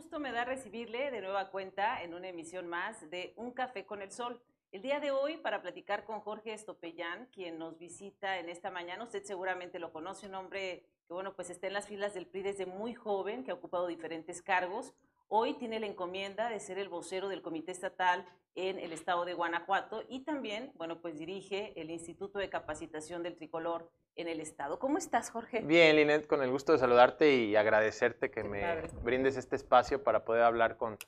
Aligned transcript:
gusto 0.00 0.18
me 0.18 0.32
da 0.32 0.46
recibirle 0.46 1.10
de 1.10 1.20
nueva 1.20 1.50
cuenta 1.50 2.02
en 2.02 2.14
una 2.14 2.28
emisión 2.28 2.66
más 2.66 3.10
de 3.10 3.34
Un 3.36 3.52
Café 3.52 3.84
con 3.84 4.00
el 4.00 4.10
Sol. 4.10 4.40
El 4.72 4.80
día 4.80 4.98
de 4.98 5.10
hoy 5.10 5.36
para 5.36 5.60
platicar 5.60 6.04
con 6.04 6.20
Jorge 6.20 6.54
Estopellán, 6.54 7.26
quien 7.26 7.58
nos 7.58 7.78
visita 7.78 8.38
en 8.38 8.48
esta 8.48 8.70
mañana. 8.70 9.04
Usted 9.04 9.22
seguramente 9.24 9.78
lo 9.78 9.92
conoce, 9.92 10.26
un 10.26 10.36
hombre 10.36 10.86
que 11.06 11.12
bueno, 11.12 11.34
pues 11.34 11.50
está 11.50 11.66
en 11.66 11.74
las 11.74 11.86
filas 11.86 12.14
del 12.14 12.26
PRI 12.26 12.40
desde 12.40 12.64
muy 12.64 12.94
joven, 12.94 13.44
que 13.44 13.50
ha 13.50 13.54
ocupado 13.54 13.88
diferentes 13.88 14.40
cargos. 14.40 14.94
Hoy 15.32 15.54
tiene 15.54 15.78
la 15.78 15.86
encomienda 15.86 16.48
de 16.48 16.58
ser 16.58 16.76
el 16.80 16.88
vocero 16.88 17.28
del 17.28 17.40
Comité 17.40 17.70
Estatal 17.70 18.26
en 18.56 18.80
el 18.80 18.92
estado 18.92 19.24
de 19.24 19.34
Guanajuato 19.34 20.02
y 20.08 20.24
también, 20.24 20.72
bueno, 20.74 21.00
pues 21.00 21.20
dirige 21.20 21.72
el 21.80 21.88
Instituto 21.88 22.40
de 22.40 22.50
Capacitación 22.50 23.22
del 23.22 23.36
Tricolor 23.36 23.88
en 24.16 24.26
el 24.26 24.40
estado. 24.40 24.80
¿Cómo 24.80 24.98
estás, 24.98 25.30
Jorge? 25.30 25.60
Bien, 25.60 25.94
Linet, 25.94 26.26
con 26.26 26.42
el 26.42 26.50
gusto 26.50 26.72
de 26.72 26.78
saludarte 26.78 27.32
y 27.32 27.54
agradecerte 27.54 28.32
que 28.32 28.42
me 28.42 28.82
brindes 29.04 29.36
este 29.36 29.54
espacio 29.54 30.02
para 30.02 30.24
poder 30.24 30.42
hablar 30.42 30.76
con 30.76 30.98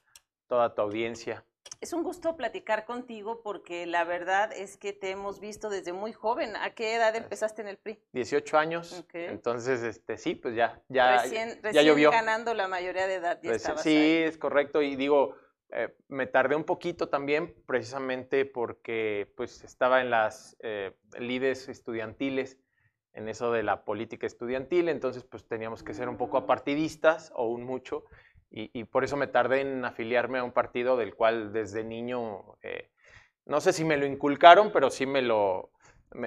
toda 0.47 0.73
tu 0.73 0.83
audiencia. 0.83 1.45
Es 1.81 1.93
un 1.93 2.05
gusto 2.05 2.37
platicar 2.37 2.85
contigo 2.85 3.43
porque 3.43 3.87
la 3.87 4.05
verdad 4.05 4.53
es 4.53 4.77
que 4.77 4.93
te 4.93 5.11
hemos 5.11 5.41
visto 5.41 5.69
desde 5.69 5.93
muy 5.93 6.13
joven. 6.13 6.55
¿A 6.57 6.71
qué 6.71 6.95
edad 6.95 7.15
empezaste 7.17 7.63
en 7.63 7.69
el 7.69 7.77
PRI? 7.77 7.99
18 8.13 8.59
años. 8.59 9.05
Entonces, 9.13 9.83
este, 9.83 10.17
sí, 10.17 10.37
pues 10.37 10.55
ya, 10.55 10.81
ya, 10.89 11.23
recién, 11.23 11.61
ya 11.73 11.83
llovió. 11.83 12.11
ganando 12.11 12.55
la 12.55 12.69
mayoría 12.69 13.07
de 13.07 13.15
edad. 13.15 13.41
Ya 13.43 13.59
sí, 13.59 14.23
es 14.25 14.39
correcto. 14.39 14.81
Y 14.81 14.95
digo, 14.95 15.35
eh, 15.75 15.89
me 16.09 16.27
tardé 16.27 16.55
un 16.55 16.65
poquito 16.65 17.09
también 17.09 17.55
precisamente 17.67 18.45
porque 18.45 19.33
pues 19.37 19.65
estaba 19.65 20.03
en 20.03 20.11
las 20.11 20.55
eh, 20.61 20.93
lides 21.19 21.71
estudiantiles, 21.71 22.59
en 23.15 23.29
eso 23.29 23.51
de 23.53 23.63
la 23.63 23.85
política 23.85 24.27
estudiantil, 24.27 24.91
entonces 24.91 25.25
pues 25.25 25.49
teníamos 25.49 25.83
que 25.83 25.95
ser 25.95 26.11
un 26.11 26.19
poco 26.19 26.37
apartidistas 26.37 27.33
o 27.35 27.47
un 27.49 27.65
mucho 27.65 28.05
y, 28.55 28.85
por 28.85 29.03
eso 29.03 29.17
me 29.17 29.27
tardé 29.27 29.63
en 29.63 29.85
afiliarme 29.85 30.39
a 30.39 30.45
un 30.45 30.53
partido 30.53 30.99
del 30.99 31.15
cual 31.15 31.53
desde 31.53 31.85
niño, 31.85 32.59
eh, 32.63 32.91
no 33.47 33.63
sé 33.63 33.73
si 33.73 33.83
me 33.83 33.97
lo 33.97 34.05
inculcaron, 34.05 34.71
pero 34.73 34.91
sí 34.91 35.07
me 35.07 35.23
lo, 35.23 35.71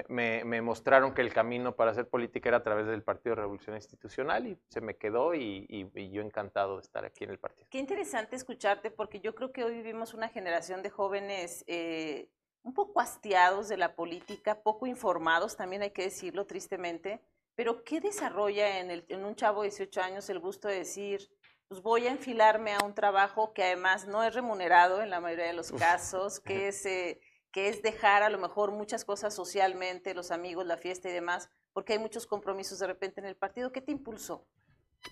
me, 0.08 0.60
mostraron 0.60 1.14
que 1.14 1.22
el 1.22 1.32
camino 1.32 1.76
para 1.76 1.92
hacer 1.92 2.08
política 2.08 2.48
era 2.48 2.58
a 2.58 2.62
través 2.62 2.86
del 2.86 3.02
Partido 3.02 3.34
de 3.34 3.42
Revolución 3.42 3.76
Institucional 3.76 4.46
y 4.46 4.58
se 4.68 4.80
me 4.80 4.96
quedó 4.96 5.34
y, 5.34 5.88
yo 6.12 6.22
encantado 6.22 6.76
de 6.76 6.82
estar 6.82 7.04
aquí 7.04 7.24
en 7.24 7.30
el 7.30 7.38
partido. 7.38 7.68
Qué 7.70 7.78
interesante 7.78 8.36
escucharte 8.36 8.90
porque 8.90 9.20
yo 9.20 9.34
creo 9.34 9.52
que 9.52 9.64
hoy 9.64 9.74
vivimos 9.74 10.14
una 10.14 10.28
generación 10.28 10.82
de 10.82 10.90
jóvenes 10.90 11.64
eh, 11.66 12.28
un 12.62 12.74
poco 12.74 13.00
hastiados 13.00 13.68
de 13.68 13.76
la 13.76 13.94
política, 13.94 14.62
poco 14.62 14.86
informados, 14.86 15.56
también 15.56 15.82
hay 15.82 15.90
que 15.90 16.02
decirlo 16.02 16.46
tristemente, 16.46 17.20
pero 17.54 17.84
¿qué 17.84 18.00
desarrolla 18.00 18.80
en, 18.80 18.90
el, 18.90 19.04
en 19.08 19.24
un 19.24 19.34
chavo 19.34 19.62
de 19.62 19.68
18 19.68 20.00
años 20.02 20.28
el 20.28 20.40
gusto 20.40 20.68
de 20.68 20.78
decir, 20.78 21.30
pues 21.68 21.82
voy 21.82 22.06
a 22.06 22.12
enfilarme 22.12 22.74
a 22.74 22.84
un 22.84 22.94
trabajo 22.94 23.52
que 23.52 23.64
además 23.64 24.06
no 24.06 24.22
es 24.22 24.34
remunerado 24.34 25.02
en 25.02 25.10
la 25.10 25.20
mayoría 25.20 25.46
de 25.46 25.52
los 25.52 25.72
casos, 25.72 26.40
que 26.44 26.68
es, 26.68 26.86
eh, 26.86 27.20
que 27.50 27.68
es 27.68 27.82
dejar 27.82 28.22
a 28.22 28.30
lo 28.30 28.38
mejor 28.38 28.70
muchas 28.70 29.04
cosas 29.04 29.34
socialmente, 29.34 30.14
los 30.14 30.30
amigos, 30.30 30.66
la 30.66 30.76
fiesta 30.76 31.08
y 31.08 31.12
demás, 31.12 31.50
porque 31.72 31.94
hay 31.94 31.98
muchos 31.98 32.26
compromisos 32.26 32.78
de 32.78 32.86
repente 32.86 33.20
en 33.20 33.26
el 33.26 33.36
partido. 33.36 33.72
¿Qué 33.72 33.80
te 33.80 33.92
impulsó? 33.92 34.46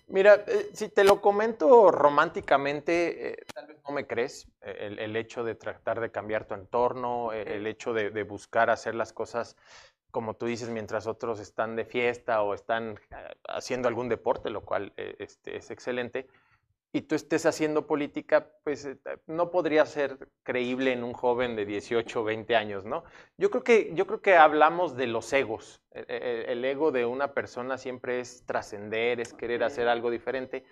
Mira, 0.07 0.45
eh, 0.47 0.71
si 0.73 0.89
te 0.89 1.05
lo 1.05 1.21
comento 1.21 1.91
románticamente, 1.91 3.29
eh, 3.29 3.47
tal 3.55 3.67
vez 3.67 3.79
no 3.87 3.95
me 3.95 4.07
crees, 4.07 4.49
el, 4.61 5.15
hecho 5.15 5.45
de 5.45 5.55
tratar 5.55 6.01
de 6.01 6.11
cambiar 6.11 6.47
tu 6.47 6.55
entorno, 6.55 7.33
el 7.33 7.67
hecho 7.67 7.93
de, 7.93 8.11
de, 8.11 8.23
buscar 8.25 8.71
hacer 8.71 8.95
las 8.95 9.13
cosas 9.13 9.57
como 10.15 10.35
tú 10.35 10.47
dices, 10.47 10.71
mientras 10.71 11.09
otros 11.09 11.41
están 11.41 11.75
de 11.75 11.85
fiesta 11.85 12.41
o 12.43 12.55
están 12.55 13.01
haciendo 13.49 13.89
algún 13.89 14.09
deporte, 14.09 14.49
lo 14.49 14.61
cual 14.61 14.93
este, 14.97 15.57
es 15.57 15.73
excelente 15.73 16.29
y 16.95 17.03
tú 17.03 17.17
estés 17.17 17.45
haciendo 17.45 17.89
política, 17.89 18.53
pues 18.63 18.85
eh, 18.85 18.97
no 19.27 19.51
podría 19.51 19.85
ser 19.85 20.29
creíble 20.45 20.93
en 20.93 21.03
un 21.03 21.13
joven 21.13 21.57
de 21.57 21.67
18 21.67 22.21
o 22.21 22.23
20 22.23 22.55
años, 22.55 22.85
¿no? 22.85 23.03
Yo 23.37 23.51
creo 23.51 23.65
que, 23.65 23.91
yo 23.95 24.07
creo 24.07 24.23
que 24.23 24.37
hablamos 24.37 24.97
de 24.97 25.09
los 25.09 25.33
egos. 25.33 25.83
E, 25.91 26.05
e, 26.07 26.53
el, 26.53 26.65
ego 26.65 26.93
de 26.93 27.05
una 27.05 27.35
persona 27.35 27.79
siempre 27.79 28.21
es 28.21 28.47
trascender, 28.47 29.19
es 29.19 29.35
querer 29.35 29.65
hacer 29.65 29.89
algo 29.89 30.09
diferente. 30.09 30.65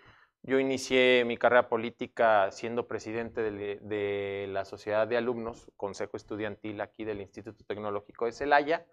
Yo 0.43 0.61
inicié 0.61 1.25
mi 1.27 1.37
carrera 1.37 1.69
política 1.69 2.53
siendo 2.53 2.87
presidente 2.87 3.43
de, 3.43 3.81
de 3.83 4.47
la 4.49 4.65
Sociedad 4.65 5.09
de 5.09 5.17
Alumnos, 5.17 5.73
Consejo 5.77 6.17
Estudiantil 6.17 6.81
aquí 6.83 7.05
del 7.05 7.21
Instituto 7.21 7.65
Tecnológico 7.65 8.27
de 8.27 8.33
Celaya. 8.33 8.87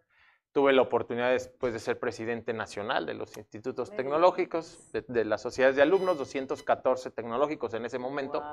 Tuve 0.52 0.74
la 0.74 0.82
oportunidad 0.82 1.32
después 1.32 1.74
de 1.74 1.80
ser 1.80 2.00
presidente 2.00 2.54
nacional 2.54 3.06
de 3.06 3.14
los 3.14 3.38
institutos 3.38 3.92
tecnológicos, 3.92 4.92
de, 4.92 5.24
las 5.24 5.42
sociedades 5.42 5.76
de 5.76 5.84
alumnos, 5.84 6.18
214 6.18 7.12
tecnológicos 7.12 7.74
en 7.76 7.86
ese 7.86 8.00
momento, 8.00 8.44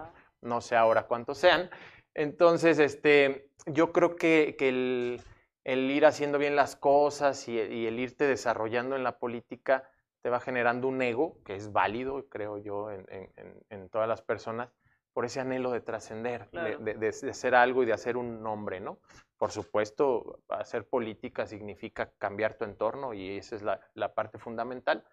no 0.42 0.60
sé 0.60 0.76
ahora 0.76 1.06
cuántos 1.06 1.38
sean. 1.38 1.70
Entonces, 2.12 2.78
este, 2.78 3.50
yo 3.66 3.92
creo 3.92 4.16
que, 4.16 4.56
el, 4.58 5.90
ir 5.90 6.06
haciendo 6.06 6.38
bien 6.38 6.54
las 6.54 6.76
cosas 6.76 7.48
y, 7.48 7.58
el 7.58 7.98
irte 7.98 8.26
desarrollando 8.26 8.94
en 8.96 9.02
la 9.02 9.18
política 9.18 9.88
te 10.22 10.30
va 10.30 10.40
generando 10.40 10.88
un 10.88 11.00
ego, 11.00 11.38
que 11.44 11.54
es 11.54 11.72
válido, 11.72 12.28
creo 12.28 12.58
yo, 12.58 12.90
en, 12.90 13.88
todas 13.90 14.08
las 14.08 14.20
personas, 14.20 14.70
por 15.12 15.24
ese 15.24 15.40
anhelo 15.40 15.70
de 15.70 15.80
trascender, 15.80 16.50
de, 16.50 16.94
de, 16.94 17.12
ser 17.12 17.54
algo 17.54 17.82
y 17.82 17.86
de 17.86 17.94
hacer 17.94 18.16
un 18.16 18.42
nombre, 18.42 18.80
¿no? 18.80 18.98
Por 19.38 19.50
supuesto, 19.52 20.40
hacer 20.48 20.88
política 20.88 21.46
significa 21.46 22.10
cambiar 22.18 22.54
tu 22.54 22.64
entorno 22.64 23.12
y 23.12 23.36
esa 23.36 23.56
es 23.56 23.62
la, 23.62 24.14
parte 24.14 24.38
fundamental, 24.38 25.04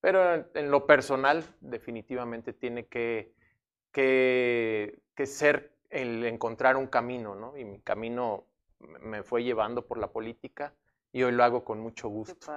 pero 0.00 0.46
en, 0.54 0.70
lo 0.70 0.86
personal 0.86 1.44
definitivamente 1.60 2.54
tiene 2.54 2.86
que, 2.86 3.34
que, 3.92 4.98
ser 5.26 5.76
el 5.90 6.24
encontrar 6.24 6.76
un 6.76 6.86
camino, 6.86 7.34
¿no? 7.34 7.56
Y 7.56 7.64
mi 7.64 7.80
camino 7.80 8.46
me 8.78 9.22
fue 9.22 9.44
llevando 9.44 9.86
por 9.86 9.98
la 9.98 10.08
política 10.08 10.74
y 11.16 11.22
hoy 11.22 11.32
lo 11.32 11.44
hago 11.44 11.64
con 11.64 11.80
mucho 11.80 12.10
gusto. 12.10 12.52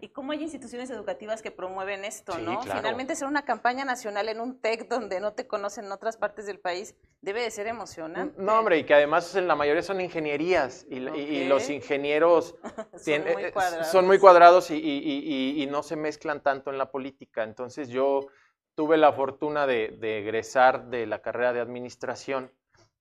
Y 0.00 0.08
cómo 0.08 0.32
hay 0.32 0.42
instituciones 0.42 0.90
educativas 0.90 1.42
que 1.42 1.52
promueven 1.52 2.04
esto, 2.04 2.36
¿no? 2.38 2.60
Finalmente 2.62 3.12
hacer 3.12 3.28
una 3.28 3.44
campaña 3.44 3.84
nacional 3.84 4.28
en 4.28 4.40
un 4.40 4.58
TEC 4.58 4.88
donde 4.88 5.20
no 5.20 5.34
te 5.34 5.46
conocen 5.46 5.84
en 5.84 5.92
otras 5.92 6.16
partes 6.16 6.44
del 6.46 6.58
país 6.58 6.96
debe 7.20 7.42
de 7.42 7.52
ser 7.52 7.68
emocionante. 7.68 8.34
No, 8.36 8.58
hombre, 8.58 8.78
y 8.78 8.84
que 8.84 8.94
además 8.94 9.36
en 9.36 9.46
la 9.46 9.54
mayoría 9.54 9.82
son 9.82 10.00
ingenierías 10.00 10.84
y, 10.90 10.98
los 11.46 11.70
ingenieros 11.70 12.56
son, 12.96 13.22
muy 13.22 13.44
eh, 13.44 13.52
cuadrados, 13.52 13.86
son 13.92 14.06
muy 14.08 14.18
cuadrados 14.18 14.70
y, 14.72 15.68
no 15.70 15.84
se 15.84 15.94
mezclan 15.94 16.42
tanto 16.42 16.70
en 16.70 16.78
la 16.78 16.90
política. 16.90 17.44
Entonces 17.44 17.88
yo 17.90 18.26
tuve 18.74 18.96
la 18.96 19.12
fortuna 19.12 19.68
de, 19.68 19.96
egresar 20.00 20.86
de 20.86 21.06
la 21.06 21.22
carrera 21.22 21.52
de 21.52 21.60
administración. 21.60 22.50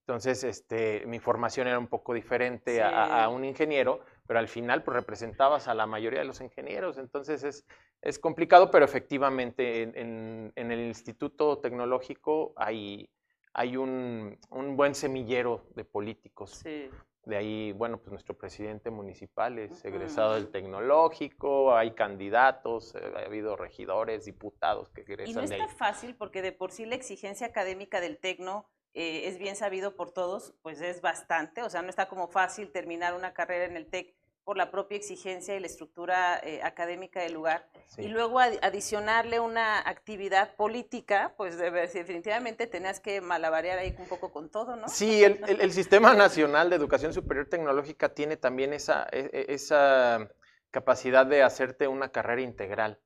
Entonces, 0.06 0.44
este, 0.44 1.06
mi 1.06 1.20
formación 1.20 1.68
era 1.68 1.80
un 1.80 1.88
poco 1.88 2.14
diferente 2.14 2.82
a, 2.82 3.24
a 3.24 3.30
un 3.30 3.46
ingeniero, 3.46 4.02
pero 4.28 4.40
al 4.40 4.50
final 4.50 4.84
pues, 4.84 4.96
representabas 4.96 5.70
a 5.70 5.74
la 5.74 5.86
mayoría 5.86 6.20
de 6.20 6.26
los 6.26 6.42
ingenieros, 6.42 6.98
entonces 6.98 7.44
es, 7.46 7.66
es 8.02 8.20
complicado, 8.20 8.70
pero 8.70 8.84
efectivamente 8.84 9.84
en, 9.84 10.52
en, 10.56 10.72
el 10.72 10.80
Instituto 10.82 11.60
Tecnológico 11.60 12.54
hay, 12.58 13.10
hay 13.54 13.78
un, 13.78 14.38
un, 14.50 14.76
buen 14.76 14.94
semillero 14.94 15.66
de 15.76 15.86
políticos. 15.86 16.62
Sí. 16.64 16.90
De 17.24 17.38
ahí, 17.38 17.72
bueno, 17.72 18.00
pues 18.00 18.12
nuestro 18.12 18.38
presidente 18.38 18.90
municipal 18.90 19.58
es 19.58 19.86
egresado 19.86 20.34
del 20.34 20.52
tecnológico, 20.52 21.74
hay 21.74 21.92
candidatos, 21.92 22.94
eh, 22.96 23.14
ha 23.16 23.20
habido 23.20 23.56
regidores, 23.56 24.26
diputados 24.26 24.90
que 24.90 25.02
egresan 25.04 25.32
Y 25.32 25.36
no 25.36 25.42
está 25.44 25.70
fácil 25.70 26.16
porque 26.18 26.42
de 26.42 26.52
por 26.52 26.72
sí 26.74 26.86
la 26.86 26.96
exigencia 26.96 27.48
académica 27.48 28.02
del 28.02 28.18
tecno 28.18 28.70
eh, 28.94 29.28
es 29.28 29.38
bien 29.40 29.56
sabido 29.56 29.96
por 29.96 30.12
todos, 30.12 30.54
pues 30.62 30.82
es 30.82 31.02
bastante, 31.02 31.64
o 31.64 31.70
sea, 31.70 31.82
no 31.82 31.90
está 31.90 32.08
como 32.08 32.28
fácil 32.28 32.72
terminar 32.72 33.14
una 33.14 33.34
carrera 33.34 33.66
en 33.66 33.76
el 33.76 33.88
TEC 33.88 34.14
por 34.44 34.58
la 34.58 34.72
propia 34.72 34.98
exigencia 34.98 35.56
y 35.56 35.60
la 35.60 35.68
estructura 35.68 36.40
eh, 36.44 36.62
académica 36.64 37.22
del 37.22 37.34
lugar. 37.34 37.68
Y 37.98 38.08
luego 38.08 38.40
adicionarle 38.40 39.40
una 39.40 39.80
actividad 39.80 40.56
política, 40.56 41.34
pues 41.38 41.58
definitivamente 41.58 42.68
tenías 42.68 43.00
que 43.00 43.22
malabarear 43.22 43.78
ahí 43.78 43.96
un 43.98 44.08
poco 44.08 44.32
con 44.32 44.50
todo, 44.50 44.76
¿no? 44.76 44.90
Sí, 44.90 45.24
el, 45.24 45.40
el, 45.48 45.72
Sistema 45.72 46.14
Nacional 46.16 46.70
de 46.70 46.76
Educación 46.76 47.14
Superior 47.14 47.48
Tecnológica 47.48 48.14
tiene 48.14 48.36
también 48.36 48.74
esa, 48.74 49.08
e, 49.12 49.30
e, 49.32 49.54
esa 49.54 50.30
capacidad 50.72 51.26
de 51.26 51.44
hacerte 51.44 51.88
una 51.88 52.10
carrera 52.10 52.42
integral. 52.42 53.00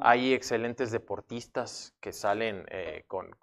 Hay 0.00 0.32
excelentes 0.32 0.92
deportistas 0.92 1.94
que 2.00 2.12
salen 2.12 2.66
eh, 2.68 3.04
con, 3.08 3.34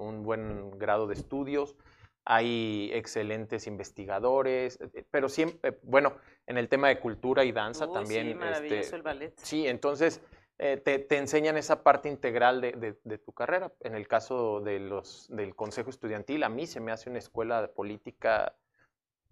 un 0.00 0.22
buen 0.22 0.76
grado 0.78 1.06
de 1.06 1.14
estudios, 1.14 1.76
hay 2.24 2.90
excelentes 2.92 3.66
investigadores, 3.66 4.78
eh, 4.80 5.04
pero 5.10 5.28
siempre, 5.28 5.70
eh, 5.70 5.78
bueno, 5.82 6.16
en 6.46 6.58
el 6.58 6.68
tema 6.68 6.88
de 6.88 6.98
cultura 6.98 7.44
y 7.44 7.52
danza 7.52 7.90
también. 7.90 8.28
Sí, 8.28 8.34
maravilloso 8.34 8.80
este, 8.80 8.96
el 8.96 9.02
ballet. 9.02 9.32
Sí, 9.36 9.66
entonces 9.66 10.20
te, 10.58 11.16
enseñan 11.16 11.56
esa 11.56 11.84
parte 11.84 12.08
integral 12.08 12.60
de, 12.60 13.18
tu 13.18 13.32
carrera. 13.32 13.72
En 13.80 13.94
el 13.94 14.08
caso 14.08 14.60
de 14.60 14.80
los, 14.80 15.28
del 15.30 15.54
Consejo 15.54 15.90
Estudiantil, 15.90 16.42
a 16.42 16.48
mí 16.48 16.66
se 16.66 16.80
me 16.80 16.90
hace 16.90 17.08
una 17.08 17.20
escuela 17.20 17.62
de 17.62 17.68
política 17.68 18.56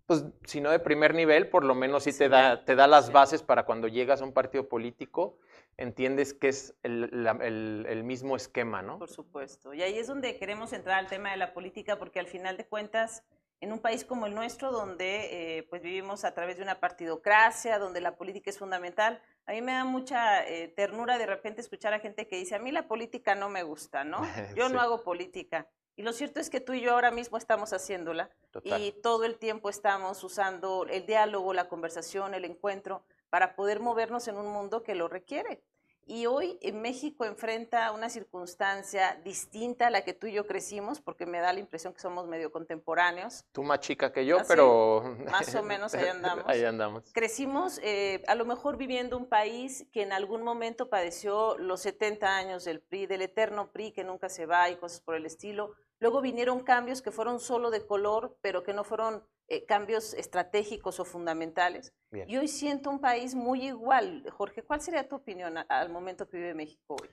pues 0.07 0.25
si 0.45 0.61
no 0.61 0.71
de 0.71 0.79
primer 0.79 1.15
nivel, 1.15 1.49
por 1.49 1.65
lo 1.65 1.75
menos 1.75 2.05
sí, 2.05 2.13
te, 2.17 2.29
da, 2.29 2.65
te 2.65 2.77
da 2.77 2.87
las 2.87 3.13
bases 3.13 3.43
para 3.43 3.65
cuando 3.65 3.89
llegas 3.89 4.23
a 4.23 4.25
un 4.25 4.33
partido 4.33 4.69
político, 4.69 5.39
entiendes 5.77 6.33
que 6.33 6.49
es 6.49 6.75
el, 6.83 8.03
mismo 8.05 8.37
esquema, 8.37 8.83
¿no? 8.83 8.99
Por 8.99 9.11
supuesto. 9.11 9.75
Y 9.75 9.83
ahí 9.83 9.99
es 9.99 10.07
donde 10.07 10.39
queremos 10.39 10.73
entrar 10.73 10.99
al 10.99 11.09
tema 11.09 11.33
de 11.33 11.37
la 11.37 11.53
política, 11.53 11.99
porque 11.99 12.21
al 12.21 12.29
final 12.29 12.57
de 12.57 12.67
cuentas, 12.67 13.25
en 13.61 13.73
un 13.73 13.81
país 13.81 14.05
como 14.05 14.27
el 14.27 14.35
nuestro, 14.35 14.71
donde 14.71 15.59
eh, 15.59 15.63
pues 15.65 15.83
vivimos 15.83 16.25
a 16.25 16.35
través 16.35 16.57
de 16.57 16.63
una 16.63 16.79
partidocracia, 16.79 17.79
donde 17.79 18.01
la 18.01 18.17
política 18.17 18.51
es 18.51 18.59
fundamental, 18.59 19.21
a 19.47 19.53
mí 19.53 19.63
me 19.63 19.73
da 19.73 19.85
mucha 19.85 20.47
eh, 20.47 20.69
ternura 20.69 21.19
de 21.19 21.27
repente 21.27 21.61
escuchar 21.61 21.95
a 21.95 22.01
gente 22.01 22.27
que 22.27 22.37
dice, 22.37 22.55
a 22.55 22.59
mí 22.59 22.71
la 22.73 22.89
política 22.89 23.35
no 23.35 23.49
me 23.49 23.63
gusta, 23.63 24.05
¿no? 24.05 24.23
Yo 24.57 24.69
no 24.69 24.81
hago 24.81 25.03
política. 25.03 25.69
Y 25.97 26.03
lo 26.03 26.13
cierto 26.13 26.41
es 26.41 26.51
que 26.51 26.61
tú 26.61 26.75
y 26.75 26.83
yo 26.83 26.93
ahora 26.93 27.11
mismo 27.11 27.39
estamos 27.39 27.73
haciéndola 27.73 28.31
y 28.65 28.93
todo 28.93 29.25
el 29.25 29.39
tiempo 29.39 29.71
estamos 29.71 30.23
usando 30.23 30.87
el 30.89 31.07
diálogo, 31.07 31.55
la 31.55 31.69
conversación, 31.69 32.35
el 32.35 32.45
encuentro 32.45 33.03
para 33.31 33.57
poder 33.57 33.81
movernos 33.81 34.29
en 34.29 34.37
un 34.37 34.47
mundo 34.47 34.83
que 34.83 34.95
lo 34.95 35.09
requiere. 35.09 35.63
Y 36.09 36.27
hoy 36.27 36.57
en 36.63 36.81
México 36.83 37.25
enfrenta 37.25 37.91
una 37.91 38.09
circunstancia 38.09 39.21
distinta 39.25 39.89
a 39.89 39.91
la 39.91 40.05
que 40.05 40.13
tú 40.13 40.29
y 40.29 40.35
yo 40.35 40.47
crecimos, 40.47 41.01
porque 41.01 41.27
me 41.27 41.41
da 41.41 41.53
la 41.53 41.59
impresión 41.59 41.93
que 41.93 41.99
somos 41.99 42.29
medio 42.29 42.53
contemporáneos. 42.53 43.45
Tú 43.51 43.65
más 43.65 43.81
chica 43.81 44.13
que 44.13 44.25
yo, 44.25 44.39
pero... 44.47 45.17
Más 45.29 45.53
o 45.57 45.65
menos 45.65 45.95
ahí 45.95 46.07
andamos. 46.07 46.45
ahí 46.47 46.65
andamos. 46.65 47.11
Crecimos 47.13 47.81
eh, 47.83 48.23
a 48.29 48.37
lo 48.37 48.45
mejor 48.45 48.77
viviendo 48.77 49.17
un 49.17 49.29
país 49.29 49.85
que 49.93 50.03
en 50.03 50.13
algún 50.13 50.45
momento 50.45 50.89
padeció 50.89 51.59
los 51.59 51.81
70 51.81 52.37
años 52.37 52.65
del 52.65 52.81
PRI, 52.81 53.07
del 53.07 53.23
eterno 53.23 53.73
PRI 53.73 53.91
que 53.91 54.05
nunca 54.05 54.29
se 54.29 54.47
va 54.47 54.71
y 54.71 54.77
cosas 54.77 55.01
por 55.01 55.17
el 55.17 55.27
estilo. 55.27 55.75
Luego 55.99 56.21
vinieron 56.21 56.61
cambios 56.61 57.01
que 57.01 57.11
fueron 57.11 57.41
solo 57.41 57.71
de 57.71 57.87
color, 57.87 58.37
pero 58.43 58.63
que 58.63 58.75
no 58.75 58.85
fueron 58.85 59.25
eh, 59.49 59.65
cambios 59.65 60.13
estratégicos 60.15 61.01
o 61.01 61.05
fundamentales. 61.05 61.95
Y 62.27 62.37
hoy 62.37 62.49
siento 62.49 62.91
un 62.91 63.01
país 63.01 63.35
muy 63.35 63.67
igual. 63.67 64.25
Jorge, 64.31 64.63
¿cuál 64.63 64.81
sería 64.81 65.09
tu 65.09 65.17
opinión 65.17 65.57
al 65.69 65.89
momento 65.89 66.29
que 66.29 66.37
vive 66.37 66.55
México 66.55 66.97
hoy? 67.01 67.09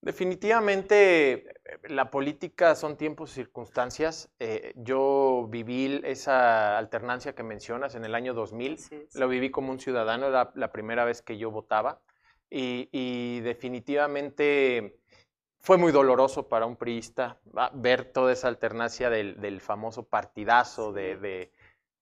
Definitivamente 0.00 1.32
eh, 1.32 1.44
la 1.88 2.10
política 2.10 2.74
son 2.74 2.96
tiempos 2.96 3.30
y 3.30 3.34
circunstancias. 3.34 4.30
Eh, 4.38 4.72
yo 4.76 5.46
viví 5.48 6.00
esa 6.04 6.76
alternancia 6.78 7.34
que 7.34 7.42
mencionas 7.42 7.94
en 7.94 8.04
el 8.04 8.14
año 8.14 8.34
2000. 8.34 9.08
Lo 9.14 9.28
viví 9.28 9.50
como 9.50 9.72
un 9.72 9.80
ciudadano, 9.80 10.26
era 10.26 10.52
la 10.54 10.72
primera 10.72 11.04
vez 11.04 11.22
que 11.22 11.38
yo 11.38 11.50
votaba. 11.50 12.02
y 12.50 13.40
definitivamente 13.40 14.98
fue 15.60 15.76
muy 15.76 15.92
doloroso 15.92 16.48
para 16.48 16.66
un 16.66 16.76
priista 16.76 17.38
ver 17.74 18.04
toda 18.04 18.32
esa 18.32 18.48
alternancia 18.48 19.10
del, 19.10 19.60
famoso 19.60 20.04
partidazo, 20.04 20.92
de, 20.92 21.52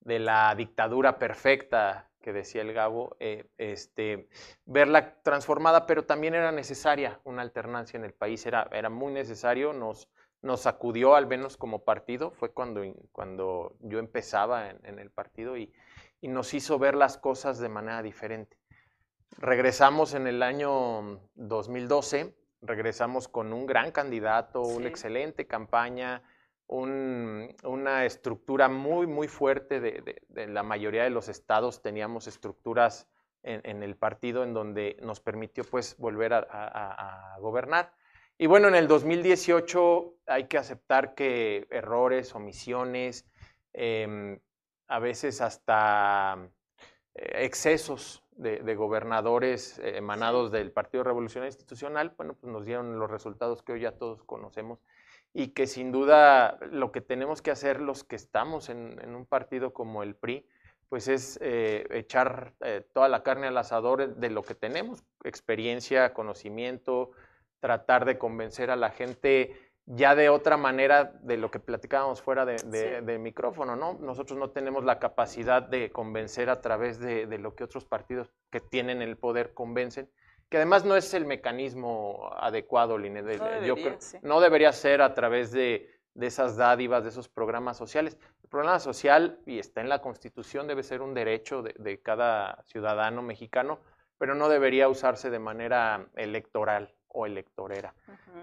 la 0.05 0.55
dictadura 0.55 1.19
perfecta 1.19 2.11
que 2.21 2.33
decía 2.33 2.63
el 2.63 2.73
Gabo, 2.73 3.17
eh, 3.21 3.47
este, 3.57 4.29
verla 4.65 5.23
transformada, 5.23 5.87
pero 5.87 6.05
también 6.05 6.35
era 6.35 6.51
necesaria 6.51 7.21
una 7.23 7.43
alternancia 7.43 7.97
en 7.99 8.05
el 8.05 8.15
país, 8.15 8.45
era, 8.47 8.69
era 8.73 8.91
muy 8.91 9.13
necesario, 9.13 9.73
nos, 9.73 10.09
nos 10.43 10.63
sacudió 10.63 11.15
al 11.15 11.29
menos 11.29 11.57
como 11.57 11.85
partido, 11.85 12.33
fue 12.33 12.53
cuando, 12.53 12.83
cuando 13.13 13.77
yo 13.79 14.01
empezaba 14.01 14.71
en, 14.71 14.85
en 14.85 14.99
el 14.99 15.11
partido 15.11 15.57
y, 15.57 15.73
y 16.21 16.27
nos 16.27 16.53
hizo 16.53 16.81
ver 16.81 16.97
las 16.97 17.17
cosas 17.17 17.61
de 17.61 17.69
manera 17.69 18.03
diferente. 18.03 18.59
Regresamos 19.39 20.15
en 20.15 20.27
el 20.27 20.43
año 20.43 21.21
2012 21.37 22.35
regresamos 22.67 23.29
con 23.29 23.53
un 23.53 23.67
gran 23.67 23.93
candidato, 23.93 24.63
una 24.63 24.89
excelente 24.89 25.47
campaña, 25.47 26.23
una 26.69 28.05
estructura 28.05 28.69
muy, 28.69 29.07
muy 29.07 29.29
fuerte 29.29 29.81
de, 29.81 30.49
la 30.49 30.63
mayoría 30.63 31.05
de 31.05 31.11
los 31.11 31.29
estados. 31.29 31.83
Teníamos 31.83 32.27
estructuras 32.27 33.09
en, 33.43 33.83
el 33.83 33.97
partido 33.97 34.43
en 34.43 34.53
donde 34.53 34.97
nos 35.03 35.21
permitió 35.21 35.65
pues 35.65 35.97
volver 35.99 36.35
a, 36.35 37.37
gobernar. 37.41 37.93
Y 38.39 38.47
bueno, 38.47 38.69
en 38.69 38.75
el 38.75 38.89
2018 38.89 40.15
hay 40.27 40.45
que 40.45 40.59
aceptar 40.59 41.15
que 41.15 41.67
errores, 41.71 42.35
omisiones, 42.35 43.27
em, 43.73 44.39
a 44.89 44.99
veces 44.99 45.41
hasta 45.41 46.51
excesos 47.17 48.23
de, 48.37 48.75
gobernadores 48.75 49.79
eh, 49.79 49.97
emanados 49.97 50.53
del 50.53 50.71
Partido 50.71 51.05
Revolucionario 51.05 51.49
Institucional, 51.49 52.13
bueno, 52.17 52.35
pues 52.35 52.53
nos 52.53 52.65
dieron 52.65 52.99
los 52.99 53.11
resultados 53.11 53.63
que 53.63 53.73
hoy 53.73 53.81
ya 53.81 53.93
todos 53.93 54.23
conocemos 54.25 54.79
y 55.33 55.49
que 55.49 55.67
sin 55.67 55.93
duda 55.93 56.59
lo 56.71 56.93
que 56.93 57.01
tenemos 57.01 57.43
que 57.43 57.51
hacer 57.51 57.81
los 57.81 58.05
que 58.05 58.17
estamos 58.17 58.69
en, 58.69 59.15
un 59.15 59.27
partido 59.27 59.73
como 59.73 60.03
el 60.03 60.15
PRI, 60.15 60.47
pues 60.89 61.09
es 61.09 61.39
eh, 61.43 61.87
echar 61.91 62.55
eh, 62.61 62.87
toda 62.93 63.09
la 63.09 63.23
carne 63.23 63.49
al 63.49 63.59
asador 63.59 64.17
de 64.17 64.31
lo 64.31 64.43
que 64.43 64.55
tenemos, 64.55 65.03
experiencia, 65.25 66.15
conocimiento, 66.15 67.11
tratar 67.61 68.05
de 68.05 68.19
convencer 68.19 68.71
a 68.71 68.77
la 68.77 68.91
gente 68.91 69.66
ya 69.87 70.17
de 70.17 70.29
otra 70.29 70.57
manera 70.57 71.13
de 71.23 71.37
lo 71.37 71.51
que 71.51 71.61
platicábamos 71.61 72.21
fuera 72.21 72.45
de, 72.45 73.19
micrófono, 73.19 73.77
¿no? 73.77 73.95
Nosotros 73.95 74.39
no 74.39 74.51
tenemos 74.51 74.85
la 74.85 74.99
capacidad 74.99 75.63
de 75.63 75.91
convencer 75.93 76.51
a 76.51 76.61
través 76.61 76.99
de, 76.99 77.39
lo 77.39 77.55
que 77.55 77.65
otros 77.65 77.85
partidos 77.85 78.33
que 78.51 78.61
tienen 78.61 79.01
el 79.01 79.17
poder 79.17 79.55
convencen, 79.55 80.11
que 80.49 80.57
además 80.57 80.85
no 80.85 80.97
es 80.97 81.15
el 81.15 81.25
mecanismo 81.25 82.31
adecuado, 82.37 82.99
Line. 82.99 83.23
No 83.23 83.29
debería, 83.29 83.99
no 84.23 84.41
debería 84.41 84.73
ser 84.73 85.03
a 85.03 85.15
través 85.15 85.53
de, 85.53 85.89
esas 86.21 86.57
dádivas, 86.57 87.05
de 87.05 87.11
esos 87.11 87.29
programas 87.29 87.77
sociales. 87.77 88.19
El 88.43 88.49
programa 88.49 88.81
social, 88.81 89.39
y 89.47 89.61
está 89.61 89.83
en 89.83 89.89
la 89.89 90.03
Constitución, 90.03 90.67
debe 90.67 90.83
ser 90.83 91.01
un 91.01 91.15
derecho 91.15 91.63
de 91.63 92.01
cada 92.03 92.63
ciudadano 92.65 93.23
mexicano, 93.23 93.79
pero 94.19 94.35
no 94.35 94.49
debería 94.49 94.89
usarse 94.89 95.31
de 95.31 95.39
manera 95.39 96.09
electoral 96.17 96.95
o 97.09 97.27
electorera. 97.27 97.95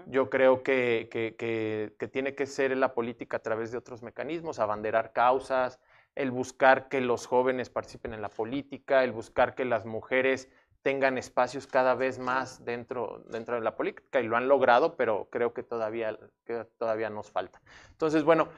Yo 0.06 0.28
creo 0.30 0.62
que, 0.62 1.08
que, 1.10 2.08
tiene 2.08 2.34
que 2.34 2.46
ser 2.46 2.76
la 2.76 2.94
política 2.94 3.38
a 3.38 3.40
través 3.40 3.70
de 3.70 3.78
otros 3.78 4.02
mecanismos, 4.02 4.58
abanderar 4.58 5.12
causas, 5.12 5.80
el 6.14 6.30
buscar 6.30 6.88
que 6.88 7.00
los 7.00 7.26
jóvenes 7.26 7.70
participen 7.70 8.14
en 8.14 8.22
la 8.22 8.28
política, 8.28 9.04
el 9.04 9.12
buscar 9.12 9.54
que 9.54 9.64
las 9.64 9.84
mujeres 9.84 10.48
tengan 10.82 11.16
espacios 11.16 11.66
cada 11.66 11.94
vez 11.94 12.18
más 12.18 12.62
dentro, 12.64 13.24
dentro 13.30 13.54
de 13.54 13.62
la 13.62 13.74
política 13.74 14.20
y 14.20 14.26
lo 14.26 14.36
han 14.36 14.48
logrado, 14.48 14.96
pero 14.96 15.28
creo 15.30 15.54
que 15.54 15.62
todavía, 15.62 16.18
que 16.44 16.66
todavía 16.78 17.08
nos 17.08 17.30
falta. 17.30 17.62
Entonces, 17.90 18.22
bueno, 18.22 18.48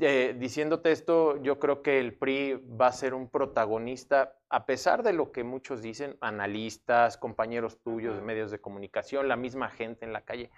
eh, 0.00 0.34
diciéndote 0.38 0.92
esto, 0.92 1.42
yo 1.42 1.58
creo 1.58 1.82
que 1.82 2.00
el 2.00 2.14
PRI 2.14 2.54
va 2.54 2.86
a 2.86 2.92
ser 2.92 3.12
un 3.12 3.28
protagonista, 3.28 4.38
a 4.48 4.64
pesar 4.64 5.02
de 5.02 5.12
lo 5.12 5.30
que 5.30 5.44
muchos 5.44 5.82
dicen, 5.82 6.16
analistas, 6.20 7.18
compañeros 7.18 7.78
tuyos 7.82 8.16
de 8.16 8.22
medios 8.22 8.50
de 8.50 8.60
comunicación, 8.60 9.28
la 9.28 9.36
misma 9.36 9.68
gente 9.68 10.06
en 10.06 10.14
la 10.14 10.22
calle, 10.22 10.50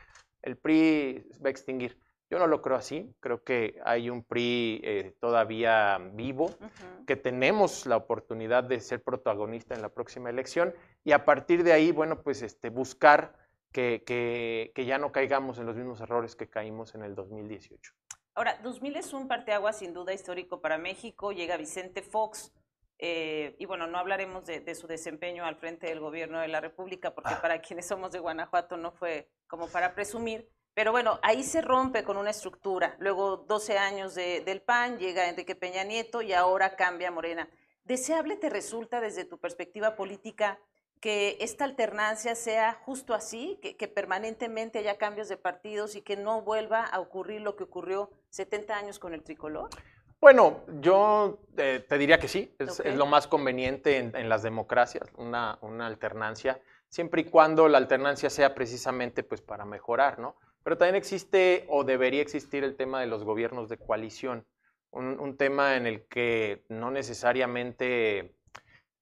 el 0.43 0.57
PRI 0.57 1.29
va 1.45 1.49
a 1.49 1.51
extinguir. 1.51 1.99
Yo 2.31 2.39
no 2.39 2.47
lo 2.47 2.63
creo 2.63 2.77
así, 2.77 3.13
creo 3.21 3.43
que 3.43 3.81
hay 3.85 4.11
un 4.11 4.23
PRI 4.23 4.81
eh, 4.85 5.17
todavía 5.21 5.99
vivo, 6.13 6.55
que 7.07 7.17
tenemos 7.17 7.85
la 7.87 7.97
oportunidad 7.97 8.63
de 8.63 8.81
ser 8.81 9.03
protagonista 9.03 9.75
en 9.75 9.83
la 9.83 9.89
próxima 9.89 10.31
elección 10.31 10.73
y 11.05 11.13
a 11.13 11.25
partir 11.25 11.65
de 11.65 11.73
ahí, 11.73 11.91
bueno, 11.91 12.23
pues 12.23 12.43
este, 12.43 12.71
buscar 12.71 13.35
que, 13.73 14.03
que 14.75 14.85
ya 14.87 14.99
no 14.99 15.13
caigamos 15.13 15.59
en 15.59 15.67
los 15.67 15.77
mismos 15.77 16.01
errores 16.01 16.35
que 16.35 16.49
caímos 16.49 16.95
en 16.95 17.03
el 17.03 17.15
2018. 17.15 17.93
Ahora, 18.37 18.59
2000 18.63 18.97
es 18.97 19.15
un 19.15 19.29
parteaguas 19.29 19.79
sin 19.79 19.95
duda 19.95 20.13
histórico 20.13 20.61
para 20.61 20.77
México. 20.77 21.33
Llega 21.33 21.57
Vicente 21.57 22.03
Fox. 22.03 22.53
Eh, 22.99 23.57
y 23.59 23.65
bueno, 23.65 23.87
no 23.87 23.97
hablaremos 23.97 24.45
de, 24.45 24.75
su 24.75 24.87
desempeño 24.87 25.47
al 25.47 25.57
frente 25.57 25.87
del 25.87 26.01
gobierno 26.01 26.41
de 26.41 26.49
la 26.49 26.61
República, 26.61 27.15
porque 27.15 27.33
ah. 27.33 27.41
para 27.41 27.63
quienes 27.63 27.87
somos 27.87 28.13
de 28.13 28.19
Guanajuato 28.19 28.77
no 28.77 28.93
fue 28.93 29.31
como 29.47 29.69
para 29.69 29.95
presumir. 29.95 30.51
Pero 30.75 30.93
bueno, 30.93 31.19
ahí 31.23 31.43
se 31.43 31.63
rompe 31.63 32.05
con 32.05 32.19
una 32.19 32.29
estructura. 32.29 32.95
Luego 32.99 33.39
12 33.39 33.79
años 33.79 34.15
del 34.15 34.61
PAN, 34.61 34.99
llega 34.99 35.31
Enrique 35.31 35.55
Peña 35.55 35.85
Nieto 35.85 36.21
y 36.21 36.35
ahora 36.35 36.77
cambia 36.77 37.11
Morena. 37.11 37.49
¿Deseable 37.85 38.37
te 38.37 38.51
resulta 38.51 39.01
desde 39.01 39.25
tu 39.25 39.39
perspectiva 39.39 39.97
política 39.97 40.59
que 41.07 41.37
esta 41.39 41.65
alternancia 41.65 42.35
sea 42.35 42.81
justo 42.85 43.15
así, 43.15 43.61
que, 43.63 43.87
permanentemente 43.87 44.81
haya 44.81 44.99
cambios 44.99 45.29
de 45.29 45.37
partidos 45.37 45.95
y 45.95 46.03
que 46.03 46.17
no 46.17 46.43
vuelva 46.43 46.83
a 46.83 46.99
ocurrir 46.99 47.43
lo 47.43 47.55
que 47.55 47.63
ocurrió 47.63 48.11
70 48.31 48.77
años 48.77 48.99
con 48.99 49.15
el 49.15 49.23
tricolor? 49.23 49.71
Bueno, 50.21 50.65
yo 50.81 51.39
eh, 51.59 51.87
te 51.89 51.97
diría 51.97 52.19
que 52.19 52.27
sí, 52.27 52.53
es, 52.59 52.85
lo 52.97 53.07
más 53.07 53.29
conveniente 53.29 53.99
en, 53.99 54.29
las 54.29 54.43
democracias, 54.43 55.09
una, 55.17 55.61
alternancia, 55.87 56.61
siempre 56.89 57.21
y 57.21 57.25
cuando 57.27 57.69
la 57.69 57.79
alternancia 57.79 58.29
sea 58.29 58.57
precisamente 58.57 59.23
pues 59.23 59.41
para 59.41 59.65
mejorar, 59.65 60.19
¿no? 60.19 60.35
Pero 60.65 60.77
también 60.77 60.97
existe 60.97 61.67
o 61.69 61.85
debería 61.85 62.21
existir 62.21 62.65
el 62.65 62.75
tema 62.75 63.01
de 63.01 63.07
los 63.07 63.23
gobiernos 63.23 63.69
de 63.69 63.79
coalición, 63.79 64.45
un 64.91 65.37
tema 65.37 65.77
en 65.77 65.87
el 65.87 66.05
que 66.09 66.65
no 66.69 66.91
necesariamente 66.91 68.36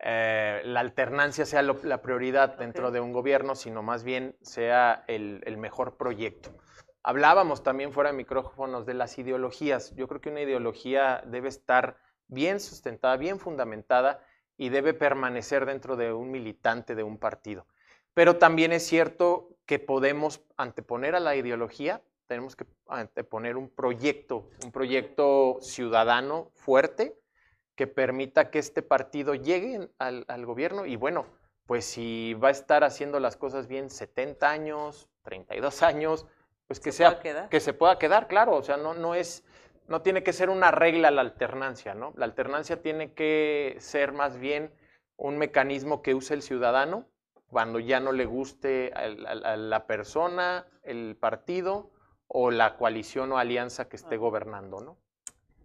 eh, 0.06 0.60
la 0.66 0.80
alternancia 0.80 1.46
sea 1.46 1.62
la 1.62 2.02
prioridad 2.02 2.58
dentro 2.58 2.90
de 2.90 3.00
un 3.00 3.14
gobierno, 3.14 3.54
sino 3.54 3.82
más 3.82 4.04
bien 4.04 4.36
sea 4.42 5.02
el, 5.08 5.56
mejor 5.56 5.96
proyecto. 5.96 6.50
Hablábamos 7.02 7.62
también 7.62 7.90
fuera 7.90 8.10
de 8.10 8.16
micrófonos 8.16 8.84
de 8.84 8.92
las 8.92 9.16
ideologías. 9.18 9.94
Yo 9.96 10.06
creo 10.06 10.20
que 10.20 10.28
una 10.28 10.42
ideología 10.42 11.24
debe 11.26 11.48
estar 11.48 11.96
bien 12.28 12.60
sustentada, 12.60 13.16
bien 13.16 13.38
fundamentada 13.38 14.20
y 14.58 14.68
debe 14.68 14.92
permanecer 14.92 15.64
dentro 15.64 15.96
de 15.96 16.12
un 16.12 16.30
militante 16.30 16.94
de 16.94 17.02
un 17.02 17.16
partido. 17.16 17.66
pero 18.12 18.36
también 18.36 18.72
es 18.72 18.86
cierto 18.86 19.56
que 19.64 19.78
podemos 19.78 20.42
anteponer 20.58 21.14
a 21.16 21.20
la 21.20 21.34
ideología, 21.34 22.02
tenemos 22.26 22.54
que 22.56 22.66
anteponer 22.88 23.56
un 23.56 23.70
proyecto, 23.70 24.50
un 24.62 24.70
proyecto 24.70 25.58
ciudadano 25.62 26.50
fuerte 26.54 27.18
que 27.76 27.86
permita 27.86 28.50
que 28.50 28.58
este 28.58 28.82
partido 28.82 29.34
llegue 29.34 29.88
al, 29.98 30.24
al 30.28 30.46
gobierno 30.46 30.86
y 30.86 30.96
bueno, 30.96 31.26
pues 31.66 31.84
si 31.84 32.34
va 32.34 32.48
a 32.48 32.52
estar 32.52 32.84
haciendo 32.84 33.20
las 33.20 33.36
cosas 33.36 33.66
bien 33.66 33.90
70 33.90 34.50
años, 34.50 35.08
32 35.22 35.82
años, 35.82 36.26
pues 36.66 36.80
que 36.80 36.92
sea 36.92 37.20
que 37.50 37.60
se 37.60 37.72
pueda 37.72 37.98
quedar, 37.98 38.28
claro, 38.28 38.56
o 38.56 38.62
sea, 38.62 38.76
no 38.76 38.94
no 38.94 39.14
es 39.14 39.44
no 39.86 40.02
tiene 40.02 40.22
que 40.22 40.32
ser 40.32 40.48
una 40.48 40.70
regla 40.70 41.10
la 41.10 41.20
alternancia, 41.20 41.94
¿no? 41.94 42.12
La 42.16 42.24
alternancia 42.24 42.80
tiene 42.80 43.12
que 43.12 43.76
ser 43.80 44.12
más 44.12 44.38
bien 44.38 44.72
un 45.16 45.36
mecanismo 45.36 46.02
que 46.02 46.14
use 46.14 46.34
el 46.34 46.42
ciudadano 46.42 47.06
cuando 47.48 47.78
ya 47.78 48.00
no 48.00 48.12
le 48.12 48.24
guste 48.24 48.92
a 48.94 49.56
la 49.56 49.86
persona, 49.86 50.66
el 50.82 51.16
partido 51.16 51.90
o 52.26 52.50
la 52.50 52.76
coalición 52.76 53.30
o 53.32 53.38
alianza 53.38 53.88
que 53.88 53.96
esté 53.96 54.16
gobernando, 54.16 54.80
¿no? 54.80 54.98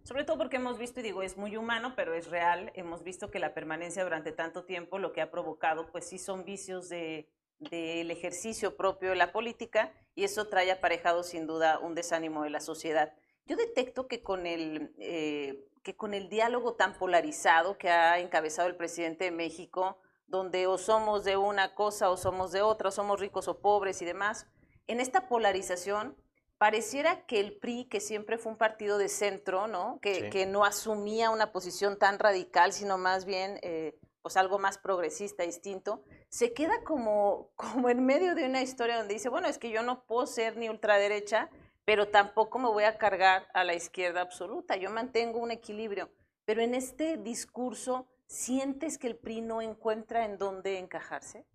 Sobre 0.04 0.24
todo 0.24 0.38
porque 0.38 0.56
hemos 0.56 0.78
visto, 0.78 1.00
y 1.00 1.02
digo, 1.02 1.22
es 1.22 1.36
muy 1.36 1.56
humano, 1.56 1.92
pero 1.94 2.14
es 2.14 2.28
real, 2.28 2.72
hemos 2.74 3.04
visto 3.04 3.30
que 3.30 3.38
la 3.38 3.54
permanencia 3.54 4.02
durante 4.02 4.32
tanto 4.32 4.64
tiempo 4.64 4.98
lo 4.98 5.12
que 5.12 5.20
ha 5.20 5.30
provocado, 5.30 5.90
pues 5.92 6.08
sí 6.08 6.18
son 6.18 6.44
vicios 6.44 6.88
del 6.88 7.26
de, 7.58 8.00
ejercicio 8.02 8.76
propio 8.76 9.10
de 9.10 9.16
la 9.16 9.32
política 9.32 9.92
y 10.14 10.24
eso 10.24 10.48
trae 10.48 10.72
aparejado 10.72 11.22
sin 11.22 11.46
duda 11.46 11.78
un 11.78 11.94
desánimo 11.94 12.42
de 12.42 12.50
la 12.50 12.60
sociedad. 12.60 13.12
Yo 13.46 13.56
detecto 13.56 14.08
que 14.08 14.22
con 14.22 14.46
el, 14.46 14.94
eh, 14.98 15.68
que 15.82 15.96
con 15.96 16.14
el 16.14 16.28
diálogo 16.28 16.74
tan 16.74 16.94
polarizado 16.98 17.78
que 17.78 17.90
ha 17.90 18.18
encabezado 18.18 18.68
el 18.68 18.76
presidente 18.76 19.24
de 19.24 19.30
México, 19.30 19.98
donde 20.26 20.66
o 20.66 20.78
somos 20.78 21.24
de 21.24 21.36
una 21.36 21.74
cosa 21.74 22.10
o 22.10 22.16
somos 22.16 22.52
de 22.52 22.62
otra, 22.62 22.90
somos 22.90 23.20
ricos 23.20 23.48
o 23.48 23.60
pobres 23.60 24.00
y 24.00 24.04
demás, 24.04 24.46
en 24.86 25.00
esta 25.00 25.28
polarización 25.28 26.16
pareciera 26.60 27.24
que 27.24 27.40
el 27.40 27.56
PRI, 27.56 27.86
que 27.86 28.00
siempre 28.00 28.36
fue 28.36 28.52
un 28.52 28.58
partido 28.58 28.98
de 28.98 29.08
centro, 29.08 29.66
¿no? 29.66 29.98
Que, 30.02 30.44
no 30.44 30.66
asumía 30.66 31.30
una 31.30 31.52
posición 31.52 31.98
tan 31.98 32.18
radical, 32.18 32.74
sino 32.74 32.98
más 32.98 33.24
bien 33.24 33.58
eh, 33.62 33.98
pues 34.20 34.36
algo 34.36 34.58
más 34.58 34.76
progresista, 34.76 35.42
distinto, 35.42 36.04
se 36.28 36.52
queda 36.52 36.84
como, 36.84 37.48
como 37.56 37.88
en 37.88 38.04
medio 38.04 38.34
de 38.34 38.44
una 38.44 38.60
historia 38.60 38.98
donde 38.98 39.14
dice, 39.14 39.30
bueno, 39.30 39.48
es 39.48 39.56
que 39.56 39.70
yo 39.70 39.82
no 39.82 40.04
puedo 40.04 40.26
ser 40.26 40.58
ni 40.58 40.68
ultraderecha, 40.68 41.48
pero 41.86 42.08
tampoco 42.08 42.58
me 42.58 42.68
voy 42.68 42.84
a 42.84 42.98
cargar 42.98 43.48
a 43.54 43.64
la 43.64 43.72
izquierda 43.72 44.20
absoluta, 44.20 44.76
yo 44.76 44.90
mantengo 44.90 45.38
un 45.38 45.52
equilibrio. 45.52 46.10
Pero 46.44 46.60
en 46.60 46.74
este 46.74 47.16
discurso, 47.16 48.06
¿sientes 48.26 48.98
que 48.98 49.06
el 49.06 49.16
PRI 49.16 49.40
no 49.40 49.62
encuentra 49.62 50.26
en 50.26 50.36
dónde 50.36 50.78
encajarse? 50.78 51.46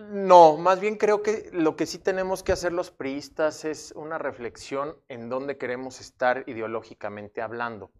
No, 0.00 0.56
más 0.56 0.80
bien 0.80 0.96
creo 0.96 1.22
que 1.22 1.50
lo 1.52 1.76
que 1.76 1.86
sí 1.86 1.98
tenemos 1.98 2.42
que 2.42 2.52
hacer 2.52 2.72
los 2.72 2.90
priistas 2.90 3.64
es 3.64 3.92
una 3.96 4.18
reflexión 4.18 4.96
en 5.08 5.28
dónde 5.28 5.58
queremos 5.58 6.00
estar 6.00 6.44
ideológicamente 6.46 7.42
hablando. 7.42 7.90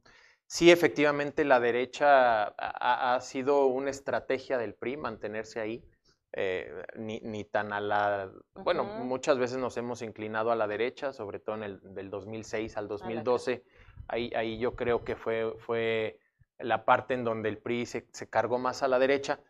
Sí, 0.47 0.71
efectivamente, 0.71 1.45
la 1.45 1.61
derecha 1.61 2.45
ha, 2.45 3.21
sido 3.21 3.67
una 3.67 3.91
estrategia 3.91 4.57
del 4.57 4.75
PRI 4.75 4.97
mantenerse 4.97 5.61
ahí, 5.61 5.85
eh, 6.33 6.85
ni, 6.97 7.45
tan 7.45 7.73
a 7.73 7.81
la... 7.81 8.31
Bueno, 8.55 8.85
muchas 8.85 9.39
veces 9.39 9.59
nos 9.59 9.77
hemos 9.77 10.01
inclinado 10.01 10.51
a 10.51 10.57
la 10.57 10.67
derecha, 10.67 11.13
sobre 11.13 11.39
todo 11.39 11.57
en 11.57 11.65
el 11.65 11.95
del 11.95 12.09
2006 12.09 12.77
al 12.79 12.89
2012. 12.89 13.63
Ahí, 14.07 14.31
ahí 14.35 14.59
yo 14.59 14.75
creo 14.75 15.05
que 15.05 15.17
fue, 15.17 15.55
fue 15.59 16.19
la 16.59 16.87
parte 16.87 17.13
en 17.13 17.25
donde 17.25 17.51
el 17.51 17.59
PRI 17.59 17.85
se, 17.85 18.09
se 18.13 18.31
cargó 18.31 18.59
más 18.59 18.83
a 18.83 18.89
la 18.89 18.99
derecha 18.99 19.41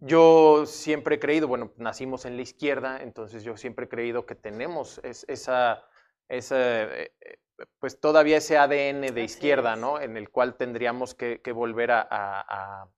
yo 0.00 0.64
siempre 0.66 1.16
he 1.16 1.18
creído, 1.18 1.48
bueno, 1.48 1.72
nacimos 1.76 2.24
en 2.24 2.36
la 2.36 2.42
izquierda, 2.42 3.02
entonces 3.02 3.42
yo 3.42 3.56
siempre 3.56 3.86
he 3.86 3.88
creído 3.88 4.26
que 4.26 4.34
tenemos 4.34 5.00
esa, 5.02 5.84
esa 6.28 6.82
eh, 6.84 7.12
eh, 7.20 7.36
pues 7.80 8.00
todavía 8.00 8.36
ese 8.36 8.58
ADN 8.58 9.12
de 9.14 9.24
izquierda, 9.24 9.74
¿no? 9.74 10.00
En 10.00 10.16
el 10.16 10.30
cual 10.30 10.56
tendríamos 10.56 11.14
que, 11.14 11.40
volver 11.52 11.90
a, 11.90 12.88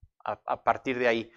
partir 0.65 0.99
de 0.99 1.09
ahí. 1.09 1.31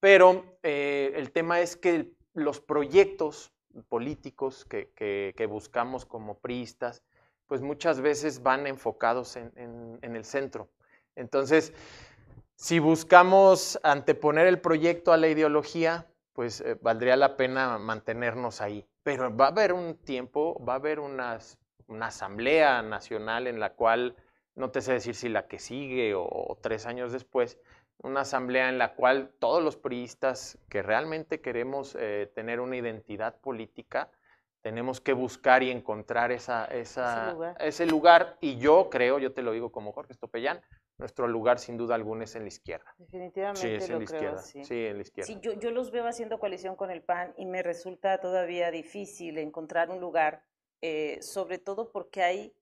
Pero 0.00 0.58
eh, 0.62 1.12
el 1.16 1.32
tema 1.32 1.60
es 1.60 1.76
que 1.76 2.12
los 2.34 2.60
proyectos 2.60 3.52
políticos 3.88 4.66
que, 4.66 5.46
buscamos 5.48 6.04
como 6.04 6.38
priistas, 6.38 7.02
pues 7.46 7.62
muchas 7.62 8.00
veces 8.00 8.42
van 8.42 8.66
enfocados 8.66 9.36
en 9.36 9.98
el 10.02 10.24
centro. 10.24 10.68
Entonces, 11.14 11.72
si 12.56 12.78
buscamos 12.78 13.78
anteponer 13.82 14.46
el 14.46 14.60
proyecto 14.60 15.12
a 15.12 15.18
la 15.18 15.28
ideología, 15.28 16.06
pues 16.32 16.62
eh, 16.62 16.78
valdría 16.80 17.16
la 17.16 17.36
pena 17.36 17.78
mantenernos 17.78 18.62
ahí. 18.62 18.86
Pero 19.02 19.34
va 19.34 19.46
a 19.46 19.48
haber 19.48 19.74
un 19.74 19.96
tiempo, 19.96 20.62
va 20.64 20.72
a 20.72 20.76
haber 20.76 20.98
una 20.98 21.38
asamblea 22.00 22.82
nacional 22.82 23.46
en 23.46 23.60
la 23.60 23.74
cual, 23.74 24.16
no 24.54 24.70
te 24.70 24.80
sé 24.80 24.94
decir 24.94 25.14
si 25.14 25.28
la 25.28 25.46
que 25.46 25.58
sigue 25.58 26.14
o, 26.14 26.58
tres 26.62 26.86
años 26.86 27.12
después, 27.12 27.58
una 27.98 28.22
asamblea 28.22 28.70
en 28.70 28.78
la 28.78 28.94
cual 28.94 29.30
todos 29.38 29.62
los 29.62 29.76
priistas 29.76 30.58
que 30.70 30.82
realmente 30.82 31.40
queremos 31.40 31.94
eh, 31.98 32.30
tener 32.34 32.60
una 32.60 32.76
identidad 32.76 33.38
política, 33.40 34.10
tenemos 34.66 35.00
que 35.00 35.12
buscar 35.12 35.62
y 35.62 35.70
encontrar 35.70 36.32
esa, 36.32 36.64
ese, 36.64 37.00
lugar. 37.30 37.56
ese, 37.60 37.86
lugar. 37.86 38.36
Y 38.40 38.58
yo 38.58 38.90
creo, 38.90 39.20
yo 39.20 39.32
te 39.32 39.40
lo 39.40 39.52
digo 39.52 39.70
como 39.70 39.92
Jorge 39.92 40.12
Estopellán, 40.12 40.60
nuestro 40.98 41.28
lugar 41.28 41.60
sin 41.60 41.76
duda 41.76 41.94
alguna 41.94 42.24
es 42.24 42.34
en 42.34 42.42
la 42.42 42.48
izquierda. 42.48 42.92
Definitivamente 42.98 43.60
sí, 43.60 43.68
es 43.68 43.88
en 43.88 43.98
la 43.98 44.02
izquierda. 44.02 44.38
Sí. 44.38 44.86
en 44.86 44.96
la 44.96 45.02
izquierda. 45.02 45.26
Sí, 45.32 45.38
yo, 45.40 45.52
yo, 45.52 45.70
los 45.70 45.92
veo 45.92 46.08
haciendo 46.08 46.40
coalición 46.40 46.74
con 46.74 46.90
el 46.90 47.00
PAN 47.00 47.32
y 47.36 47.46
me 47.46 47.62
resulta 47.62 48.18
todavía 48.18 48.72
difícil 48.72 49.38
encontrar 49.38 49.88
un 49.88 50.00
lugar, 50.00 50.42
eh, 50.80 51.22
sobre 51.22 51.58
todo 51.58 51.92
porque 51.92 52.24
hay, 52.24 52.52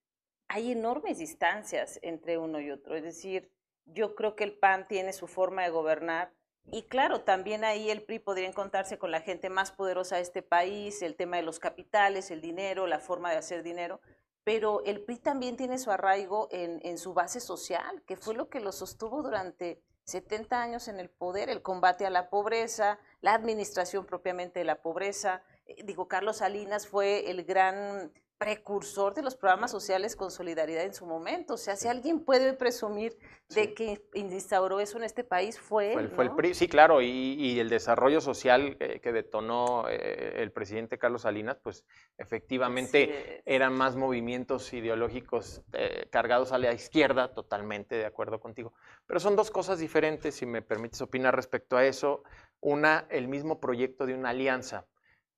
hay 0.48 0.72
enormes 0.72 1.16
distancias 1.16 1.98
entre 2.02 2.36
uno 2.36 2.60
y 2.60 2.70
otro. 2.70 2.96
Es 2.96 3.02
decir, 3.02 3.50
yo 3.86 4.14
creo 4.14 4.36
que 4.36 4.44
el 4.44 4.58
PAN 4.58 4.86
tiene 4.88 5.14
su 5.14 5.26
forma 5.26 5.62
de 5.62 5.70
gobernar 5.70 6.34
y 6.70 6.82
claro, 6.84 7.20
también 7.20 7.64
ahí 7.64 7.90
el 7.90 8.02
PRI 8.02 8.18
podría 8.18 8.48
encontrarse 8.48 8.98
con 8.98 9.10
la 9.10 9.20
gente 9.20 9.50
más 9.50 9.70
poderosa 9.70 10.16
de 10.16 10.22
este 10.22 10.42
país, 10.42 11.02
el 11.02 11.14
tema 11.14 11.36
de 11.36 11.42
los 11.42 11.58
capitales, 11.58 12.30
el 12.30 12.40
dinero, 12.40 12.86
la 12.86 13.00
forma 13.00 13.30
de 13.30 13.36
hacer 13.36 13.62
dinero, 13.62 14.00
pero 14.44 14.82
el 14.84 15.02
PRI 15.02 15.18
también 15.18 15.56
tiene 15.56 15.78
su 15.78 15.90
arraigo 15.90 16.48
en, 16.50 16.98
su 16.98 17.14
base 17.14 17.40
social, 17.40 18.02
que 18.06 18.16
fue 18.16 18.34
lo 18.34 18.48
que 18.48 18.60
lo 18.60 18.72
sostuvo 18.72 19.22
durante 19.22 19.82
70 20.04 20.60
años 20.60 20.88
en 20.88 21.00
el 21.00 21.08
poder, 21.08 21.48
el 21.48 21.62
combate 21.62 22.04
a 22.04 22.10
la 22.10 22.28
pobreza, 22.28 22.98
la 23.22 23.32
administración 23.32 24.04
propiamente 24.04 24.58
de 24.58 24.66
la 24.66 24.82
pobreza. 24.82 25.42
Eh, 25.64 25.82
digo, 25.84 26.08
Carlos 26.08 26.38
Salinas 26.38 26.86
fue 26.86 27.30
el 27.30 27.44
gran 27.44 28.12
precursor 28.38 29.14
de 29.14 29.22
los 29.22 29.36
programas 29.36 29.70
sociales 29.70 30.16
con 30.16 30.30
solidaridad 30.30 30.84
en 30.84 30.94
su 30.94 31.06
momento. 31.06 31.54
O 31.54 31.56
sea, 31.56 31.76
si 31.76 31.88
alguien 31.88 32.24
puede 32.24 32.52
presumir 32.52 33.16
de 33.48 33.74
que 33.74 34.04
instauró 34.14 34.80
eso 34.80 34.98
en 34.98 35.04
este 35.04 35.24
país 35.24 35.58
fue 35.58 35.94
él. 35.94 36.10
Fue, 36.10 36.24
el 36.24 36.34
PRI, 36.34 36.54
sí, 36.54 36.68
claro, 36.68 37.00
y, 37.00 37.58
el 37.60 37.68
desarrollo 37.68 38.20
social 38.20 38.76
que 38.76 39.12
detonó 39.12 39.88
eh, 39.88 40.42
el 40.42 40.50
presidente 40.50 40.98
Carlos 40.98 41.22
Salinas, 41.22 41.58
pues 41.62 41.84
efectivamente 42.18 43.42
eran 43.46 43.72
más 43.72 43.96
movimientos 43.96 44.72
ideológicos 44.72 45.62
eh, 45.72 46.08
cargados 46.10 46.52
a 46.52 46.58
la 46.58 46.72
izquierda, 46.72 47.32
totalmente 47.32 47.94
de 47.94 48.06
acuerdo 48.06 48.40
contigo. 48.40 48.72
Pero 49.06 49.20
son 49.20 49.36
dos 49.36 49.50
cosas 49.50 49.78
diferentes, 49.78 50.34
si 50.34 50.46
me 50.46 50.62
permites 50.62 51.00
opinar 51.00 51.34
respecto 51.36 51.76
a 51.76 51.84
eso. 51.84 52.24
Una, 52.60 53.06
el 53.10 53.28
mismo 53.28 53.60
proyecto 53.60 54.06
de 54.06 54.14
una 54.14 54.30
alianza. 54.30 54.86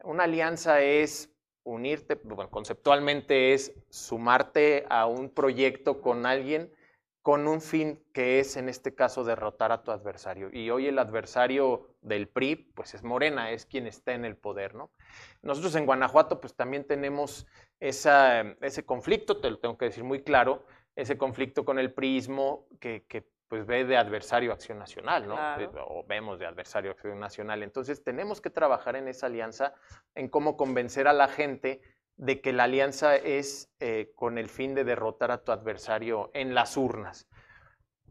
Una 0.03 0.25
alianza 0.25 0.81
es 0.81 1.36
unirte, 1.67 2.15
bueno, 2.23 2.51
conceptualmente 2.51 3.53
es 3.53 3.75
sumarte 3.91 4.87
a 4.89 5.07
un 5.07 5.29
proyecto 5.29 6.01
con 6.01 6.25
alguien 6.25 6.73
con 7.27 7.49
un 7.49 7.61
fin 7.61 8.01
que 8.13 8.39
es 8.39 8.57
en 8.57 8.69
este 8.69 8.95
caso 8.95 9.25
derrotar 9.25 9.73
a 9.73 9.83
tu 9.83 9.91
adversario. 9.91 10.49
Y 10.53 10.71
hoy 10.71 10.87
el 10.87 10.97
adversario 10.97 11.89
del 12.01 12.29
PRI, 12.29 12.55
pues 12.55 12.95
es 12.95 13.03
Morena, 13.03 13.51
es 13.51 13.67
quien 13.67 13.89
está 13.89 14.13
en 14.15 14.25
el 14.25 14.37
poder, 14.37 14.77
¿no? 14.77 14.93
Nosotros 15.43 15.75
en 15.75 15.87
Guanajuato, 15.87 16.41
pues 16.41 16.55
también 16.55 16.87
tenemos 16.87 17.49
esa, 17.81 18.43
ese 18.61 18.85
conflicto, 18.85 19.41
te 19.41 19.51
lo 19.51 19.59
tengo 19.59 19.77
que 19.77 19.87
decir 19.87 20.05
muy 20.05 20.23
claro, 20.23 20.65
ese 20.95 21.19
conflicto 21.19 21.65
con 21.65 21.81
el 21.81 21.93
priismo 21.93 22.69
que, 22.79 23.05
que 23.09 23.27
pues 23.49 23.67
ve 23.67 23.85
de 23.85 23.97
adversario 23.97 24.53
Acción 24.53 24.79
Nacional, 24.79 25.29
¿no? 25.29 25.37
O 25.87 26.05
vemos 26.07 26.39
de 26.39 26.47
adversario 26.47 26.91
Acción 26.91 27.21
Nacional. 27.21 27.63
Entonces 27.63 28.03
tenemos 28.03 28.41
que 28.41 28.51
trabajar 28.51 28.97
en 28.97 29.09
esa 29.09 29.27
alianza, 29.27 29.75
en 30.15 30.29
cómo 30.29 30.57
convencer 30.57 31.07
a 31.07 31.13
la 31.13 31.29
gente 31.29 31.81
de 32.17 32.41
que 32.41 32.53
la 32.53 32.65
alianza 32.65 33.15
es 33.15 33.71
eh, 33.79 34.13
con 34.15 34.39
el 34.39 34.49
fin 34.49 34.75
de 34.75 34.85
derrotar 34.85 35.31
a 35.31 35.45
tu 35.45 35.53
adversario 35.53 36.31
en 36.35 36.55
las 36.55 36.77
urnas. 36.77 37.29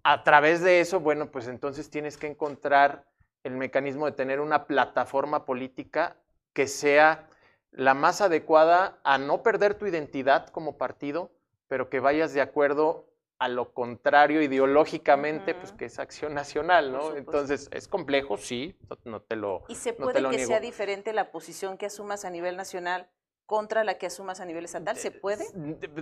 A 0.03 0.23
través 0.23 0.61
de 0.61 0.79
eso, 0.79 0.99
bueno, 0.99 1.31
pues 1.31 1.47
entonces 1.47 1.89
tienes 1.89 2.17
que 2.17 2.27
encontrar 2.27 3.05
el 3.43 3.57
mecanismo 3.57 4.05
de 4.05 4.11
tener 4.11 4.39
una 4.39 4.67
plataforma 4.67 5.45
política 5.45 6.17
que 6.53 6.67
sea 6.67 7.27
la 7.71 7.93
más 7.93 8.21
adecuada 8.21 8.99
a 9.03 9.17
no 9.17 9.43
perder 9.43 9.75
tu 9.75 9.85
identidad 9.85 10.47
como 10.49 10.77
partido, 10.77 11.31
pero 11.67 11.89
que 11.89 11.99
vayas 11.99 12.33
de 12.33 12.41
acuerdo 12.41 13.09
a 13.37 13.49
lo 13.49 13.73
contrario 13.73 14.41
ideológicamente, 14.41 15.55
pues 15.55 15.73
que 15.73 15.85
es 15.85 15.99
acción 15.99 16.33
nacional, 16.33 16.91
¿no? 16.91 17.15
Entonces, 17.15 17.69
es 17.71 17.87
complejo, 17.87 18.37
sí, 18.37 18.77
no, 19.03 19.21
te 19.21 19.35
lo 19.35 19.63
¿Y 19.67 19.75
se 19.75 19.93
puede 19.93 20.27
que 20.29 20.45
sea 20.45 20.59
diferente 20.59 21.11
la 21.11 21.31
posición 21.31 21.77
que 21.77 21.87
asumas 21.87 22.23
a 22.23 22.29
nivel 22.29 22.55
nacional 22.55 23.09
contra 23.45 23.83
la 23.83 23.97
que 23.97 24.05
asumas 24.05 24.39
a 24.39 24.45
nivel 24.45 24.65
estatal? 24.65 24.95
¿Se 24.95 25.11
puede? 25.11 25.45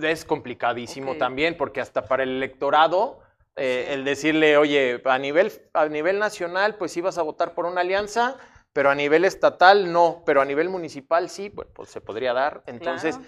Es 0.02 0.24
complicadísimo 0.24 1.16
también, 1.16 1.56
porque 1.56 1.80
hasta 1.80 2.04
para 2.04 2.22
el 2.22 2.30
electorado, 2.30 3.20
eh, 3.56 3.88
el 3.90 4.04
decirle, 4.04 4.56
oye, 4.56 5.02
a 5.04 5.18
nivel, 5.18 5.52
a 5.72 5.86
nivel 5.86 6.20
nacional, 6.20 6.76
pues 6.76 6.96
ibas 6.96 7.18
a 7.18 7.22
votar 7.22 7.54
por 7.54 7.66
una 7.66 7.80
alianza, 7.80 8.36
pero 8.72 8.90
a 8.90 8.94
nivel 8.94 9.24
estatal 9.24 9.92
no, 9.92 10.22
pero 10.24 10.40
a 10.40 10.44
nivel 10.44 10.68
municipal 10.68 11.28
sí, 11.28 11.50
pues, 11.50 11.68
pues 11.74 11.90
se 11.90 12.00
podría 12.00 12.32
dar. 12.32 12.62
Entonces... 12.66 13.18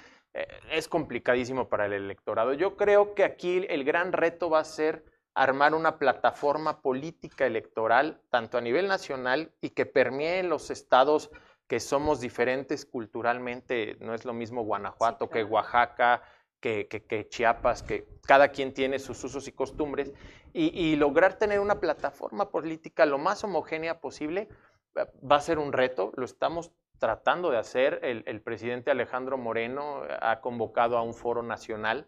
es 0.70 0.88
complicadísimo 0.88 1.68
para 1.68 1.86
el 1.86 1.92
electorado. 1.92 2.52
Yo 2.52 2.76
creo 2.76 3.14
que 3.14 3.24
aquí 3.24 3.64
el 3.68 3.84
gran 3.84 4.12
reto 4.12 4.50
va 4.50 4.60
a 4.60 4.64
ser 4.64 5.04
armar 5.34 5.74
una 5.74 5.98
plataforma 5.98 6.80
política 6.80 7.46
electoral, 7.46 8.20
tanto 8.30 8.56
a 8.56 8.62
nivel 8.62 8.88
nacional 8.88 9.52
y 9.60 9.70
que 9.70 9.84
permee 9.84 10.42
los 10.42 10.70
estados 10.70 11.30
que 11.66 11.78
somos 11.78 12.20
diferentes 12.20 12.86
culturalmente. 12.86 13.96
No 14.00 14.14
es 14.14 14.24
lo 14.24 14.32
mismo 14.32 14.64
Guanajuato 14.64 15.28
que 15.28 15.44
Oaxaca, 15.44 16.22
que, 16.60 17.26
Chiapas, 17.28 17.82
que 17.82 18.08
cada 18.26 18.48
quien 18.48 18.72
tiene 18.72 18.98
sus 18.98 19.22
usos 19.22 19.46
y 19.46 19.52
costumbres, 19.52 20.12
y, 20.52 20.96
lograr 20.96 21.38
tener 21.38 21.60
una 21.60 21.80
plataforma 21.80 22.50
política 22.50 23.04
lo 23.04 23.18
más 23.18 23.44
homogénea 23.44 24.00
posible 24.00 24.48
eh, 24.94 25.04
va 25.30 25.36
a 25.36 25.40
ser 25.40 25.58
un 25.58 25.70
reto, 25.70 26.12
lo 26.16 26.24
estamos 26.24 26.72
tratando 26.98 27.50
de 27.50 27.58
hacer. 27.58 28.00
El, 28.02 28.40
presidente 28.42 28.90
Alejandro 28.90 29.38
Moreno 29.38 30.02
ha 30.20 30.40
convocado 30.40 30.96
a 30.96 31.02
un 31.02 31.14
foro 31.14 31.42
nacional 31.42 32.06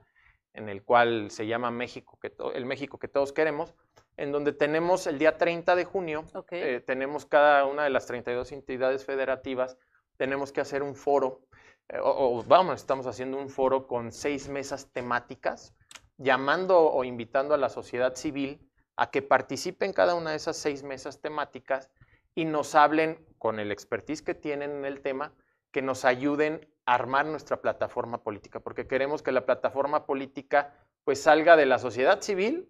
en 0.54 0.68
el 0.68 0.82
cual 0.82 1.30
se 1.30 1.46
llama 1.46 1.70
México, 1.70 2.18
que 2.20 2.34
el 2.54 2.66
México 2.66 2.98
que 2.98 3.08
todos 3.08 3.32
queremos, 3.32 3.74
en 4.16 4.32
donde 4.32 4.52
tenemos 4.52 5.06
el 5.06 5.18
día 5.18 5.38
30 5.38 5.76
de 5.76 5.84
junio, 5.84 6.24
eh, 6.50 6.82
tenemos 6.84 7.26
cada 7.26 7.64
una 7.64 7.84
de 7.84 7.90
las 7.90 8.06
32 8.06 8.50
entidades 8.52 9.04
federativas, 9.04 9.78
tenemos 10.16 10.50
que 10.52 10.60
hacer 10.60 10.82
un 10.82 10.96
foro, 10.96 11.42
eh, 11.88 11.98
o, 12.02 12.42
vamos, 12.46 12.80
estamos 12.80 13.06
haciendo 13.06 13.38
un 13.38 13.48
foro 13.48 13.86
con 13.86 14.10
seis 14.10 14.48
mesas 14.48 14.90
temáticas, 14.92 15.74
llamando 16.16 16.80
o 16.80 17.04
invitando 17.04 17.54
a 17.54 17.58
la 17.58 17.68
sociedad 17.68 18.16
civil 18.16 18.68
a 18.96 19.12
que 19.12 19.22
participe 19.22 19.86
en 19.86 19.92
cada 19.92 20.16
una 20.16 20.30
de 20.30 20.36
esas 20.36 20.56
seis 20.56 20.82
mesas 20.82 21.20
temáticas 21.20 21.88
y 22.34 22.44
nos 22.44 22.74
hablen 22.74 23.24
con 23.38 23.60
el 23.60 23.72
expertise 23.72 24.22
que 24.22 24.34
tienen 24.34 24.70
en 24.70 24.84
el 24.84 25.00
tema, 25.00 25.32
que 25.70 25.82
nos 25.82 26.04
ayuden 26.04 26.68
a 26.86 26.94
armar 26.94 27.26
nuestra 27.26 27.60
plataforma 27.60 28.22
política, 28.22 28.60
porque 28.60 28.86
queremos 28.86 29.22
que 29.22 29.32
la 29.32 29.44
plataforma 29.44 30.06
política 30.06 30.74
pues 31.04 31.22
salga 31.22 31.56
de 31.56 31.66
la 31.66 31.78
sociedad 31.78 32.20
civil 32.20 32.68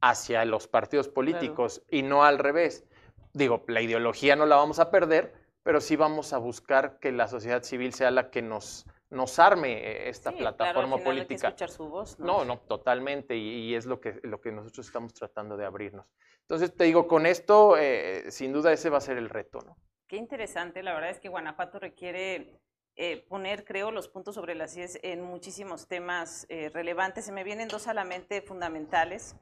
hacia 0.00 0.44
los 0.44 0.68
partidos 0.68 1.08
políticos 1.08 1.82
y 1.90 2.02
no 2.02 2.24
al 2.24 2.38
revés. 2.38 2.84
Digo, 3.32 3.64
la 3.68 3.80
ideología 3.80 4.36
no 4.36 4.46
la 4.46 4.56
vamos 4.56 4.78
a 4.78 4.90
perder, 4.90 5.34
pero 5.62 5.80
sí 5.80 5.96
vamos 5.96 6.32
a 6.32 6.38
buscar 6.38 6.98
que 6.98 7.12
la 7.12 7.28
sociedad 7.28 7.62
civil 7.62 7.92
sea 7.92 8.10
la 8.10 8.30
que 8.30 8.42
nos, 8.42 8.86
nos 9.10 9.38
arme 9.38 9.72
eh, 9.72 10.08
esta 10.08 10.32
plataforma 10.32 10.98
política. 10.98 11.48
Hay 11.48 11.54
que 11.54 11.64
escuchar 11.64 11.70
su 11.70 11.88
voz, 11.88 12.18
¿no? 12.18 12.44
No, 12.44 12.58
totalmente, 12.58 13.36
y, 13.36 13.74
es 13.74 13.86
lo 13.86 14.00
que, 14.00 14.20
lo 14.22 14.40
que 14.40 14.52
nosotros 14.52 14.86
estamos 14.86 15.12
tratando 15.12 15.56
de 15.56 15.66
abrirnos. 15.66 16.06
Entonces, 16.40 16.74
te 16.74 16.84
digo, 16.84 17.06
con 17.06 17.26
esto, 17.26 17.76
eh, 17.76 18.30
sin 18.30 18.52
duda 18.52 18.72
ese 18.72 18.88
va 18.88 18.98
a 18.98 19.02
ser 19.02 19.18
el 19.18 19.28
reto, 19.28 19.60
¿no? 19.60 19.76
Qué 20.08 20.16
interesante, 20.16 20.82
la 20.82 20.94
verdad 20.94 21.10
es 21.10 21.20
que 21.20 21.28
Guanajuato 21.28 21.78
requiere 21.78 22.60
eh, 22.96 23.24
poner, 23.28 23.64
creo, 23.64 23.90
los 23.90 24.08
puntos 24.08 24.34
sobre 24.34 24.54
las 24.54 24.76
IES 24.76 24.98
en 25.02 25.22
muchísimos 25.22 25.86
temas 25.86 26.46
eh, 26.48 26.70
relevantes. 26.72 27.26
Se 27.26 27.32
me 27.32 27.44
vienen 27.44 27.68
dos 27.68 27.86
a 27.86 27.94
la 27.94 28.04
mente 28.04 28.42
fundamentales. 28.42 29.36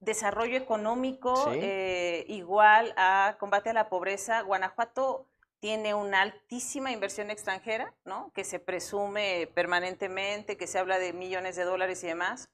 Desarrollo 0.00 0.56
económico 0.56 1.52
igual 2.26 2.94
a 2.96 3.36
combate 3.38 3.70
a 3.70 3.72
la 3.72 3.88
pobreza. 3.88 4.42
Guanajuato 4.42 5.26
tiene 5.60 5.92
una 5.92 6.22
altísima 6.22 6.92
inversión 6.92 7.30
extranjera, 7.30 7.94
¿no? 8.04 8.32
Que 8.32 8.44
se 8.44 8.60
presume 8.60 9.50
permanentemente, 9.54 10.56
que 10.56 10.68
se 10.68 10.78
habla 10.78 10.98
de 10.98 11.12
millones 11.12 11.56
de 11.56 11.64
dólares 11.64 12.02
y 12.04 12.06
demás 12.06 12.48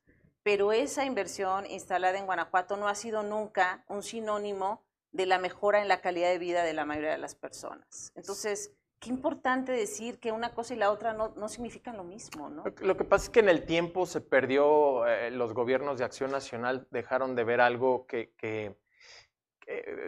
pero 0.45 0.73
esa 0.73 1.07
inversión 1.07 1.67
instalada 1.67 2.19
en 2.19 2.27
Guanajuato 2.27 2.77
no 2.77 2.87
ha 2.87 2.95
sido 2.95 3.23
nunca 3.23 3.83
un 3.89 4.03
sinónimo 4.03 4.85
de 5.15 5.27
la 5.27 5.39
mejora 5.39 5.81
en 5.81 5.89
la 5.89 6.01
calidad 6.01 6.29
de 6.29 6.39
vida 6.39 6.65
de 6.65 6.75
la 6.75 6.85
mayoría 6.85 7.13
de 7.13 7.19
las 7.19 7.37
personas. 7.37 8.13
Entonces, 8.17 8.73
qué 8.99 9.11
importante 9.11 9.71
decir 9.71 10.19
que 10.19 10.33
una 10.33 10.53
cosa 10.53 10.75
y 10.75 10.77
la 10.77 10.91
otra 10.91 11.13
no, 11.13 11.33
no 11.37 11.49
significan 11.49 11.97
lo 11.97 12.03
mismo, 12.03 12.51
¿no? 12.51 12.65
Lo 12.81 12.97
que 12.97 13.05
pasa 13.05 13.27
es 13.27 13.31
que 13.31 13.41
en 13.41 13.49
el 13.49 13.65
tiempo 13.65 14.07
se 14.07 14.21
perdió, 14.21 15.07
eh, 15.07 15.31
los 15.31 15.55
gobiernos 15.55 15.99
de 15.99 16.05
acción 16.05 16.33
nacional 16.33 16.89
dejaron 16.91 17.37
de 17.37 17.45
ver 17.45 17.61
algo 17.61 18.07
que, 18.07 18.77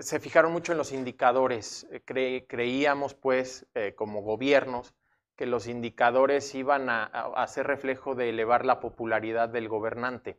se 0.01 0.21
fijaron 0.21 0.53
mucho 0.53 0.73
en 0.73 0.79
los 0.79 0.93
indicadores. 0.93 1.87
Eh, 1.91 2.45
creíamos, 2.47 3.15
pues, 3.15 3.67
eh, 3.75 3.95
como 3.95 4.21
gobiernos, 4.21 4.95
que 5.37 5.47
los 5.47 5.69
indicadores 5.69 6.55
iban 6.55 6.89
a, 6.89 7.05
hacer 7.37 7.67
reflejo 7.67 8.15
de 8.15 8.31
elevar 8.31 8.65
la 8.65 8.81
popularidad 8.81 9.49
del 9.49 9.69
gobernante. 9.69 10.37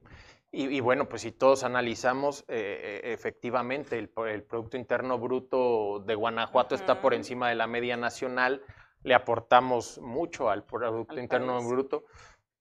Y, 0.50 0.80
bueno, 0.80 1.10
pues 1.10 1.24
si 1.24 1.34
todos 1.34 1.64
analizamos, 1.64 2.46
eh, 2.48 3.02
eh, 3.04 3.14
efectivamente, 3.14 4.00
el, 4.00 4.08
Producto 4.08 4.78
Interno 4.78 5.20
Bruto 5.20 6.00
de 6.00 6.16
Guanajuato 6.16 6.74
está 6.74 7.02
por 7.02 7.14
encima 7.14 7.50
de 7.50 7.56
la 7.56 7.68
media 7.68 7.98
nacional, 7.98 8.64
le 9.04 9.14
aportamos 9.14 10.00
mucho 10.00 10.50
al 10.50 10.64
Producto 10.64 11.20
Interno 11.20 11.62
Bruto, 11.68 12.06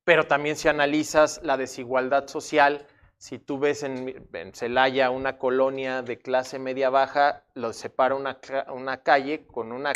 pero 0.05 0.27
también 0.27 0.57
si 0.57 0.69
analizas 0.69 1.41
la 1.45 1.57
desigualdad 1.57 2.27
social, 2.27 2.87
si 3.19 3.39
tú 3.39 3.59
ves 3.59 3.85
en, 3.85 4.29
Celaya 4.53 5.11
una 5.11 5.39
colonia 5.39 6.03
de 6.03 6.19
clase 6.19 6.59
media-baja, 6.59 7.45
lo 7.55 7.73
separa 7.73 8.17
una, 8.17 8.39
una 8.69 9.03
calle 9.03 9.47
con 9.47 9.73
una 9.73 9.93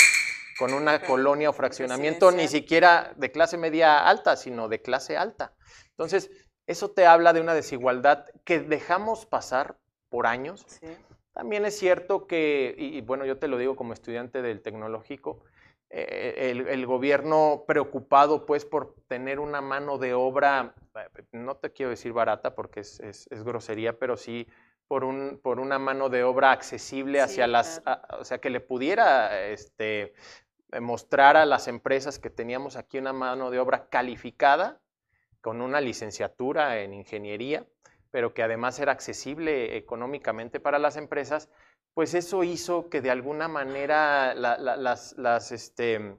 con 0.58 0.74
una 0.74 1.00
colonia 1.00 1.48
o 1.48 1.52
fraccionamiento 1.54 2.30
ni 2.32 2.46
siquiera 2.46 3.14
de 3.16 3.32
clase 3.32 3.56
media 3.56 4.06
alta, 4.06 4.36
sino 4.36 4.68
de 4.68 4.82
clase 4.82 5.16
alta. 5.16 5.54
Entonces, 5.88 6.30
eso 6.70 6.90
te 6.92 7.04
habla 7.04 7.32
de 7.32 7.40
una 7.40 7.52
desigualdad 7.52 8.26
que 8.44 8.60
dejamos 8.60 9.26
pasar 9.26 9.76
por 10.08 10.28
años. 10.28 10.64
También 11.32 11.64
es 11.64 11.76
cierto 11.76 12.28
que, 12.28 12.76
y, 12.78 13.00
bueno, 13.00 13.24
yo 13.24 13.38
te 13.38 13.48
lo 13.48 13.58
digo 13.58 13.74
como 13.74 13.92
estudiante 13.92 14.40
del 14.40 14.62
tecnológico, 14.62 15.42
eh, 15.88 16.52
el, 16.68 16.86
gobierno 16.86 17.64
preocupado 17.66 18.46
pues 18.46 18.64
por 18.64 18.94
tener 19.08 19.40
una 19.40 19.60
mano 19.60 19.98
de 19.98 20.14
obra, 20.14 20.74
no 21.32 21.56
te 21.56 21.72
quiero 21.72 21.90
decir 21.90 22.12
barata 22.12 22.54
porque 22.54 22.80
es, 22.80 23.28
grosería, 23.30 23.98
pero 23.98 24.16
sí 24.16 24.46
por, 24.86 25.02
un, 25.02 25.40
por 25.42 25.58
una 25.58 25.80
mano 25.80 26.08
de 26.08 26.22
obra 26.22 26.52
accesible 26.52 27.20
hacia 27.20 27.48
las, 27.48 27.82
o 28.20 28.24
sea, 28.24 28.38
que 28.38 28.50
le 28.50 28.60
pudiera 28.60 29.46
este, 29.48 30.12
mostrar 30.80 31.36
a 31.36 31.46
las 31.46 31.66
empresas 31.66 32.20
que 32.20 32.30
teníamos 32.30 32.76
aquí 32.76 32.98
una 32.98 33.12
mano 33.12 33.50
de 33.50 33.58
obra 33.58 33.88
calificada, 33.88 34.80
con 35.40 35.60
una 35.60 35.80
licenciatura 35.80 36.80
en 36.80 36.94
ingeniería, 36.94 37.66
pero 38.10 38.34
que 38.34 38.42
además 38.42 38.78
era 38.80 38.92
accesible 38.92 39.76
económicamente 39.76 40.60
para 40.60 40.78
las 40.78 40.96
empresas, 40.96 41.48
pues 41.94 42.14
eso 42.14 42.44
hizo 42.44 42.88
que 42.88 43.00
de 43.00 43.10
alguna 43.10 43.48
manera 43.48 44.34
las, 44.34 45.14
las, 45.16 45.52
este, 45.52 46.16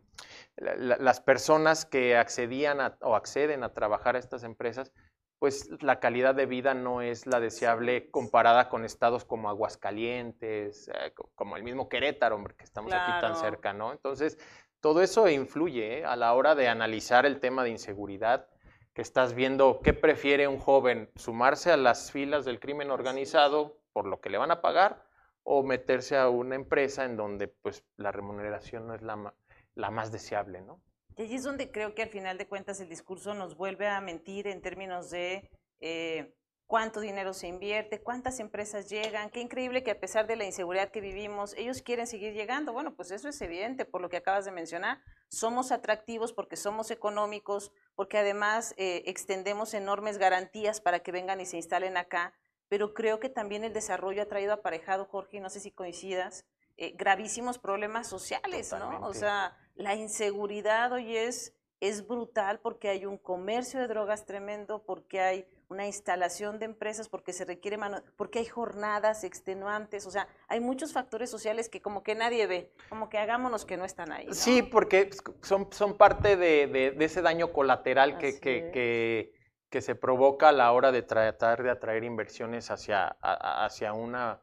las 0.57 1.21
personas 1.21 1.86
que 1.86 2.17
accedían 2.17 2.79
o 3.01 3.15
acceden 3.15 3.63
a 3.63 3.73
trabajar 3.73 4.15
a 4.15 4.19
estas 4.19 4.43
empresas, 4.43 4.91
pues 5.39 5.71
la 5.81 5.99
calidad 5.99 6.36
de 6.36 6.45
vida 6.45 6.75
no 6.75 7.01
es 7.01 7.25
la 7.25 7.39
deseable 7.39 8.12
comparada 8.12 8.69
con 8.69 8.86
estados 8.86 9.25
como 9.25 9.49
Aguascalientes, 9.49 10.88
eh, 10.89 11.13
como 11.34 11.57
el 11.57 11.63
mismo 11.63 11.89
Querétaro, 11.89 12.36
hombre, 12.36 12.53
que 12.55 12.63
estamos 12.63 12.93
aquí 12.93 13.12
tan 13.19 13.36
cerca, 13.36 13.73
¿no? 13.73 13.91
Entonces, 13.91 14.38
todo 14.81 15.01
eso 15.01 15.27
influye 15.29 15.99
¿eh? 15.99 16.05
a 16.05 16.15
la 16.15 16.34
hora 16.34 16.53
de 16.53 16.67
analizar 16.67 17.25
el 17.25 17.39
tema 17.39 17.63
de 17.63 17.71
inseguridad, 17.71 18.47
que 18.93 19.01
estás 19.01 19.34
viendo 19.34 19.80
qué 19.84 19.93
prefiere 19.93 20.47
un 20.47 20.58
joven, 20.58 21.10
sumarse 21.15 21.71
a 21.71 21.77
las 21.77 22.12
filas 22.12 22.45
del 22.45 22.60
crimen 22.60 22.91
organizado 22.91 23.77
por 23.93 24.06
lo 24.06 24.19
que 24.19 24.30
le 24.30 24.38
van 24.38 24.51
a 24.51 24.62
pagar 24.62 25.06
o 25.43 25.63
meterse 25.63 26.17
a 26.17 26.30
una 26.30 26.56
empresa 26.56 27.06
en 27.06 27.17
donde 27.17 27.47
pues 27.47 27.84
la 27.97 28.12
remuneración 28.12 28.88
no 28.88 28.95
es 28.95 29.01
la, 29.01 29.34
la 29.75 29.91
más 29.91 30.12
deseable, 30.12 30.62
¿no? 30.62 30.82
Y 31.17 31.23
allí 31.23 31.36
es 31.36 31.43
donde 31.43 31.71
creo 31.71 31.93
que 31.93 32.04
al 32.04 32.10
final 32.10 32.38
de 32.38 32.47
cuentas 32.47 32.80
el 32.80 32.89
discurso 32.89 33.34
nos 33.34 33.58
vuelve 33.58 33.88
a 33.88 33.99
mentir 34.01 34.47
en 34.47 34.62
términos 34.62 35.10
de 35.10 35.49
eh, 35.80 36.34
cuánto 36.71 37.01
dinero 37.01 37.34
se 37.34 37.49
invierte, 37.49 37.99
cuántas 37.99 38.39
empresas 38.39 38.89
llegan. 38.89 39.29
Qué 39.29 39.41
increíble 39.41 39.84
que 39.84 39.91
a 39.91 39.99
pesar 39.99 40.25
de 40.25 40.38
la 40.38 40.45
inseguridad 40.45 40.89
que 40.89 41.01
vivimos, 41.01 41.53
ellos 41.57 41.81
quieren 41.81 42.07
seguir 42.07 42.31
llegando. 42.31 42.71
Bueno, 42.71 42.95
pues 42.95 43.12
eso 43.12 43.27
es 43.27 43.41
evidente 43.41 43.84
por 43.84 43.99
lo 43.99 44.07
que 44.07 44.15
acabas 44.15 44.45
de 44.45 44.51
mencionar. 44.51 45.01
Somos 45.27 45.73
atractivos 45.73 46.31
porque 46.31 46.55
somos 46.55 46.89
económicos, 46.89 47.73
porque 47.93 48.19
además 48.19 48.73
eh, 48.77 49.03
extendemos 49.05 49.73
enormes 49.73 50.17
garantías 50.17 50.79
para 50.79 50.99
que 50.99 51.12
vengan 51.12 51.41
y 51.41 51.45
se 51.45 51.57
instalen 51.57 51.97
acá. 51.97 52.34
Pero 52.69 52.93
creo 52.93 53.19
que 53.19 53.27
también 53.27 53.65
el 53.65 53.73
desarrollo 53.73 54.21
ha 54.21 54.27
traído 54.27 54.53
aparejado, 54.53 55.03
Jorge, 55.03 55.41
no 55.41 55.49
sé 55.49 55.60
si 55.60 55.71
coincidas, 55.71 56.45
eh, 56.77 56.93
gravísimos 56.95 57.60
problemas 57.60 58.07
sociales, 58.07 58.71
¿no? 58.71 59.05
O 59.05 59.13
sea, 59.13 59.57
la 59.75 59.95
inseguridad 59.95 60.93
hoy 60.93 61.17
es 61.17 61.53
es 61.82 62.08
brutal 62.08 62.60
porque 62.60 62.89
hay 62.89 63.06
un 63.06 63.17
comercio 63.17 63.80
de 63.80 63.88
drogas 63.88 64.26
tremendo, 64.26 64.84
porque 64.86 65.20
hay 65.20 65.46
una 65.67 65.88
instalación 65.88 66.60
de 66.60 66.65
empresas, 66.65 67.10
porque 67.10 67.34
se 67.34 67.44
requiere 67.44 67.78
mano, 67.78 68.04
porque 68.17 68.39
hay 68.39 68.46
jornadas 68.46 69.24
extenuantes, 69.24 70.06
o 70.06 70.12
sea, 70.12 70.28
hay 70.48 70.60
muchos 70.60 70.94
factores 70.94 71.30
sociales 71.30 71.70
que 71.70 71.82
como 71.82 72.04
que 72.04 72.13
nadie 72.13 72.46
ve, 72.46 72.72
como 72.89 73.10
que 73.10 73.17
hagámonos 73.17 73.65
que 73.65 73.78
no 73.78 73.86
están 73.86 74.12
ahí. 74.12 74.28
Sí, 74.32 74.62
porque 74.62 75.10
son, 75.41 75.70
son 75.72 75.98
parte 75.98 76.36
de, 76.36 76.96
ese 77.00 77.22
daño 77.22 77.52
colateral 77.52 78.17
que, 78.17 78.39
que, 78.39 79.34
que, 79.70 79.82
se 79.82 79.96
provoca 79.96 80.50
a 80.50 80.52
la 80.52 80.72
hora 80.74 80.91
de 80.91 81.02
tratar 81.02 81.63
de 81.63 81.72
atraer 81.72 82.04
inversiones 82.04 82.70
hacia, 82.70 83.08
hacia 83.22 83.94
una 83.94 84.41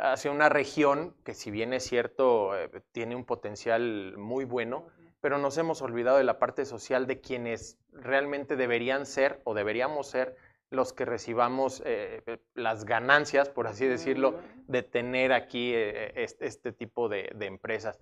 hacia 0.00 0.30
una 0.30 0.48
región 0.48 1.16
que 1.24 1.34
si 1.34 1.50
bien 1.50 1.72
es 1.72 1.82
cierto 1.82 2.56
eh, 2.56 2.70
tiene 2.92 3.16
un 3.16 3.24
potencial 3.24 4.16
muy 4.16 4.44
bueno, 4.44 4.86
pero 5.20 5.38
nos 5.38 5.58
hemos 5.58 5.82
olvidado 5.82 6.18
de 6.18 6.24
la 6.24 6.38
parte 6.38 6.64
social 6.64 7.06
de 7.06 7.20
quienes 7.20 7.78
realmente 7.92 8.56
deberían 8.56 9.06
ser 9.06 9.40
o 9.44 9.54
deberíamos 9.54 10.08
ser 10.08 10.36
los 10.70 10.92
que 10.92 11.04
recibamos 11.04 11.82
eh, 11.84 12.22
eh, 12.26 12.38
las 12.54 12.84
ganancias, 12.84 13.48
por 13.48 13.66
así 13.66 13.86
decirlo, 13.86 14.38
de 14.66 14.82
tener 14.82 15.32
aquí 15.32 15.72
este, 15.74 16.72
tipo 16.72 17.08
de, 17.08 17.34
empresas. 17.40 17.98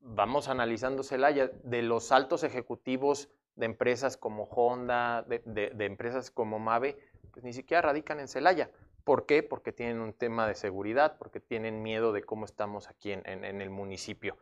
Vamos 0.00 0.48
analizando 0.48 1.02
Celaya, 1.02 1.50
de 1.64 1.82
los 1.82 2.12
altos 2.12 2.44
ejecutivos 2.44 3.28
de 3.56 3.66
empresas 3.66 4.16
como 4.16 4.44
Honda, 4.44 5.22
de, 5.22 5.72
empresas 5.80 6.30
como 6.30 6.58
Mave, 6.58 6.98
pues 7.32 7.44
ni 7.44 7.52
siquiera 7.52 7.82
radican 7.82 8.20
en 8.20 8.28
Celaya. 8.28 8.70
¿Por 9.04 9.26
qué? 9.26 9.42
Porque 9.42 9.72
tienen 9.72 10.00
un 10.00 10.12
tema 10.12 10.46
de 10.46 10.54
seguridad, 10.54 11.16
porque 11.18 11.40
tienen 11.40 11.82
miedo 11.82 12.12
de 12.12 12.22
cómo 12.22 12.44
estamos 12.44 12.88
aquí 12.88 13.10
en, 13.10 13.44
el 13.44 13.70
municipio. 13.70 14.36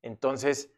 Entonces, 0.00 0.70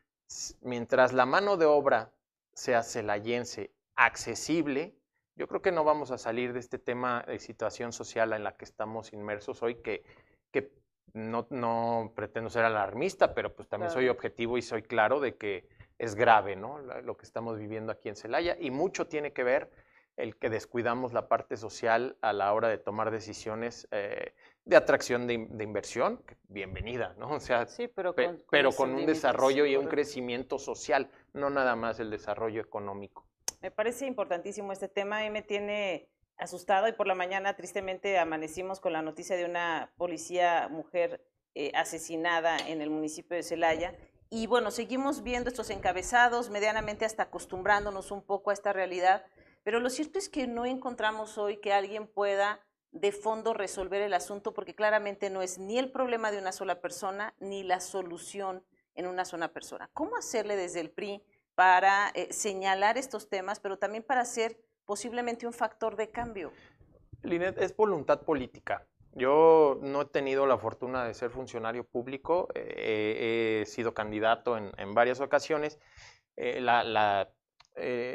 mientras 0.63 1.13
la 1.13 1.27
mano 1.27 1.57
de 1.57 1.67
obra 1.67 2.13
sea 2.53 2.83
celayense, 2.83 3.73
accesible, 3.95 4.95
yo 5.37 5.47
creo 5.47 5.63
que 5.63 5.73
no 5.73 5.85
vamos 5.85 6.11
a 6.11 6.19
salir 6.19 6.53
de 6.53 6.61
este 6.61 6.79
tema 6.79 7.25
de 7.27 7.39
situación 7.39 7.93
social 7.93 8.33
en 8.33 8.45
la 8.45 8.57
que 8.57 8.65
estamos 8.65 9.13
inmersos 9.13 9.63
hoy, 9.63 9.77
que, 9.77 10.05
que 10.51 10.73
no, 11.13 12.13
pretendo 12.15 12.51
ser 12.51 12.65
alarmista, 12.65 13.35
pero 13.35 13.55
pues 13.55 13.69
también 13.69 13.93
soy 13.93 14.09
objetivo 14.09 14.59
y 14.59 14.63
soy 14.63 14.83
claro 14.83 15.21
de 15.21 15.37
que 15.37 15.69
es 15.99 16.15
grave, 16.15 16.57
¿no? 16.57 16.79
Lo 16.79 17.17
que 17.17 17.25
estamos 17.25 17.59
viviendo 17.59 17.93
aquí 17.93 18.09
en 18.09 18.17
Celaya 18.17 18.57
y 18.59 18.71
mucho 18.71 19.07
tiene 19.07 19.33
que 19.33 19.45
ver 19.45 19.71
el 20.17 20.37
que 20.37 20.51
descuidamos 20.51 21.13
la 21.13 21.29
parte 21.29 21.57
social 21.57 22.17
a 22.21 22.33
la 22.33 22.53
hora 22.53 22.69
de 22.69 22.79
tomar 22.79 23.11
decisiones 23.11 23.87
eh, 23.93 24.35
de 24.69 24.77
atracción 24.77 25.27
de, 25.27 25.33
inversión, 25.65 26.23
bienvenida, 26.49 27.15
¿no? 27.19 27.31
O 27.31 27.41
sea, 27.41 27.67
sí, 27.67 27.89
pero 27.89 28.15
con, 28.15 28.45
pero 28.51 28.71
con 28.71 28.95
un 28.95 29.07
desarrollo 29.07 29.65
y 29.65 29.77
un 29.77 29.87
crecimiento 29.87 30.59
social, 30.59 31.11
no 31.33 31.49
nada 31.49 31.75
más 31.75 32.01
el 32.01 32.11
desarrollo 32.11 32.61
económico. 32.61 33.27
Me 33.63 33.71
parece 33.71 34.05
importantísimo 34.05 34.71
este 34.71 34.89
tema 34.89 35.25
y 35.25 35.31
me 35.31 35.41
tiene 35.41 36.11
asustado 36.37 36.87
y 36.87 36.93
por 36.93 37.07
la 37.07 37.15
mañana 37.15 37.57
tristemente 37.57 38.19
amanecimos 38.19 38.79
con 38.79 38.93
la 38.93 39.01
noticia 39.01 39.37
de 39.37 39.47
una 39.47 39.91
policía 39.97 40.69
mujer 40.69 41.25
eh, 41.55 41.73
asesinada 41.75 42.59
en 42.59 42.83
el 42.83 42.91
municipio 42.91 43.39
de 43.39 43.43
Celaya. 43.43 43.95
Y 44.29 44.49
bueno, 44.49 44.71
seguimos 44.71 45.23
viendo 45.23 45.49
estos 45.49 45.71
encabezados, 45.71 46.51
medianamente 46.51 47.07
hasta 47.07 47.23
acostumbrándonos 47.23 48.11
un 48.11 48.21
poco 48.21 48.51
a 48.51 48.53
esta 48.53 48.75
realidad, 48.75 49.25
pero 49.65 49.81
lo 49.81 49.89
cierto 49.89 50.19
es 50.19 50.29
que 50.29 50.47
no 50.47 50.67
encontramos 50.67 51.39
hoy 51.39 51.57
que 51.57 51.73
alguien 51.73 52.07
pueda 52.07 52.61
de 52.93 53.13
fondo 53.13 53.55
resolver 53.55 54.03
el 54.03 54.15
asunto 54.15 54.55
porque 54.55 54.75
claramente 54.75 55.31
no 55.31 55.43
es 55.43 55.59
ni 55.59 55.79
el 55.79 55.91
problema 55.91 56.31
de 56.31 56.39
una 56.39 56.53
sola 56.53 56.81
persona 56.81 57.35
ni 57.39 57.63
la 57.63 57.81
solución 57.81 58.65
en 58.95 59.07
una 59.07 59.25
sola 59.25 59.49
persona. 59.53 59.91
¿Cómo 59.93 60.17
hacerle 60.17 60.57
desde 60.57 60.81
el 60.81 60.91
PRI 60.91 61.23
para 61.55 62.11
eh, 62.15 62.33
señalar 62.33 62.99
estos 62.99 63.29
temas, 63.29 63.61
pero 63.61 63.79
también 63.79 64.03
para 64.03 64.25
ser 64.25 64.59
posiblemente 64.87 65.47
un 65.47 65.53
factor 65.53 65.97
de 65.97 66.11
cambio? 66.11 66.53
Linet, 67.23 67.59
es 67.59 67.77
voluntad 67.77 68.23
política. 68.23 68.87
Yo 69.13 69.79
no 69.83 70.03
he 70.03 70.05
tenido 70.07 70.47
la 70.47 70.59
fortuna 70.59 71.05
de 71.05 71.15
ser 71.15 71.31
funcionario 71.31 71.85
público, 71.85 72.49
eh, 72.55 73.63
he 73.63 73.67
sido 73.67 73.93
candidato 73.93 74.57
en, 74.57 74.95
varias 74.95 75.21
ocasiones. 75.21 75.79
Eh, 76.37 76.61
la 76.61 76.85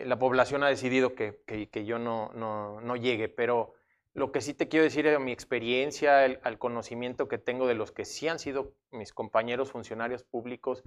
la 0.05 0.19
población 0.19 0.63
ha 0.63 0.67
decidido 0.67 1.15
que, 1.15 1.85
yo 1.85 1.99
no, 1.99 2.95
llegue, 2.95 3.29
pero 3.29 3.73
lo 4.13 4.31
que 4.31 4.41
sí 4.41 4.53
te 4.53 4.67
quiero 4.67 4.83
decir 4.83 5.07
es 5.07 5.19
mi 5.19 5.31
experiencia, 5.31 6.25
el, 6.25 6.39
al 6.43 6.59
conocimiento 6.59 7.27
que 7.27 7.39
tengo 7.39 7.67
de 7.67 7.73
los 7.73 7.91
que 7.91 8.05
sí 8.05 8.27
han 8.27 8.39
sido 8.39 8.73
mis 8.91 9.11
compañeros 9.11 9.71
funcionarios 9.71 10.23
públicos, 10.23 10.83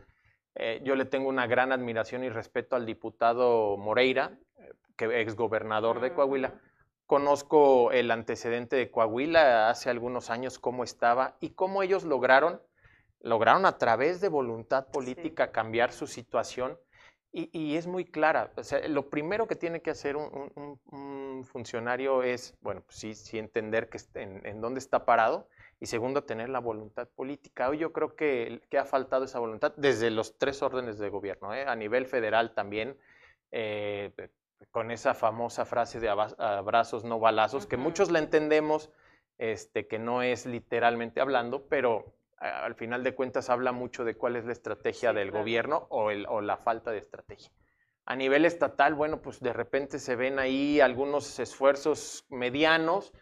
eh, 0.54 0.80
yo 0.84 0.94
le 0.94 1.04
tengo 1.04 1.28
una 1.28 1.46
gran 1.46 1.72
admiración 1.72 2.24
y 2.24 2.30
respeto 2.30 2.76
al 2.76 2.86
diputado 2.86 3.76
Moreira, 3.76 4.38
eh, 4.58 4.72
que 4.96 5.20
ex 5.20 5.34
gobernador 5.34 6.00
de 6.00 6.14
Coahuila. 6.14 6.54
Conozco 7.06 7.92
el 7.92 8.10
antecedente 8.10 8.74
de 8.76 8.90
Coahuila 8.90 9.68
hace 9.68 9.90
algunos 9.90 10.30
años, 10.30 10.58
cómo 10.58 10.82
estaba 10.82 11.36
y 11.40 11.50
cómo 11.50 11.82
ellos 11.82 12.04
lograron, 12.04 12.62
lograron 13.20 13.66
a 13.66 13.76
través 13.76 14.20
de 14.20 14.28
voluntad 14.28 14.86
política 14.86 15.52
cambiar 15.52 15.92
su 15.92 16.06
situación 16.06 16.78
y, 17.38 17.76
es 17.76 17.86
muy 17.86 18.06
clara. 18.06 18.50
O 18.56 18.62
sea, 18.62 18.86
lo 18.88 19.10
primero 19.10 19.46
que 19.46 19.56
tiene 19.56 19.82
que 19.82 19.90
hacer 19.90 20.16
un, 20.16 21.44
funcionario 21.44 22.22
es, 22.22 22.56
bueno, 22.62 22.80
pues 22.80 22.96
sí, 22.96 23.14
sí 23.14 23.38
entender 23.38 23.90
que 23.90 23.98
en, 24.14 24.44
en, 24.46 24.60
dónde 24.62 24.78
está 24.78 25.04
parado 25.04 25.46
y 25.78 25.86
segundo, 25.86 26.24
tener 26.24 26.48
la 26.48 26.60
voluntad 26.60 27.08
política. 27.08 27.68
Hoy 27.68 27.78
yo 27.78 27.92
creo 27.92 28.16
que, 28.16 28.62
que 28.70 28.78
ha 28.78 28.86
faltado 28.86 29.26
esa 29.26 29.38
voluntad 29.38 29.74
desde 29.76 30.10
los 30.10 30.38
tres 30.38 30.62
órdenes 30.62 30.98
de 30.98 31.10
gobierno, 31.10 31.54
¿eh? 31.54 31.66
a 31.66 31.76
nivel 31.76 32.06
federal 32.06 32.54
también, 32.54 32.96
eh, 33.52 34.12
con 34.70 34.90
esa 34.90 35.12
famosa 35.12 35.66
frase 35.66 36.00
de 36.00 36.08
abrazos, 36.08 37.04
no 37.04 37.20
balazos, 37.20 37.66
que 37.66 37.76
muchos 37.76 38.10
la 38.10 38.18
entendemos, 38.18 38.90
este, 39.36 39.86
que 39.86 39.98
no 39.98 40.22
es 40.22 40.46
literalmente 40.46 41.20
hablando, 41.20 41.66
pero 41.68 42.15
al 42.38 42.74
final 42.74 43.02
de 43.02 43.14
cuentas 43.14 43.50
habla 43.50 43.72
mucho 43.72 44.04
de 44.04 44.16
cuál 44.16 44.36
es 44.36 44.44
la 44.44 44.52
estrategia 44.52 45.12
del 45.12 45.30
gobierno 45.30 45.86
o, 45.90 46.10
el, 46.10 46.26
o 46.28 46.40
la 46.40 46.56
falta 46.56 46.90
de 46.90 46.98
estrategia. 46.98 47.50
A 48.04 48.14
nivel 48.14 48.44
estatal, 48.44 48.94
bueno, 48.94 49.20
pues 49.20 49.40
de 49.40 49.52
repente 49.52 49.98
se 49.98 50.16
ven 50.16 50.38
ahí 50.38 50.80
algunos 50.80 51.38
esfuerzos 51.40 52.24
medianos, 52.28 53.12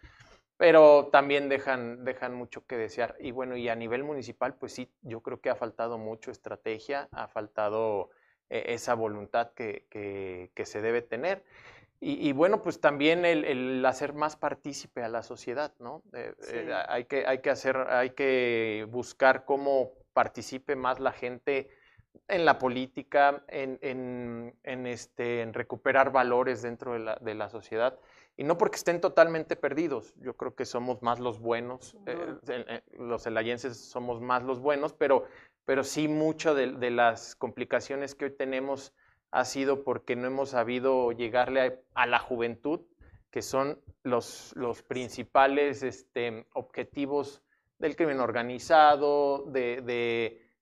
pero 0.57 1.09
también 1.11 1.49
dejan, 1.49 2.03
dejan 2.03 2.35
mucho 2.35 2.65
que 2.65 2.77
desear. 2.77 3.15
Y 3.19 3.31
bueno, 3.31 3.57
y 3.57 3.67
a 3.67 3.75
nivel 3.75 4.03
municipal, 4.03 4.55
pues 4.55 4.73
sí, 4.73 4.91
yo 5.01 5.21
creo 5.21 5.41
que 5.41 5.49
ha 5.49 5.55
faltado 5.55 5.97
mucho 5.97 6.29
estrategia, 6.29 7.07
ha 7.11 7.27
faltado 7.27 8.11
eh, 8.49 8.65
esa 8.67 8.93
voluntad 8.93 9.53
que, 9.53 9.87
que 9.89 10.65
se 10.65 10.81
debe 10.81 11.01
tener. 11.01 11.43
Y, 12.01 12.33
bueno, 12.33 12.61
pues 12.61 12.79
también 12.81 13.25
el, 13.25 13.83
hacer 13.85 14.13
más 14.13 14.35
partícipe 14.35 15.01
a 15.01 15.09
la 15.09 15.23
sociedad, 15.23 15.73
¿no? 15.79 16.03
Eh, 16.13 16.33
eh, 16.51 16.73
hay, 16.87 17.05
que, 17.05 17.25
hay, 17.25 17.39
que 17.39 17.49
hacer, 17.49 17.77
hay 17.77 18.11
que 18.11 18.85
buscar 18.89 19.45
cómo 19.45 19.93
participe 20.13 20.75
más 20.75 20.99
la 20.99 21.13
gente 21.13 21.69
en 22.27 22.45
la 22.45 22.59
política, 22.59 23.43
en, 23.47 23.79
en, 23.81 24.85
este, 24.87 25.41
en 25.41 25.53
recuperar 25.53 26.11
valores 26.11 26.61
dentro 26.61 26.93
de 26.93 26.99
la, 26.99 27.15
de 27.15 27.33
la, 27.33 27.49
sociedad. 27.49 27.97
Y 28.37 28.43
no 28.43 28.57
porque 28.57 28.75
estén 28.75 28.99
totalmente 28.99 29.55
perdidos, 29.55 30.13
yo 30.19 30.35
creo 30.35 30.53
que 30.53 30.65
somos 30.65 31.01
más 31.01 31.19
los 31.19 31.39
buenos, 31.39 31.97
eh, 32.05 32.81
los 32.99 33.25
elayenses 33.25 33.77
somos 33.77 34.21
más 34.21 34.43
los 34.43 34.59
buenos, 34.59 34.93
pero, 34.93 35.25
pero 35.63 35.83
sí 35.83 36.07
muchas 36.07 36.55
de, 36.55 36.73
de 36.73 36.91
las 36.91 37.35
complicaciones 37.35 38.13
que 38.13 38.25
hoy 38.25 38.31
tenemos 38.31 38.93
ha 39.31 39.45
sido 39.45 39.83
porque 39.83 40.15
no 40.15 40.27
hemos 40.27 40.49
sabido 40.49 41.11
llegarle 41.11 41.83
a, 41.93 42.05
la 42.05 42.19
juventud, 42.19 42.81
que 43.31 43.41
son 43.41 43.81
los, 44.03 44.53
los 44.55 44.83
principales 44.83 45.83
este, 45.83 46.45
objetivos 46.53 47.43
del 47.79 47.95
crimen 47.95 48.19
organizado, 48.19 49.43
de, 49.47 49.81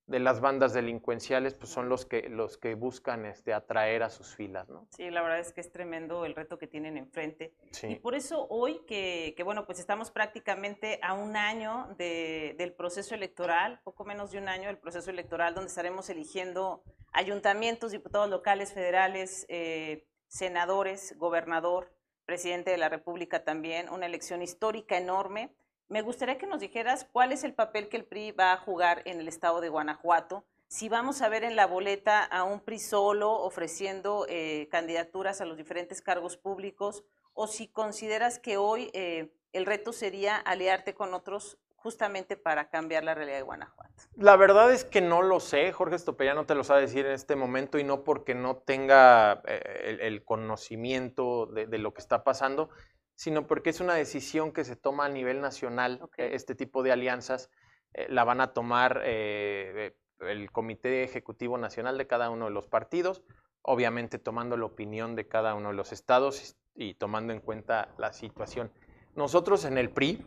de 0.06 0.20
las 0.20 0.42
bandas 0.42 0.74
delincuenciales 0.74 1.54
pues 1.54 1.72
son 1.72 1.88
los 1.88 2.06
que, 2.06 2.28
los 2.30 2.58
que 2.58 2.76
buscan 2.76 3.26
este, 3.26 3.54
atraer 3.54 4.04
a 4.04 4.10
sus 4.10 4.36
filas, 4.36 4.68
¿no? 4.68 4.86
Sí, 4.90 5.10
la 5.10 5.22
verdad 5.22 5.40
es 5.40 5.54
que 5.54 5.62
es 5.62 5.72
tremendo 5.72 6.26
el 6.26 6.36
reto 6.36 6.58
que 6.58 6.68
tienen 6.68 6.98
enfrente. 6.98 7.54
Y 7.84 7.96
por 7.96 8.14
eso 8.14 8.46
hoy 8.50 8.82
que, 8.86 9.34
que, 9.38 9.44
bueno, 9.44 9.66
pues 9.66 9.80
estamos 9.80 10.12
prácticamente 10.12 11.00
a 11.02 11.14
un 11.14 11.38
año 11.38 11.96
de, 11.98 12.54
del 12.58 12.74
proceso 12.74 13.16
electoral, 13.16 13.80
poco 13.84 14.04
menos 14.04 14.32
de 14.32 14.40
un 14.40 14.50
año 14.50 14.68
del 14.68 14.78
proceso 14.78 15.10
electoral, 15.10 15.56
donde 15.56 15.70
estaremos 15.70 16.10
eligiendo 16.10 16.84
ayuntamientos, 17.14 17.92
diputados 17.92 18.30
locales, 18.30 18.74
federales, 18.74 19.46
eh, 19.50 20.08
senadores, 20.28 21.16
gobernador, 21.18 21.94
presidente 22.26 22.72
de 22.72 22.78
la 22.78 22.90
República 22.90 23.44
también, 23.44 23.90
una 23.90 24.06
elección 24.06 24.42
histórica 24.42 24.98
enorme. 24.98 25.56
Me 25.88 26.02
gustaría 26.02 26.38
que 26.38 26.48
nos 26.48 26.60
dijeras 26.60 27.08
cuál 27.12 27.32
es 27.32 27.44
el 27.44 27.54
papel 27.54 27.88
que 27.88 27.98
el 27.98 28.06
PRI 28.06 28.32
va 28.32 28.54
a 28.54 28.58
jugar 28.58 29.02
en 29.06 29.20
el 29.20 29.28
estado 29.28 29.62
de 29.62 29.70
Guanajuato, 29.70 30.46
si 30.68 30.90
vamos 30.90 31.22
a 31.22 31.30
ver 31.30 31.44
en 31.44 31.56
la 31.56 31.68
boleta 31.68 32.24
a 32.24 32.44
un 32.44 32.60
PRI 32.60 32.80
solo 32.80 33.32
ofreciendo 33.32 34.26
eh, 34.28 34.68
candidaturas 34.72 35.40
a 35.40 35.46
los 35.46 35.56
diferentes 35.56 36.02
cargos 36.02 36.36
públicos, 36.36 37.04
o 37.34 37.46
si 37.46 37.68
consideras 37.68 38.40
que 38.40 38.58
hoy 38.58 38.90
eh, 38.94 39.36
el 39.52 39.68
reto 39.68 39.94
sería 39.94 40.36
aliarte 40.36 40.96
con 40.96 41.14
otros 41.14 41.60
justamente 41.84 42.38
para 42.38 42.70
cambiar 42.70 43.04
la 43.04 43.14
realidad 43.14 43.38
de 43.38 43.44
Guanajuato? 43.44 44.04
La 44.16 44.38
verdad 44.38 44.72
es 44.72 44.86
que 44.86 45.02
no 45.02 45.22
lo 45.22 45.42
sé, 45.42 45.74
Jorge 45.74 45.98
Estopella 45.98 46.34
no 46.34 46.46
te 46.46 46.56
lo 46.56 46.64
sabe 46.64 46.82
decir 46.82 47.06
en 47.06 47.12
este 47.12 47.36
momento 47.36 47.78
y 47.78 47.84
no 47.84 48.06
porque 48.06 48.34
no 48.34 48.56
tenga 48.56 49.42
eh, 49.46 49.98
el, 50.00 50.24
conocimiento 50.24 51.46
de, 51.46 51.78
lo 51.78 51.94
que 51.94 52.00
está 52.00 52.24
pasando, 52.24 52.70
sino 53.16 53.48
porque 53.48 53.70
es 53.70 53.82
una 53.82 53.96
decisión 53.96 54.54
que 54.54 54.64
se 54.64 54.78
toma 54.78 55.06
a 55.06 55.10
nivel 55.10 55.42
nacional, 55.42 56.00
este 56.18 56.56
tipo 56.56 56.84
de 56.84 56.94
alianzas 56.94 57.52
eh, 57.94 58.08
la 58.10 58.24
van 58.24 58.40
a 58.40 58.54
tomar 58.54 59.02
eh, 59.04 59.98
el 60.22 60.52
Comité 60.52 61.04
Ejecutivo 61.04 61.58
Nacional 61.58 61.98
de 61.98 62.08
cada 62.08 62.30
uno 62.30 62.46
de 62.46 62.52
los 62.52 62.68
partidos, 62.68 63.24
obviamente 63.62 64.20
tomando 64.20 64.56
la 64.56 64.66
opinión 64.66 65.18
de 65.18 65.28
cada 65.28 65.54
uno 65.54 65.70
de 65.70 65.76
los 65.76 65.92
estados 65.92 66.56
y 66.76 66.94
tomando 66.94 67.34
en 67.34 67.42
cuenta 67.42 67.94
la 67.98 68.14
situación. 68.14 68.72
Nosotros 69.16 69.66
en 69.66 69.78
el 69.78 69.92
PRI, 69.92 70.26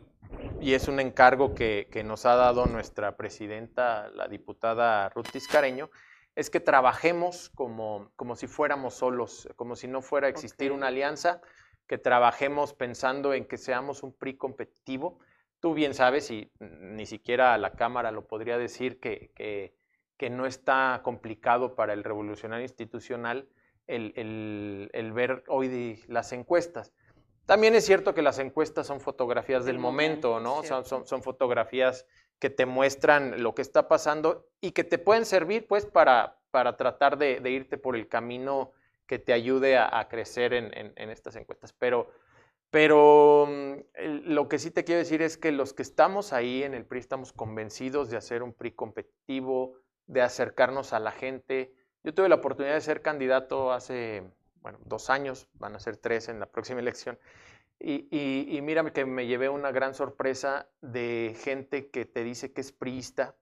y 0.61 0.73
es 0.73 0.87
un 0.87 1.01
encargo 1.01 1.53
que, 1.53 1.89
nos 2.05 2.25
ha 2.25 2.35
dado 2.35 2.67
nuestra 2.67 3.17
presidenta, 3.17 4.09
la 4.11 4.29
diputada 4.29 5.09
Ruth 5.09 5.27
Tiscareño, 5.33 5.89
es 6.35 6.49
que 6.49 6.61
trabajemos 6.61 7.49
como, 7.49 8.11
como 8.15 8.37
si 8.37 8.47
fuéramos 8.47 8.93
solos, 8.93 9.49
como 9.57 9.75
si 9.75 9.89
no 9.89 10.01
fuera 10.01 10.27
a 10.27 10.29
existir 10.29 10.71
una 10.71 10.87
alianza, 10.87 11.41
que 11.85 11.97
trabajemos 11.97 12.73
pensando 12.73 13.33
en 13.33 13.45
que 13.45 13.57
seamos 13.57 14.03
un 14.03 14.13
PRI 14.13 14.37
competitivo. 14.37 15.19
Tú 15.59 15.73
bien 15.73 15.93
sabes, 15.93 16.31
y 16.31 16.49
ni 16.59 17.05
siquiera 17.05 17.57
la 17.57 17.73
Cámara 17.73 18.11
lo 18.11 18.25
podría 18.25 18.57
decir, 18.57 19.01
que, 19.01 19.31
que, 19.35 20.29
no 20.29 20.45
está 20.45 21.01
complicado 21.03 21.75
para 21.75 21.91
el 21.91 22.05
revolucionario 22.05 22.63
institucional 22.63 23.49
el, 23.85 24.89
el 24.93 25.11
ver 25.11 25.43
hoy 25.47 26.01
las 26.07 26.31
encuestas. 26.31 26.93
También 27.47 27.75
es 27.75 27.85
cierto 27.85 28.13
que 28.13 28.21
las 28.21 28.39
encuestas 28.39 28.85
son 28.85 28.99
fotografías 28.99 29.63
del, 29.63 29.79
momento, 29.79 30.41
¿no? 30.41 30.63
Son, 30.63 30.85
son, 30.85 31.23
fotografías 31.23 32.05
que 32.39 32.49
te 32.49 32.65
muestran 32.65 33.41
lo 33.41 33.55
que 33.55 33.61
está 33.61 33.87
pasando 33.87 34.49
y 34.59 34.71
que 34.71 34.83
te 34.83 34.97
pueden 34.97 35.25
servir, 35.25 35.65
pues, 35.65 35.85
para, 35.85 36.41
para 36.51 36.75
tratar 36.75 37.17
de, 37.17 37.39
irte 37.49 37.77
por 37.77 37.95
el 37.95 38.09
camino 38.09 38.73
que 39.05 39.17
te 39.17 39.31
ayude 39.31 39.77
a, 39.77 40.05
crecer 40.09 40.53
en, 40.53 41.09
estas 41.09 41.37
encuestas. 41.37 41.71
Pero, 41.71 42.11
pero 42.69 43.47
mm, 43.47 43.73
lo 44.25 44.49
que 44.49 44.59
sí 44.59 44.69
te 44.69 44.83
quiero 44.83 44.99
decir 44.99 45.21
es 45.21 45.37
que 45.37 45.53
los 45.53 45.71
que 45.73 45.83
estamos 45.83 46.33
ahí 46.33 46.63
en 46.63 46.73
el 46.73 46.85
PRI 46.85 46.99
estamos 46.99 47.31
convencidos 47.31 48.09
de 48.09 48.17
hacer 48.17 48.43
un 48.43 48.51
PRI 48.51 48.73
competitivo, 48.73 49.77
de 50.05 50.21
acercarnos 50.21 50.91
a 50.91 50.99
la 50.99 51.13
gente. 51.13 51.73
Yo 52.03 52.13
tuve 52.13 52.27
la 52.27 52.35
oportunidad 52.35 52.73
de 52.73 52.81
ser 52.81 53.01
candidato 53.01 53.71
hace 53.71 54.25
bueno, 54.67 54.79
dos 54.83 55.09
años, 55.09 55.47
van 55.53 55.77
a 55.77 55.79
ser 55.79 55.95
tres 55.95 56.27
en 56.27 56.41
la 56.41 56.45
próxima 56.45 56.81
elección. 56.81 57.17
Y, 57.79 58.09
y, 58.11 58.61
mira 58.61 58.83
que 58.91 59.05
me 59.05 59.25
llevé 59.25 59.47
una 59.47 59.71
gran 59.71 59.93
sorpresa 59.93 60.67
de 60.81 61.37
gente 61.41 61.89
que 61.89 62.03
te 62.03 62.25
dice 62.25 62.51
que 62.51 62.59
es 62.59 62.73
priista, 62.73 63.35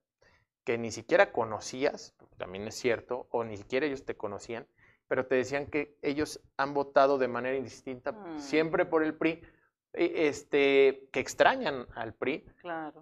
que 0.63 0.77
ni 0.77 0.91
siquiera 0.91 1.31
conocías, 1.31 2.13
también 2.37 2.67
es 2.67 2.75
cierto, 2.75 3.27
o 3.31 3.43
ni 3.43 3.57
siquiera 3.57 3.87
ellos 3.87 4.05
te 4.05 4.15
conocían, 4.15 4.67
pero 5.07 5.25
te 5.25 5.33
decían 5.33 5.65
que 5.65 5.97
ellos 6.03 6.41
han 6.57 6.75
votado 6.75 7.17
de 7.17 7.27
manera 7.27 7.57
indistinta 7.57 8.11
mm. 8.11 8.39
siempre 8.39 8.85
por 8.85 9.03
el 9.03 9.15
PRI, 9.15 9.41
e, 9.93 10.27
este, 10.27 11.09
que 11.11 11.21
extrañan 11.21 11.87
al 11.95 12.13
PRI, 12.13 12.45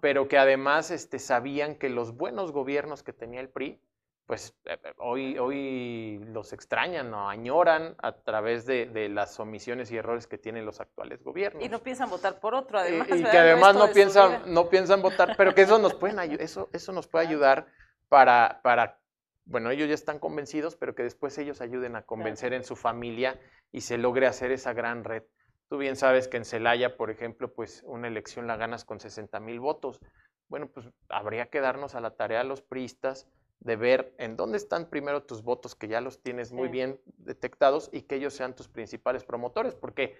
pero 0.00 0.28
que 0.28 0.38
además 0.38 0.90
este, 0.90 1.18
sabían 1.18 1.74
que 1.74 1.90
los 1.90 2.16
buenos 2.16 2.52
gobiernos 2.52 3.02
que 3.02 3.12
tenía 3.12 3.40
el 3.42 3.50
PRI 3.50 3.82
pues 4.26 4.54
eh, 4.64 4.78
eh, 4.82 4.92
hoy, 4.98 5.38
hoy 5.38 6.18
los 6.32 6.52
extrañan 6.52 7.12
o 7.12 7.28
añoran 7.28 7.94
a 7.98 8.12
través 8.12 8.64
de, 8.64 9.08
las 9.10 9.38
omisiones 9.38 9.90
y 9.90 9.96
errores 9.96 10.26
que 10.26 10.38
tienen 10.38 10.64
los 10.64 10.80
actuales 10.80 11.22
gobiernos. 11.22 11.62
Y 11.62 11.68
no 11.68 11.82
piensan 11.82 12.08
votar 12.08 12.40
por 12.40 12.54
otro, 12.54 12.78
además. 12.78 13.08
Y, 13.10 13.22
que 13.22 13.38
además 13.38 13.74
no 13.74 13.90
piensan, 13.92 14.42
no 14.46 14.68
piensan 14.68 15.02
votar, 15.02 15.34
pero 15.36 15.54
que 15.54 15.62
eso 15.62 15.78
nos, 15.78 15.94
pueden, 15.94 16.18
eso, 16.40 16.70
eso 16.72 16.92
nos 16.92 17.06
puede 17.06 17.26
ayudar 17.26 17.66
para, 18.08 18.60
para, 18.62 18.98
bueno, 19.44 19.70
ellos 19.70 19.88
ya 19.88 19.94
están 19.94 20.18
convencidos, 20.18 20.74
pero 20.76 20.94
que 20.94 21.02
después 21.02 21.36
ellos 21.36 21.60
ayuden 21.60 21.94
a 21.94 22.02
convencer 22.02 22.54
en 22.54 22.64
su 22.64 22.76
familia 22.76 23.38
y 23.72 23.82
se 23.82 23.98
logre 23.98 24.26
hacer 24.26 24.52
esa 24.52 24.72
gran 24.72 25.04
red. 25.04 25.24
Tú 25.68 25.76
bien 25.76 25.96
sabes 25.96 26.28
que 26.28 26.38
en 26.38 26.44
Celaya, 26.44 26.96
por 26.96 27.10
ejemplo, 27.10 27.52
pues 27.52 27.82
una 27.86 28.08
elección 28.08 28.46
la 28.46 28.56
ganas 28.56 28.84
con 28.84 29.00
60 29.00 29.38
mil 29.40 29.60
votos. 29.60 30.00
Bueno, 30.48 30.68
pues 30.68 30.88
habría 31.08 31.46
que 31.46 31.60
darnos 31.60 31.94
a 31.94 32.00
la 32.00 32.16
tarea 32.16 32.44
los 32.44 32.62
priistas 32.62 33.28
de 33.64 33.76
ver 33.76 34.14
en 34.18 34.36
dónde 34.36 34.58
están 34.58 34.88
primero 34.90 35.24
tus 35.24 35.42
votos, 35.42 35.74
que 35.74 35.88
ya 35.88 36.00
los 36.00 36.20
tienes 36.22 36.52
muy 36.52 36.68
bien 36.68 37.00
detectados, 37.16 37.88
y 37.92 38.02
que 38.02 38.16
ellos 38.16 38.34
sean 38.34 38.54
tus 38.54 38.68
principales 38.68 39.24
promotores, 39.24 39.74
porque 39.74 40.16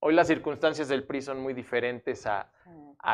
hoy 0.00 0.14
las 0.14 0.26
circunstancias 0.26 0.88
del 0.88 1.04
PRI 1.04 1.22
son 1.22 1.40
muy 1.40 1.52
diferentes 1.52 2.26
a, 2.26 2.50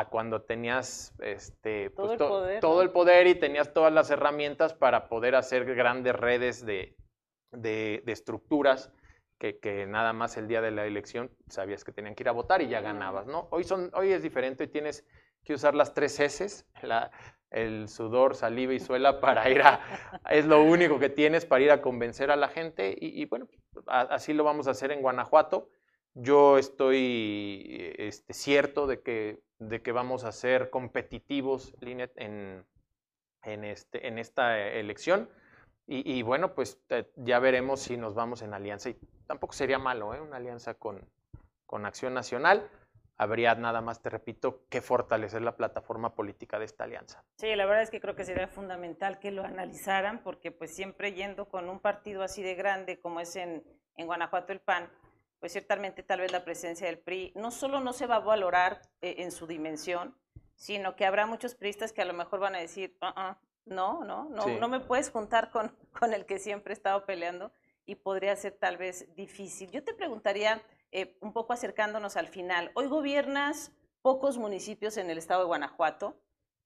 cuando 0.09 0.41
tenías 0.41 1.13
este, 1.19 1.91
todo, 1.91 2.07
pues, 2.07 2.11
el 2.13 2.27
poder, 2.27 2.59
todo 2.61 2.81
el 2.81 2.89
poder 2.89 3.27
y 3.27 3.35
tenías 3.35 3.73
todas 3.73 3.93
las 3.93 4.09
herramientas 4.09 4.73
para 4.73 5.07
poder 5.07 5.35
hacer 5.35 5.65
grandes 5.75 6.15
redes 6.15 6.65
de, 6.65 6.95
estructuras. 8.07 8.91
Que, 9.37 9.85
nada 9.85 10.13
más 10.13 10.37
el 10.37 10.47
día 10.47 10.61
de 10.61 10.71
la 10.71 10.85
elección 10.85 11.29
sabías 11.49 11.83
que 11.83 11.91
tenían 11.91 12.15
que 12.15 12.23
ir 12.23 12.29
a 12.29 12.31
votar 12.31 12.61
y 12.61 12.69
ya 12.69 12.79
ganabas, 12.79 13.27
¿no? 13.27 13.49
Hoy, 13.51 13.65
son, 13.65 13.91
hoy 13.93 14.13
es 14.13 14.23
diferente, 14.23 14.63
hoy 14.63 14.69
tienes 14.69 15.05
que 15.43 15.53
usar 15.53 15.75
las 15.75 15.93
tres 15.93 16.17
S, 16.21 16.65
la, 16.81 17.11
el 17.53 17.87
sudor, 17.87 18.35
saliva 18.35 18.73
y 18.73 18.79
suela 18.79 19.19
para 19.21 19.49
ir 19.49 19.61
a, 19.61 19.79
es 20.29 20.45
lo 20.45 20.61
único 20.63 20.99
que 20.99 21.09
tienes 21.09 21.45
para 21.45 21.63
ir 21.63 21.71
a 21.71 21.81
convencer 21.81 22.31
a 22.31 22.35
la 22.35 22.49
gente 22.49 22.95
y, 22.99 23.25
bueno, 23.25 23.47
así 23.87 24.33
lo 24.33 24.43
vamos 24.43 24.67
a 24.67 24.71
hacer 24.71 24.91
en 24.91 25.01
Guanajuato. 25.01 25.69
Yo 26.15 26.57
estoy 26.57 27.93
este, 27.97 28.33
cierto 28.33 28.85
de 28.85 29.01
que, 29.01 29.41
de 29.59 29.81
que 29.81 29.91
vamos 29.91 30.25
a 30.25 30.31
ser 30.31 30.69
competitivos, 30.69 31.73
en, 31.81 32.65
en, 33.43 33.63
este, 33.63 34.07
en 34.07 34.19
esta 34.19 34.59
elección. 34.59 35.29
Y, 35.85 36.21
bueno, 36.21 36.55
pues 36.55 36.79
ya 37.17 37.39
veremos 37.39 37.81
si 37.81 37.97
nos 37.97 38.15
vamos 38.15 38.41
en 38.41 38.53
alianza. 38.53 38.89
Y 38.89 38.97
tampoco 39.27 39.53
sería 39.53 39.79
malo, 39.79 40.13
¿eh? 40.13 40.21
Una 40.21 40.37
alianza 40.37 40.75
con, 40.75 41.01
con 41.65 41.85
Acción 41.85 42.13
Nacional 42.13 42.69
habría 43.17 43.55
nada 43.55 43.81
más, 43.81 44.01
te 44.01 44.09
repito, 44.09 44.65
que 44.69 44.81
fortalecer 44.81 45.41
la 45.41 45.55
plataforma 45.55 46.15
política 46.15 46.59
de 46.59 46.65
esta 46.65 46.83
alianza. 46.83 47.23
Sí, 47.37 47.55
la 47.55 47.65
verdad 47.65 47.83
es 47.83 47.89
que 47.89 48.01
creo 48.01 48.15
que 48.15 48.25
sería 48.25 48.47
fundamental 48.47 49.19
que 49.19 49.31
lo 49.31 49.43
analizaran, 49.43 50.23
porque 50.23 50.51
pues 50.51 50.75
siempre 50.75 51.13
yendo 51.13 51.47
con 51.47 51.69
un 51.69 51.79
partido 51.79 52.23
así 52.23 52.41
de 52.43 52.55
grande 52.55 52.99
como 52.99 53.19
es 53.19 53.35
en, 53.35 53.63
en 53.95 54.07
Guanajuato 54.07 54.53
el 54.53 54.59
PAN, 54.59 54.89
pues 55.39 55.51
ciertamente 55.51 56.03
tal 56.03 56.21
vez 56.21 56.31
la 56.31 56.45
presencia 56.45 56.87
del 56.87 56.99
PRI 56.99 57.33
no 57.35 57.51
solo 57.51 57.79
no 57.79 57.93
se 57.93 58.07
va 58.07 58.15
a 58.15 58.19
valorar 58.19 58.81
eh, 59.01 59.15
en 59.19 59.31
su 59.31 59.45
dimensión, 59.45 60.17
sino 60.55 60.95
que 60.95 61.05
habrá 61.05 61.25
muchos 61.25 61.55
priistas 61.55 61.91
que 61.91 62.01
a 62.01 62.05
lo 62.05 62.13
mejor 62.13 62.39
van 62.39 62.55
a 62.55 62.59
decir, 62.59 62.97
uh 63.01 63.33
no, 63.65 64.03
no, 64.03 64.29
no, 64.29 64.45
no 64.59 64.67
me 64.67 64.81
puedes 64.81 65.09
juntar 65.09 65.49
con, 65.49 65.75
con 65.99 66.13
el 66.13 66.25
que 66.25 66.39
siempre 66.39 66.73
he 66.73 66.75
estado 66.75 67.05
peleando 67.05 67.51
y 67.85 67.95
podría 67.95 68.35
ser 68.35 68.53
tal 68.53 68.77
vez 68.77 69.13
difícil. 69.15 69.69
Yo 69.71 69.83
te 69.83 69.93
preguntaría, 69.93 70.61
eh, 70.93 71.17
un 71.21 71.33
poco 71.33 71.53
acercándonos 71.53 72.17
al 72.17 72.27
final. 72.27 72.71
Hoy 72.75 72.85
gobiernas 72.85 73.71
pocos 74.03 74.37
municipios 74.37 74.97
en 74.97 75.09
el 75.09 75.17
estado 75.17 75.41
de 75.41 75.47
Guanajuato, 75.47 76.19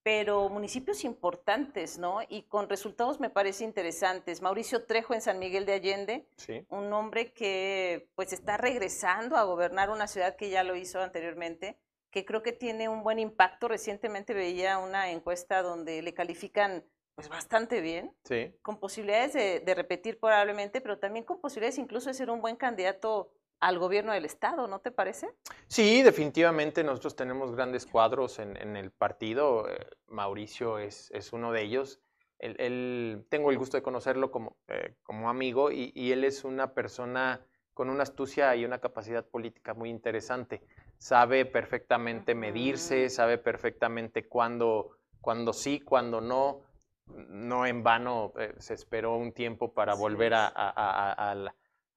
pero 0.03 0.49
municipios 0.49 1.05
importantes, 1.05 1.97
¿no? 1.97 2.19
Y 2.27 2.43
con 2.43 2.67
resultados 2.67 3.21
me 3.21 3.29
parece 3.29 3.63
interesantes. 3.63 4.41
Mauricio 4.41 4.85
Trejo 4.85 5.13
en 5.13 5.21
San 5.21 5.39
Miguel 5.39 5.65
de 5.65 5.73
Allende, 5.73 6.27
un 6.67 6.91
hombre 6.91 7.31
que 7.31 8.09
pues 8.15 8.33
está 8.33 8.57
regresando 8.57 9.37
a 9.37 9.43
gobernar 9.43 9.89
una 9.89 10.07
ciudad 10.07 10.35
que 10.35 10.49
ya 10.49 10.63
lo 10.63 10.75
hizo 10.75 11.01
anteriormente, 11.01 11.79
que 12.11 12.25
creo 12.25 12.43
que 12.43 12.51
tiene 12.51 12.89
un 12.89 13.03
buen 13.03 13.19
impacto. 13.19 13.69
Recientemente 13.69 14.33
veía 14.33 14.77
una 14.77 15.09
encuesta 15.09 15.61
donde 15.61 16.01
le 16.01 16.13
califican 16.13 16.83
pues 17.15 17.29
bastante 17.29 17.81
bien, 17.81 18.13
con 18.61 18.79
posibilidades 18.79 19.33
de, 19.33 19.59
de 19.61 19.73
repetir 19.73 20.19
probablemente, 20.19 20.81
pero 20.81 20.99
también 20.99 21.25
con 21.25 21.39
posibilidades 21.39 21.79
incluso 21.79 22.09
de 22.09 22.13
ser 22.13 22.29
un 22.29 22.41
buen 22.41 22.57
candidato 22.57 23.31
al 23.59 23.79
gobierno 23.79 24.13
del 24.13 24.25
Estado, 24.25 24.67
¿no 24.67 24.79
te 24.79 24.91
parece? 24.91 25.29
Sí, 25.67 26.03
definitivamente 26.03 26.83
nosotros 26.83 27.15
tenemos 27.15 27.55
grandes 27.55 27.85
cuadros 27.85 28.39
en, 28.39 28.75
el 28.75 28.91
partido. 28.91 29.69
Eh, 29.69 29.87
Mauricio 30.07 30.77
es, 30.79 31.09
es, 31.11 31.33
uno 31.33 31.51
de 31.51 31.63
ellos. 31.63 31.99
Él, 32.39 33.25
tengo 33.29 33.49
el 33.49 33.57
gusto 33.57 33.77
de 33.77 33.83
conocerlo 33.83 34.29
como, 34.29 34.57
eh, 34.67 34.95
como 35.01 35.29
amigo 35.29 35.71
y, 35.71 36.11
él 36.11 36.23
es 36.23 36.43
una 36.43 36.73
persona 36.75 37.41
con 37.73 37.89
una 37.89 38.03
astucia 38.03 38.55
y 38.55 38.63
una 38.63 38.79
capacidad 38.79 39.25
política 39.25 39.73
muy 39.73 39.89
interesante. 39.89 40.61
Sabe 40.99 41.45
perfectamente 41.45 42.35
medirse, 42.35 43.09
sabe 43.09 43.39
perfectamente 43.39 44.27
cuándo, 44.27 44.97
cuándo 45.19 45.53
sí, 45.53 45.79
cuándo 45.79 46.21
no. 46.21 46.61
No 47.07 47.65
en 47.65 47.83
vano 47.83 48.33
eh, 48.37 48.53
se 48.57 48.73
esperó 48.73 49.15
un 49.15 49.31
tiempo 49.31 49.73
para 49.73 49.95
volver 49.95 50.33
a, 50.33 50.47
a, 50.47 50.51
a, 50.69 51.31
a 51.31 51.35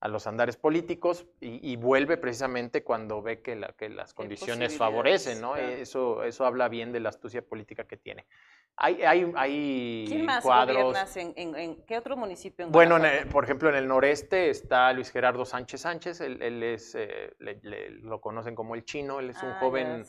a 0.00 0.08
los 0.08 0.26
andares 0.26 0.56
políticos 0.56 1.26
y, 1.40 1.76
vuelve 1.76 2.16
precisamente 2.16 2.82
cuando 2.82 3.20
ve 3.20 3.42
que, 3.42 3.54
la, 3.54 3.74
que 3.74 3.90
las 3.90 4.14
condiciones 4.14 4.76
favorecen, 4.76 5.42
¿no? 5.42 5.56
Eso, 5.56 6.24
eso 6.24 6.46
habla 6.46 6.68
bien 6.68 6.90
de 6.90 7.00
la 7.00 7.10
astucia 7.10 7.42
política 7.42 7.84
que 7.84 7.98
tiene. 7.98 8.26
Hay, 8.76 9.02
hay, 9.02 9.32
hay 9.36 10.04
¿Quién 10.08 10.24
más 10.24 10.42
cuadros. 10.42 11.16
En, 11.16 11.34
en, 11.36 11.84
qué 11.84 11.98
otro 11.98 12.16
municipio? 12.16 12.68
bueno, 12.68 12.96
por 13.30 13.44
ejemplo, 13.44 13.68
en 13.68 13.76
el 13.76 13.86
noreste 13.86 14.48
está 14.48 14.92
Luis 14.92 15.10
Gerardo 15.10 15.44
Sánchez 15.44 15.82
Sánchez, 15.82 16.20
él, 16.22 16.62
es, 16.62 16.94
eh, 16.94 17.34
lo 18.02 18.20
conocen 18.20 18.54
como 18.54 18.74
el 18.74 18.84
chino, 18.84 19.20
él 19.20 19.30
es 19.30 19.42
un 19.42 19.50
ah, 19.50 19.58
joven 19.60 20.04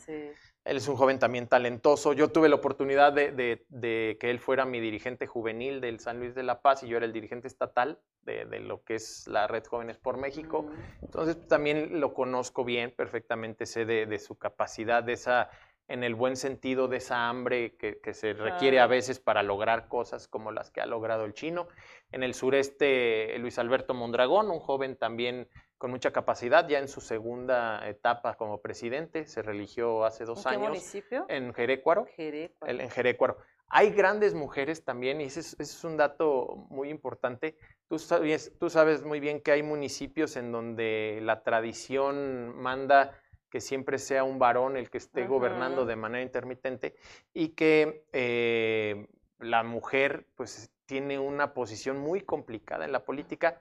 él 0.64 0.76
es 0.76 0.86
un 0.86 0.96
joven 0.96 1.18
también 1.18 1.48
talentoso. 1.48 2.12
Yo 2.12 2.30
tuve 2.30 2.48
la 2.48 2.54
oportunidad 2.54 3.12
de, 3.12 4.16
que 4.20 4.30
él 4.30 4.38
fuera 4.38 4.64
mi 4.64 4.80
dirigente 4.80 5.26
juvenil 5.26 5.80
del 5.80 5.98
San 5.98 6.20
Luis 6.20 6.34
de 6.34 6.44
la 6.44 6.62
Paz 6.62 6.82
y 6.82 6.88
yo 6.88 6.96
era 6.96 7.06
el 7.06 7.12
dirigente 7.12 7.48
estatal 7.48 7.98
de, 8.22 8.44
lo 8.60 8.84
que 8.84 8.94
es 8.94 9.26
la 9.26 9.48
Red 9.48 9.64
Jóvenes 9.66 9.98
por 9.98 10.18
México. 10.18 10.62
Mm. 10.62 11.04
Entonces 11.04 11.48
también 11.48 12.00
lo 12.00 12.14
conozco 12.14 12.64
bien, 12.64 12.92
perfectamente 12.96 13.66
sé 13.66 13.84
de, 13.84 14.18
su 14.20 14.38
capacidad, 14.38 15.02
de 15.02 15.14
esa, 15.14 15.50
en 15.88 16.04
el 16.04 16.14
buen 16.14 16.36
sentido, 16.36 16.88
de 16.88 16.98
esa 16.98 17.28
hambre 17.28 17.76
que, 17.76 18.14
se 18.14 18.32
requiere 18.32 18.80
a 18.80 18.86
veces 18.86 19.20
para 19.20 19.42
lograr 19.42 19.88
cosas 19.88 20.28
como 20.28 20.50
las 20.50 20.70
que 20.70 20.80
ha 20.80 20.86
logrado 20.86 21.24
el 21.24 21.34
chino. 21.34 21.68
En 22.10 22.22
el 22.22 22.34
sureste, 22.34 23.36
Luis 23.38 23.58
Alberto 23.58 23.94
Mondragón, 23.94 24.50
un 24.50 24.60
joven 24.60 24.96
también 24.96 25.48
con 25.78 25.90
mucha 25.90 26.12
capacidad, 26.12 26.68
ya 26.68 26.78
en 26.78 26.88
su 26.88 27.00
segunda 27.00 27.88
etapa 27.88 28.36
como 28.36 28.60
presidente, 28.60 29.26
se 29.26 29.42
religió 29.42 30.04
hace 30.04 30.24
dos 30.24 30.46
¿En 30.46 30.52
años. 30.52 30.62
Qué 30.62 30.68
municipio? 30.68 31.26
En 31.28 31.52
Jerecuaro. 31.52 32.06
en 32.16 32.90
Jerecuaro. 32.90 33.38
Hay 33.74 33.90
grandes 33.90 34.34
mujeres 34.34 34.84
también, 34.84 35.22
y 35.22 35.24
ese 35.24 35.40
es, 35.40 35.82
un 35.82 35.96
dato 35.96 36.66
muy 36.68 36.90
importante. 36.90 37.56
Tú 37.88 37.98
sabes, 37.98 38.52
tú 38.60 38.68
sabes 38.68 39.02
muy 39.02 39.18
bien 39.18 39.40
que 39.40 39.50
hay 39.50 39.62
municipios 39.62 40.36
en 40.36 40.52
donde 40.52 41.20
la 41.22 41.42
tradición 41.42 42.54
manda 42.54 43.18
que 43.52 43.60
siempre 43.60 43.98
sea 43.98 44.24
un 44.24 44.40
varón 44.40 44.76
el 44.76 44.90
que 44.90 44.98
esté 44.98 45.28
gobernando 45.28 45.86
de 45.86 45.94
manera 45.94 46.24
intermitente 46.24 46.96
y 47.32 47.50
que 47.50 48.06
eh, 48.12 49.06
la 49.38 49.62
mujer 49.62 50.26
pues 50.34 50.72
tiene 50.86 51.20
una 51.20 51.54
posición 51.54 51.98
muy 51.98 52.22
complicada 52.22 52.84
en 52.84 52.92
la 52.92 53.04
política 53.04 53.60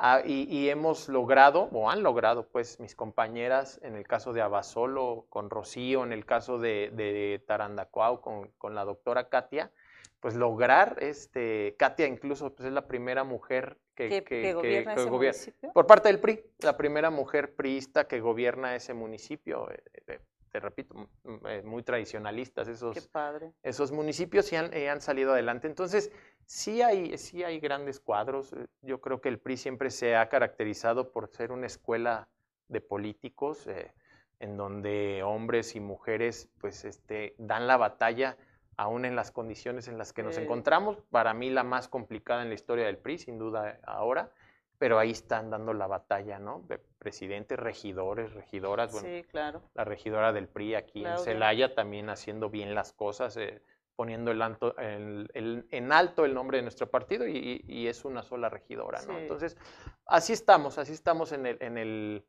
Ah, 0.00 0.22
y, 0.24 0.68
hemos 0.68 1.08
logrado, 1.08 1.68
o 1.72 1.90
han 1.90 2.04
logrado, 2.04 2.46
pues, 2.46 2.78
mis 2.78 2.94
compañeras, 2.94 3.80
en 3.82 3.96
el 3.96 4.06
caso 4.06 4.32
de 4.32 4.40
Abasolo, 4.40 5.26
con 5.28 5.50
Rocío, 5.50 6.04
en 6.04 6.12
el 6.12 6.24
caso 6.24 6.58
de, 6.58 6.92
de 6.94 7.42
Tarandacuao, 7.48 8.20
con, 8.20 8.48
con, 8.58 8.76
la 8.76 8.84
doctora 8.84 9.28
Katia, 9.28 9.72
pues 10.20 10.34
lograr, 10.34 10.96
este, 11.00 11.76
Katia 11.78 12.06
incluso 12.06 12.54
pues, 12.54 12.66
es 12.66 12.72
la 12.72 12.86
primera 12.86 13.24
mujer 13.24 13.78
que, 13.94 14.24
que, 14.24 14.52
gobierna 14.52 14.94
ese 14.94 15.10
municipio. 15.10 15.72
Por 15.72 15.86
parte 15.86 16.08
del 16.08 16.20
PRI, 16.20 16.44
la 16.60 16.76
primera 16.76 17.10
mujer 17.10 17.54
priista 17.54 18.06
que 18.06 18.20
gobierna 18.20 18.74
ese 18.74 18.94
municipio. 18.94 19.70
Eh, 19.70 19.82
eh, 20.06 20.20
te 20.50 20.60
repito, 20.60 21.10
muy 21.64 21.82
tradicionalistas 21.82 22.68
esos, 22.68 23.10
esos 23.62 23.92
municipios 23.92 24.50
y 24.50 24.56
han, 24.56 24.72
han, 24.72 25.02
salido 25.02 25.32
adelante. 25.34 25.66
Entonces, 25.66 26.10
Sí 26.48 26.80
hay, 26.80 27.18
sí 27.18 27.44
hay 27.44 27.60
grandes 27.60 28.00
cuadros. 28.00 28.54
Eh, 28.54 28.68
yo 28.80 29.02
creo 29.02 29.20
que 29.20 29.28
el 29.28 29.38
PRI 29.38 29.58
siempre 29.58 29.90
se 29.90 30.16
ha 30.16 30.30
caracterizado 30.30 31.12
por 31.12 31.28
ser 31.28 31.52
una 31.52 31.66
escuela 31.66 32.26
de 32.68 32.80
políticos 32.80 33.66
eh, 33.66 33.92
en 34.40 34.56
donde 34.56 35.22
hombres 35.22 35.76
y 35.76 35.80
mujeres 35.80 36.48
pues 36.58 36.86
este, 36.86 37.34
dan 37.36 37.66
la 37.66 37.76
batalla 37.76 38.38
aún 38.78 39.04
en 39.04 39.16
las 39.16 39.30
condiciones 39.30 39.88
en 39.88 39.98
las 39.98 40.12
que 40.14 40.22
nos 40.22 40.38
encontramos. 40.38 40.96
Para 41.10 41.34
mí 41.34 41.50
la 41.50 41.64
más 41.64 41.88
complicada 41.88 42.42
en 42.42 42.48
la 42.48 42.54
historia 42.54 42.86
del 42.86 42.96
PRI, 42.96 43.18
sin 43.18 43.38
duda 43.38 43.78
ahora, 43.84 44.30
pero 44.78 44.98
ahí 44.98 45.10
están 45.10 45.50
dando 45.50 45.74
la 45.74 45.88
batalla, 45.88 46.38
¿no? 46.38 46.66
presidentes, 46.98 47.58
regidores, 47.58 48.32
regidoras. 48.32 48.92
Bueno, 48.92 49.08
sí, 49.08 49.24
claro. 49.24 49.62
La 49.74 49.84
regidora 49.84 50.32
del 50.32 50.48
PRI 50.48 50.76
aquí 50.76 51.04
en 51.04 51.18
Celaya 51.18 51.74
también 51.74 52.08
haciendo 52.08 52.48
bien 52.48 52.74
las 52.74 52.92
cosas. 52.92 53.36
Eh, 53.36 53.60
poniendo 53.96 54.30
el 54.30 54.40
alto, 54.42 54.76
en 54.78 55.92
alto 55.92 56.24
el 56.24 56.32
nombre 56.32 56.58
de 56.58 56.62
nuestro 56.62 56.88
partido 56.88 57.26
y, 57.26 57.88
es 57.88 58.04
una 58.04 58.22
sola 58.22 58.48
regidora, 58.48 59.02
¿no? 59.02 59.18
Entonces, 59.18 59.56
así 60.06 60.32
estamos, 60.32 60.78
así 60.78 60.92
estamos 60.92 61.32
en 61.32 61.46
el, 61.46 61.58
en 61.60 61.76
el, 61.78 62.24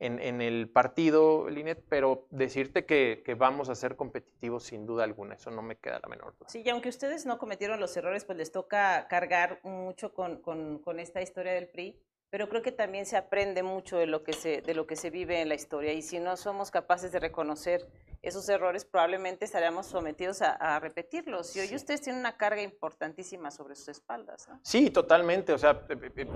en, 0.00 0.40
el 0.40 0.68
partido, 0.68 1.48
Linet, 1.48 1.82
pero 1.88 2.26
decirte 2.30 2.84
que, 2.84 3.22
vamos 3.38 3.68
a 3.68 3.74
ser 3.74 3.96
competitivos 3.96 4.64
sin 4.64 4.86
duda 4.86 5.04
alguna, 5.04 5.34
eso 5.34 5.50
no 5.50 5.62
me 5.62 5.76
queda 5.76 6.00
la 6.02 6.08
menor 6.08 6.36
duda. 6.38 6.48
Sí, 6.48 6.62
y 6.64 6.68
aunque 6.68 6.88
ustedes 6.88 7.26
no 7.26 7.38
cometieron 7.38 7.80
los 7.80 7.96
errores, 7.96 8.24
pues 8.24 8.36
les 8.38 8.52
toca 8.52 9.06
cargar 9.08 9.60
mucho 9.62 10.12
con, 10.12 10.40
con, 10.42 10.78
con 10.78 11.00
esta 11.00 11.22
historia 11.22 11.52
del 11.52 11.68
PRI, 11.68 11.98
pero 12.34 12.48
creo 12.48 12.62
que 12.62 12.72
también 12.72 13.06
se 13.06 13.16
aprende 13.16 13.62
mucho 13.62 13.96
de 13.96 14.06
lo 14.06 14.24
que 14.24 14.32
se, 14.32 14.60
de 14.60 14.74
lo 14.74 14.86
que 14.86 14.96
se 14.96 15.10
vive 15.10 15.40
en 15.40 15.48
la 15.48 15.54
historia 15.54 15.92
y 15.92 16.02
si 16.02 16.18
no 16.18 16.36
somos 16.36 16.72
capaces 16.72 17.12
de 17.12 17.20
reconocer 17.20 17.88
esos 18.24 18.48
errores, 18.48 18.84
probablemente 18.84 19.44
estaríamos 19.44 19.86
sometidos 19.86 20.42
a, 20.42 20.80
repetirlos. 20.80 21.54
Y 21.56 21.60
hoy 21.60 21.74
ustedes 21.74 22.02
tienen 22.02 22.20
una 22.20 22.36
carga 22.36 22.62
importantísima 22.62 23.50
sobre 23.50 23.76
sus 23.76 23.88
espaldas. 23.88 24.48
Sí, 24.62 24.90
totalmente. 24.90 25.52
O 25.52 25.58
sea, 25.58 25.86
eh, 25.88 26.10
eh, 26.16 26.26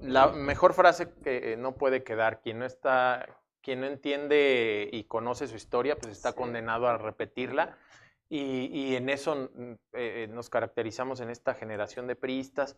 la 0.00 0.28
mejor 0.28 0.74
frase 0.74 1.12
que 1.22 1.52
eh, 1.52 1.56
no 1.56 1.76
puede 1.76 2.02
quedar, 2.02 2.40
quien 2.40 2.58
no 2.58 2.64
está, 2.64 3.26
quien 3.62 3.80
no 3.80 3.86
entiende 3.86 4.88
y 4.92 5.04
conoce 5.04 5.46
su 5.46 5.56
historia, 5.56 5.96
pues 5.96 6.12
está 6.12 6.32
condenado 6.32 6.88
a 6.88 6.98
repetirla. 6.98 7.78
Y, 8.30 8.96
en 8.96 9.10
eso 9.10 9.50
mm, 9.54 9.74
nos 10.30 10.50
caracterizamos 10.50 11.20
en 11.20 11.30
esta 11.30 11.54
generación 11.54 12.08
de 12.08 12.16
priistas 12.16 12.74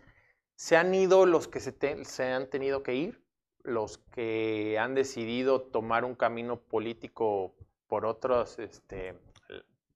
se 0.57 0.77
han 0.77 0.95
ido 0.95 1.27
los 1.27 1.49
que 1.49 1.61
se, 1.61 2.25
han 2.25 2.49
tenido 2.49 2.83
que 2.83 2.95
ir, 2.95 3.23
los 3.63 3.99
que 3.99 4.79
han 4.79 4.95
decidido 4.95 5.63
tomar 5.63 6.05
un 6.05 6.15
camino 6.15 6.61
político 6.61 7.55
por 7.89 8.07
otros, 8.07 8.59
este, 8.59 9.15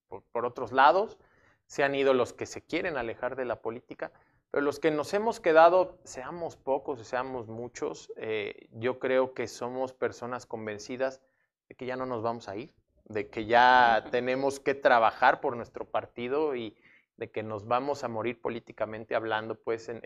por, 0.09 0.45
otros 0.45 0.73
lados, 0.73 1.19
se 1.67 1.85
han 1.85 1.95
ido 1.95 2.15
los 2.15 2.33
que 2.33 2.47
se 2.47 2.63
quieren 2.63 2.97
alejar 2.97 3.37
de 3.37 3.45
la 3.45 3.63
política, 3.63 4.13
pero 4.51 4.63
los 4.63 4.81
que 4.81 4.91
nos 4.91 5.15
hemos 5.15 5.39
quedado, 5.39 5.99
seamos 6.05 6.57
pocos, 6.57 7.07
seamos 7.07 7.47
muchos, 7.47 8.13
eh, 8.17 8.69
yo 8.73 8.99
creo 8.99 9.35
que 9.35 9.47
somos 9.47 9.93
personas 9.93 10.47
convencidas 10.47 11.21
de 11.69 11.77
que 11.77 11.87
ya 11.87 11.97
no 11.97 12.07
nos 12.07 12.23
vamos 12.23 12.49
a 12.49 12.57
ir, 12.57 12.75
de 13.05 13.29
que 13.29 13.47
ya 13.47 14.05
tenemos 14.11 14.59
que 14.59 14.75
trabajar 14.75 15.41
por 15.41 15.57
nuestro 15.57 15.85
partido 15.85 16.57
y, 16.57 16.77
de 17.21 17.31
que 17.31 17.43
nos 17.43 17.69
vamos 17.69 18.03
a 18.03 18.09
morir 18.09 18.41
políticamente 18.41 19.15
hablando 19.15 19.55
pues 19.55 19.91
en, 19.91 20.01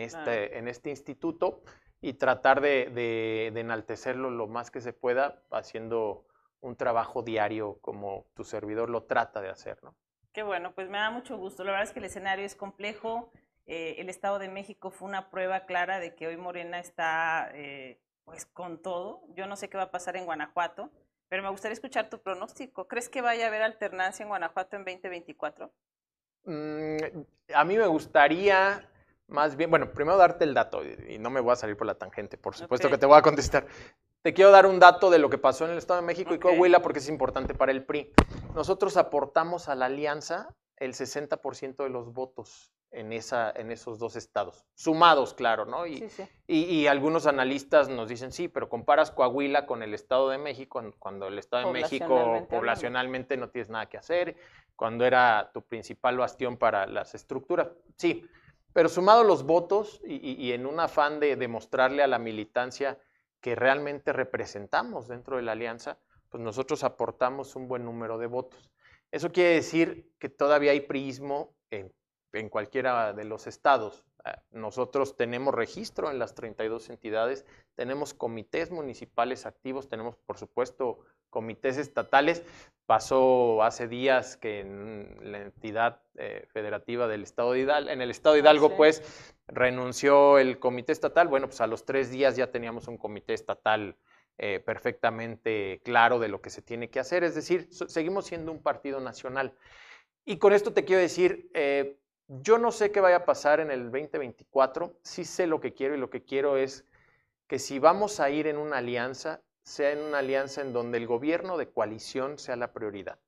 este, 0.00 0.56
en 0.56 0.68
este 0.68 0.90
instituto 0.90 1.60
y 2.00 2.12
tratar 2.14 2.60
de, 2.60 3.48
enaltecerlo 3.48 4.30
lo 4.30 4.46
más 4.46 4.70
que 4.70 4.80
se 4.80 4.92
pueda 4.92 5.42
haciendo 5.50 6.24
un 6.66 6.76
trabajo 6.76 7.22
diario 7.22 7.78
como 7.80 8.26
tu 8.34 8.44
servidor 8.44 8.90
lo 8.90 9.04
trata 9.04 9.40
de 9.40 9.48
hacer, 9.48 9.82
¿no? 9.82 9.94
Qué 10.32 10.42
bueno, 10.42 10.74
pues 10.74 10.88
me 10.90 10.98
da 10.98 11.10
mucho 11.10 11.38
gusto. 11.38 11.64
La 11.64 11.70
verdad 11.70 11.86
es 11.86 11.92
que 11.92 12.00
el 12.00 12.04
escenario 12.04 12.44
es 12.44 12.54
complejo. 12.54 13.30
Eh, 13.66 13.96
el 13.98 14.10
Estado 14.10 14.38
de 14.38 14.48
México 14.48 14.90
fue 14.90 15.08
una 15.08 15.30
prueba 15.30 15.64
clara 15.64 15.98
de 15.98 16.14
que 16.14 16.26
hoy 16.26 16.36
Morena 16.36 16.78
está 16.78 17.50
eh, 17.54 17.98
pues 18.24 18.44
con 18.44 18.82
todo. 18.82 19.22
Yo 19.34 19.46
no 19.46 19.56
sé 19.56 19.70
qué 19.70 19.78
va 19.78 19.84
a 19.84 19.90
pasar 19.90 20.16
en 20.16 20.26
Guanajuato, 20.26 20.90
pero 21.28 21.42
me 21.42 21.48
gustaría 21.48 21.72
escuchar 21.72 22.10
tu 22.10 22.20
pronóstico. 22.20 22.86
¿Crees 22.86 23.08
que 23.08 23.22
vaya 23.22 23.46
a 23.46 23.48
haber 23.48 23.62
alternancia 23.62 24.24
en 24.24 24.28
Guanajuato 24.28 24.76
en 24.76 24.84
2024? 24.84 25.72
Mm, 26.44 26.96
a 27.54 27.64
mí 27.64 27.78
me 27.78 27.86
gustaría 27.86 28.86
más 29.28 29.56
bien, 29.56 29.70
bueno, 29.70 29.90
primero 29.92 30.16
darte 30.16 30.44
el 30.44 30.54
dato 30.54 30.82
y 30.84 31.18
no 31.18 31.30
me 31.30 31.40
voy 31.40 31.52
a 31.52 31.56
salir 31.56 31.76
por 31.76 31.86
la 31.86 31.96
tangente, 31.96 32.38
por 32.38 32.54
supuesto 32.54 32.88
que 32.88 32.98
te 32.98 33.06
voy 33.06 33.18
a 33.18 33.22
contestar. 33.22 33.66
Te 34.26 34.34
quiero 34.34 34.50
dar 34.50 34.66
un 34.66 34.80
dato 34.80 35.08
de 35.08 35.20
lo 35.20 35.30
que 35.30 35.38
pasó 35.38 35.66
en 35.66 35.70
el 35.70 35.78
Estado 35.78 36.00
de 36.00 36.06
México 36.08 36.34
y 36.34 36.40
Coahuila 36.40 36.82
porque 36.82 36.98
es 36.98 37.08
importante 37.08 37.54
para 37.54 37.70
el 37.70 37.84
PRI. 37.84 38.10
Nosotros 38.56 38.96
aportamos 38.96 39.68
a 39.68 39.76
la 39.76 39.86
alianza 39.86 40.52
el 40.78 40.94
60% 40.94 41.84
de 41.84 41.90
los 41.90 42.12
votos 42.12 42.72
en, 42.90 43.12
esa, 43.12 43.52
en 43.54 43.70
esos 43.70 44.00
dos 44.00 44.16
estados, 44.16 44.64
sumados, 44.74 45.32
claro, 45.32 45.64
¿no? 45.64 45.86
Y, 45.86 46.10
Y, 46.48 46.88
algunos 46.88 47.28
analistas 47.28 47.88
nos 47.88 48.08
dicen, 48.08 48.32
sí, 48.32 48.48
pero 48.48 48.68
comparas 48.68 49.12
Coahuila 49.12 49.64
con 49.64 49.84
el 49.84 49.94
Estado 49.94 50.28
de 50.28 50.38
México, 50.38 50.82
cuando 50.98 51.28
el 51.28 51.38
Estado 51.38 51.68
de 51.68 51.80
México 51.80 52.48
poblacionalmente 52.50 53.36
no 53.36 53.50
tienes 53.50 53.70
nada 53.70 53.86
que 53.86 53.96
hacer, 53.96 54.34
cuando 54.74 55.04
era 55.04 55.52
tu 55.54 55.62
principal 55.62 56.16
bastión 56.16 56.56
para 56.56 56.88
las 56.88 57.14
estructuras, 57.14 57.68
sí, 57.94 58.26
pero 58.72 58.88
sumado 58.88 59.22
los 59.22 59.44
votos 59.44 60.00
y, 60.04 60.50
en 60.50 60.66
un 60.66 60.80
afán 60.80 61.20
de 61.20 61.36
demostrarle 61.36 62.02
a 62.02 62.08
la 62.08 62.18
militancia 62.18 62.98
que 63.46 63.54
realmente 63.54 64.12
representamos 64.12 65.06
dentro 65.06 65.36
de 65.36 65.42
la 65.42 65.52
alianza, 65.52 66.00
pues 66.30 66.42
nosotros 66.42 66.82
aportamos 66.82 67.54
un 67.54 67.68
buen 67.68 67.84
número 67.84 68.18
de 68.18 68.26
votos. 68.26 68.72
Eso 69.12 69.30
quiere 69.30 69.50
decir 69.50 70.10
que 70.18 70.28
todavía 70.28 70.72
hay 70.72 70.80
prismo 70.80 71.54
en, 71.70 71.92
en 72.32 72.48
cualquiera 72.48 73.12
de 73.12 73.22
los 73.22 73.46
estados. 73.46 74.04
Ah, 74.24 74.42
nosotros 74.50 75.16
tenemos 75.16 75.54
registro 75.54 76.10
en 76.10 76.18
las 76.18 76.34
32 76.34 76.90
entidades, 76.90 77.46
tenemos 77.76 78.14
comités 78.14 78.72
municipales 78.72 79.46
activos, 79.46 79.88
tenemos 79.88 80.16
por 80.16 80.38
supuesto 80.38 80.98
comités 81.30 81.78
estatales. 81.78 82.44
Pasó 82.86 83.62
hace 83.62 83.88
días 83.88 84.36
que 84.36 84.60
en 84.60 85.16
la 85.20 85.42
entidad 85.42 86.02
eh, 86.16 86.46
federativa 86.52 87.08
del 87.08 87.24
Estado 87.24 87.52
de 87.52 87.60
Hidalgo, 87.60 87.90
en 87.90 88.00
el 88.00 88.10
Estado 88.10 88.34
de 88.34 88.40
Hidalgo, 88.40 88.76
pues 88.76 89.34
renunció 89.48 90.38
el 90.38 90.58
comité 90.60 90.92
estatal. 90.92 91.26
Bueno, 91.28 91.48
pues 91.48 91.60
a 91.60 91.66
los 91.66 91.84
tres 91.84 92.10
días 92.10 92.36
ya 92.36 92.50
teníamos 92.52 92.86
un 92.86 92.96
comité 92.96 93.34
estatal 93.34 93.96
eh, 94.38 94.62
perfectamente 94.64 95.80
claro 95.82 96.18
de 96.18 96.28
lo 96.28 96.42
que 96.42 96.50
se 96.50 96.62
tiene 96.62 96.90
que 96.90 97.00
hacer. 97.00 97.24
Es 97.24 97.34
decir, 97.34 97.68
seguimos 97.70 98.26
siendo 98.26 98.52
un 98.52 98.62
partido 98.62 99.00
nacional. 99.00 99.54
Y 100.24 100.38
con 100.38 100.52
esto 100.52 100.72
te 100.72 100.84
quiero 100.84 101.00
decir, 101.00 101.50
eh, 101.54 101.98
yo 102.28 102.58
no 102.58 102.70
sé 102.70 102.90
qué 102.90 103.00
vaya 103.00 103.16
a 103.16 103.24
pasar 103.24 103.60
en 103.60 103.70
el 103.70 103.84
2024, 103.90 104.98
sí 105.02 105.24
sé 105.24 105.46
lo 105.46 105.60
que 105.60 105.72
quiero 105.72 105.94
y 105.94 105.98
lo 105.98 106.10
que 106.10 106.24
quiero 106.24 106.56
es 106.56 106.84
que 107.46 107.58
si 107.58 107.78
vamos 107.78 108.18
a 108.20 108.28
ir 108.30 108.46
en 108.46 108.58
una 108.58 108.78
alianza, 108.78 109.42
sea 109.66 109.90
en 109.90 109.98
una 109.98 110.18
alianza 110.18 110.60
en 110.60 110.72
donde 110.72 110.96
el 110.96 111.08
gobierno 111.08 111.58
de 111.58 111.68
coalición 111.68 112.38
sea 112.38 112.54
la 112.54 112.72
prioridad. 112.72 113.18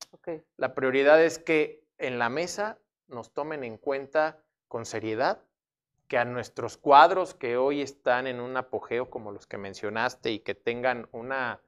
La 0.56 0.72
prioridad 0.72 1.20
es 1.20 1.40
que 1.40 1.82
en 1.98 2.20
la 2.20 2.28
mesa 2.28 2.78
nos 3.08 3.32
tomen 3.32 3.64
en 3.64 3.76
cuenta 3.76 4.40
con 4.68 4.86
seriedad 4.86 5.42
que 6.06 6.16
a 6.16 6.24
nuestros 6.24 6.76
cuadros 6.76 7.34
que 7.34 7.56
hoy 7.56 7.82
están 7.82 8.28
en 8.28 8.38
un 8.38 8.56
apogeo 8.56 9.10
como 9.10 9.32
los 9.32 9.48
que 9.48 9.58
mencionaste 9.58 10.30
y 10.30 10.38
que 10.38 10.54
tengan 10.54 11.08
una, 11.10 11.60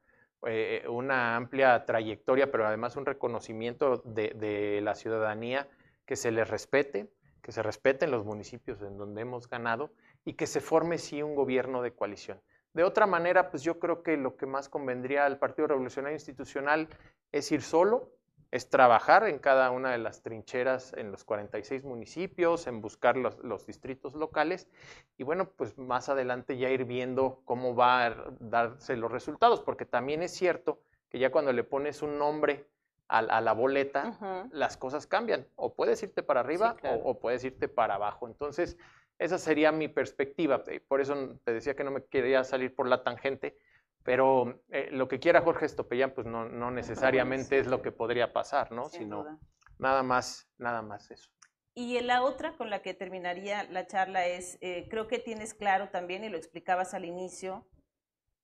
eh, 0.46 0.84
una 0.88 1.34
amplia 1.34 1.84
trayectoria, 1.84 2.52
pero 2.52 2.64
además 2.64 2.94
un 2.94 3.06
reconocimiento 3.06 4.02
de, 4.04 4.34
de 4.36 4.80
la 4.82 4.94
ciudadanía, 4.94 5.68
que 6.06 6.14
se 6.14 6.30
les 6.30 6.48
respete, 6.48 7.10
que 7.42 7.50
se 7.50 7.64
respeten 7.64 8.12
los 8.12 8.24
municipios 8.24 8.80
en 8.82 8.96
donde 8.96 9.22
hemos 9.22 9.48
ganado 9.48 9.90
y 10.24 10.34
que 10.34 10.46
se 10.46 10.60
forme 10.60 10.98
sí 10.98 11.22
un 11.22 11.34
gobierno 11.34 11.82
de 11.82 11.92
coalición. 11.92 12.40
De 12.72 12.84
otra 12.84 13.06
manera, 13.06 13.50
pues 13.50 13.62
yo 13.62 13.78
creo 13.78 14.02
que 14.02 14.16
lo 14.16 14.36
que 14.36 14.46
más 14.46 14.68
convendría 14.68 15.26
al 15.26 15.38
Partido 15.38 15.68
Revolucionario 15.68 16.16
Institucional 16.16 16.88
es 17.32 17.50
ir 17.50 17.62
solo, 17.62 18.10
es 18.50 18.68
trabajar 18.68 19.28
en 19.28 19.38
cada 19.38 19.70
una 19.70 19.92
de 19.92 19.98
las 19.98 20.22
trincheras 20.22 20.92
en 20.94 21.12
los 21.12 21.24
46 21.24 21.84
municipios, 21.84 22.66
en 22.66 22.80
buscar 22.80 23.16
los, 23.16 23.38
los, 23.38 23.66
distritos 23.66 24.14
locales 24.14 24.68
y 25.16 25.22
bueno, 25.22 25.50
pues 25.50 25.78
más 25.78 26.08
adelante 26.08 26.58
ya 26.58 26.68
ir 26.68 26.84
viendo 26.84 27.42
cómo 27.44 27.76
va 27.76 28.06
a 28.06 28.16
darse 28.40 28.96
los 28.96 29.12
resultados, 29.12 29.60
porque 29.60 29.84
también 29.84 30.22
es 30.22 30.32
cierto 30.32 30.80
que 31.10 31.18
ya 31.18 31.30
cuando 31.30 31.52
le 31.52 31.64
pones 31.64 32.02
un 32.02 32.18
nombre 32.18 32.66
a, 33.10 33.40
la 33.40 33.52
boleta, 33.52 34.48
las 34.52 34.76
cosas 34.76 35.06
cambian. 35.06 35.46
O 35.56 35.74
puedes 35.74 36.02
irte 36.02 36.22
para 36.22 36.40
arriba 36.40 36.76
o, 37.02 37.18
puedes 37.18 37.42
irte 37.44 37.68
para 37.68 37.96
abajo. 37.96 38.28
Entonces, 38.28 38.76
esa 39.20 39.38
sería 39.38 39.70
mi 39.70 39.86
perspectiva. 39.86 40.64
Eh, 40.66 40.80
por 40.80 41.00
eso 41.00 41.38
te 41.44 41.52
decía 41.52 41.76
que 41.76 41.84
no 41.84 41.90
me 41.90 42.04
quería 42.06 42.42
salir 42.42 42.74
por 42.74 42.88
la 42.88 43.04
tangente, 43.04 43.56
pero 44.02 44.62
eh, 44.70 44.88
lo 44.90 45.08
que 45.08 45.20
quiera 45.20 45.42
Jorge 45.42 45.66
Estopellán, 45.66 46.12
pues 46.14 46.26
no, 46.26 46.48
no 46.48 46.70
necesariamente 46.70 47.58
es 47.58 47.66
lo 47.66 47.82
que 47.82 47.92
podría 47.92 48.32
pasar, 48.32 48.72
¿no? 48.72 48.88
Sino 48.88 49.38
nada 49.78 50.02
más, 50.02 50.48
nada 50.56 50.80
más 50.80 51.10
eso. 51.10 51.30
Y 51.74 52.00
la 52.00 52.22
otra 52.22 52.56
con 52.56 52.70
la 52.70 52.80
que 52.80 52.94
terminaría 52.94 53.64
la 53.64 53.86
charla 53.86 54.26
es, 54.26 54.56
eh, 54.62 54.88
creo 54.88 55.06
que 55.06 55.18
tienes 55.18 55.52
claro 55.52 55.90
también, 55.90 56.24
y 56.24 56.30
lo 56.30 56.38
explicabas 56.38 56.94
al 56.94 57.04
inicio, 57.04 57.68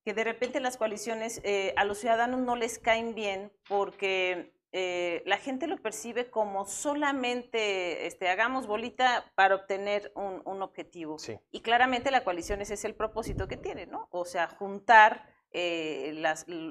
que 0.05 0.13
de 0.13 0.25
repente 0.25 0.61
las 0.61 0.77
coaliciones 0.77 1.43
a 1.77 1.85
los 1.85 1.99
ciudadanos 1.99 2.41
no 2.41 2.55
les 2.55 2.79
caen 2.79 3.17
bien 3.17 3.51
porque 3.69 4.56
eh, 4.79 5.23
la 5.25 5.39
gente 5.39 5.69
lo 5.69 5.79
percibe 5.79 6.29
como 6.29 6.67
solamente 6.67 8.07
este, 8.07 8.29
hagamos 8.29 8.67
bolita 8.67 9.25
para 9.35 9.55
obtener 9.55 10.13
un, 10.15 10.61
objetivo. 10.61 11.17
Y 11.51 11.61
claramente 11.63 12.11
la 12.11 12.25
coalición 12.25 12.61
ese 12.61 12.75
es 12.75 12.85
el 12.85 12.95
propósito 12.95 13.49
que 13.49 13.57
tiene, 13.57 13.87
¿no? 13.87 14.07
O 14.11 14.27
sea, 14.27 14.49
juntar 14.49 15.33
eh, 15.53 16.13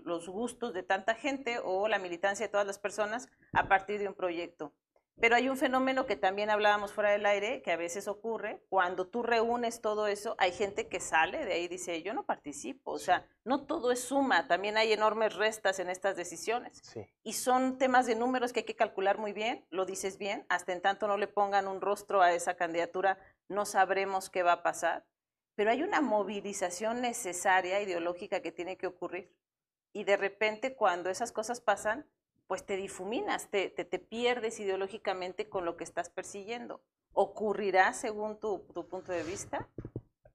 los 0.05 0.29
gustos 0.29 0.75
de 0.75 0.83
tanta 0.83 1.15
gente 1.15 1.57
o 1.63 1.87
la 1.87 1.97
militancia 1.97 2.45
de 2.45 2.51
todas 2.51 2.67
las 2.67 2.77
personas 2.77 3.27
a 3.53 3.67
partir 3.67 3.99
de 3.99 4.07
un 4.07 4.13
proyecto. 4.13 4.71
Pero 5.19 5.37
hay 5.37 5.47
un 5.47 5.57
fenómeno 5.57 6.05
que 6.05 6.17
también 6.17 6.49
hablábamos 6.49 6.91
fuera 6.91 7.11
del 7.11 7.25
aire, 7.25 7.61
que 7.61 7.71
a 7.71 7.77
veces 7.77 8.07
ocurre, 8.07 8.61
cuando 8.67 9.07
tú 9.07 9.23
reúnes 9.23 9.79
todo 9.79 10.07
eso, 10.07 10.35
hay 10.37 10.51
gente 10.51 10.89
que 10.89 10.99
sale 10.99 11.45
de 11.45 11.53
ahí 11.53 11.63
y 11.63 11.67
dice, 11.69 12.01
yo 12.03 12.13
no 12.13 12.25
participo, 12.25 12.91
o 12.91 12.99
sea, 12.99 13.25
no 13.45 13.65
todo 13.65 13.91
es 13.93 14.01
suma, 14.01 14.47
también 14.47 14.75
hay 14.77 14.91
enormes 14.91 15.33
restas 15.35 15.79
en 15.79 15.89
estas 15.89 16.17
decisiones. 16.17 16.81
Y 17.23 17.33
son 17.33 17.77
temas 17.77 18.07
de 18.07 18.15
números 18.15 18.51
que 18.51 18.59
hay 18.59 18.65
que 18.65 18.75
calcular 18.75 19.17
muy 19.17 19.31
bien, 19.31 19.65
lo 19.69 19.85
dices 19.85 20.17
bien, 20.17 20.45
hasta 20.49 20.73
en 20.73 20.81
tanto 20.81 21.07
no 21.07 21.17
le 21.17 21.27
pongan 21.27 21.69
un 21.69 21.79
rostro 21.79 22.21
a 22.21 22.33
esa 22.33 22.55
candidatura, 22.55 23.17
no 23.47 23.65
sabremos 23.65 24.29
qué 24.29 24.43
va 24.43 24.51
a 24.51 24.63
pasar, 24.63 25.05
pero 25.55 25.71
hay 25.71 25.81
una 25.81 26.01
movilización 26.01 27.01
necesaria, 27.01 27.81
ideológica, 27.81 28.41
que 28.41 28.51
tiene 28.51 28.77
que 28.77 28.87
ocurrir. 28.87 29.33
Y 29.93 30.03
de 30.03 30.17
repente 30.17 30.75
cuando 30.75 31.09
esas 31.09 31.31
cosas 31.31 31.61
pasan, 31.61 32.05
pues 32.47 32.65
te 32.65 32.77
difuminas, 32.77 33.49
te, 33.49 33.69
te, 33.69 33.99
pierdes 33.99 34.59
ideológicamente 34.59 35.49
con 35.49 35.65
lo 35.65 35.77
que 35.77 35.83
estás 35.83 36.09
persiguiendo. 36.09 36.81
¿Ocurrirá 37.13 37.93
según 37.93 38.39
tu, 38.39 38.65
punto 38.67 39.11
de 39.11 39.23
vista? 39.23 39.67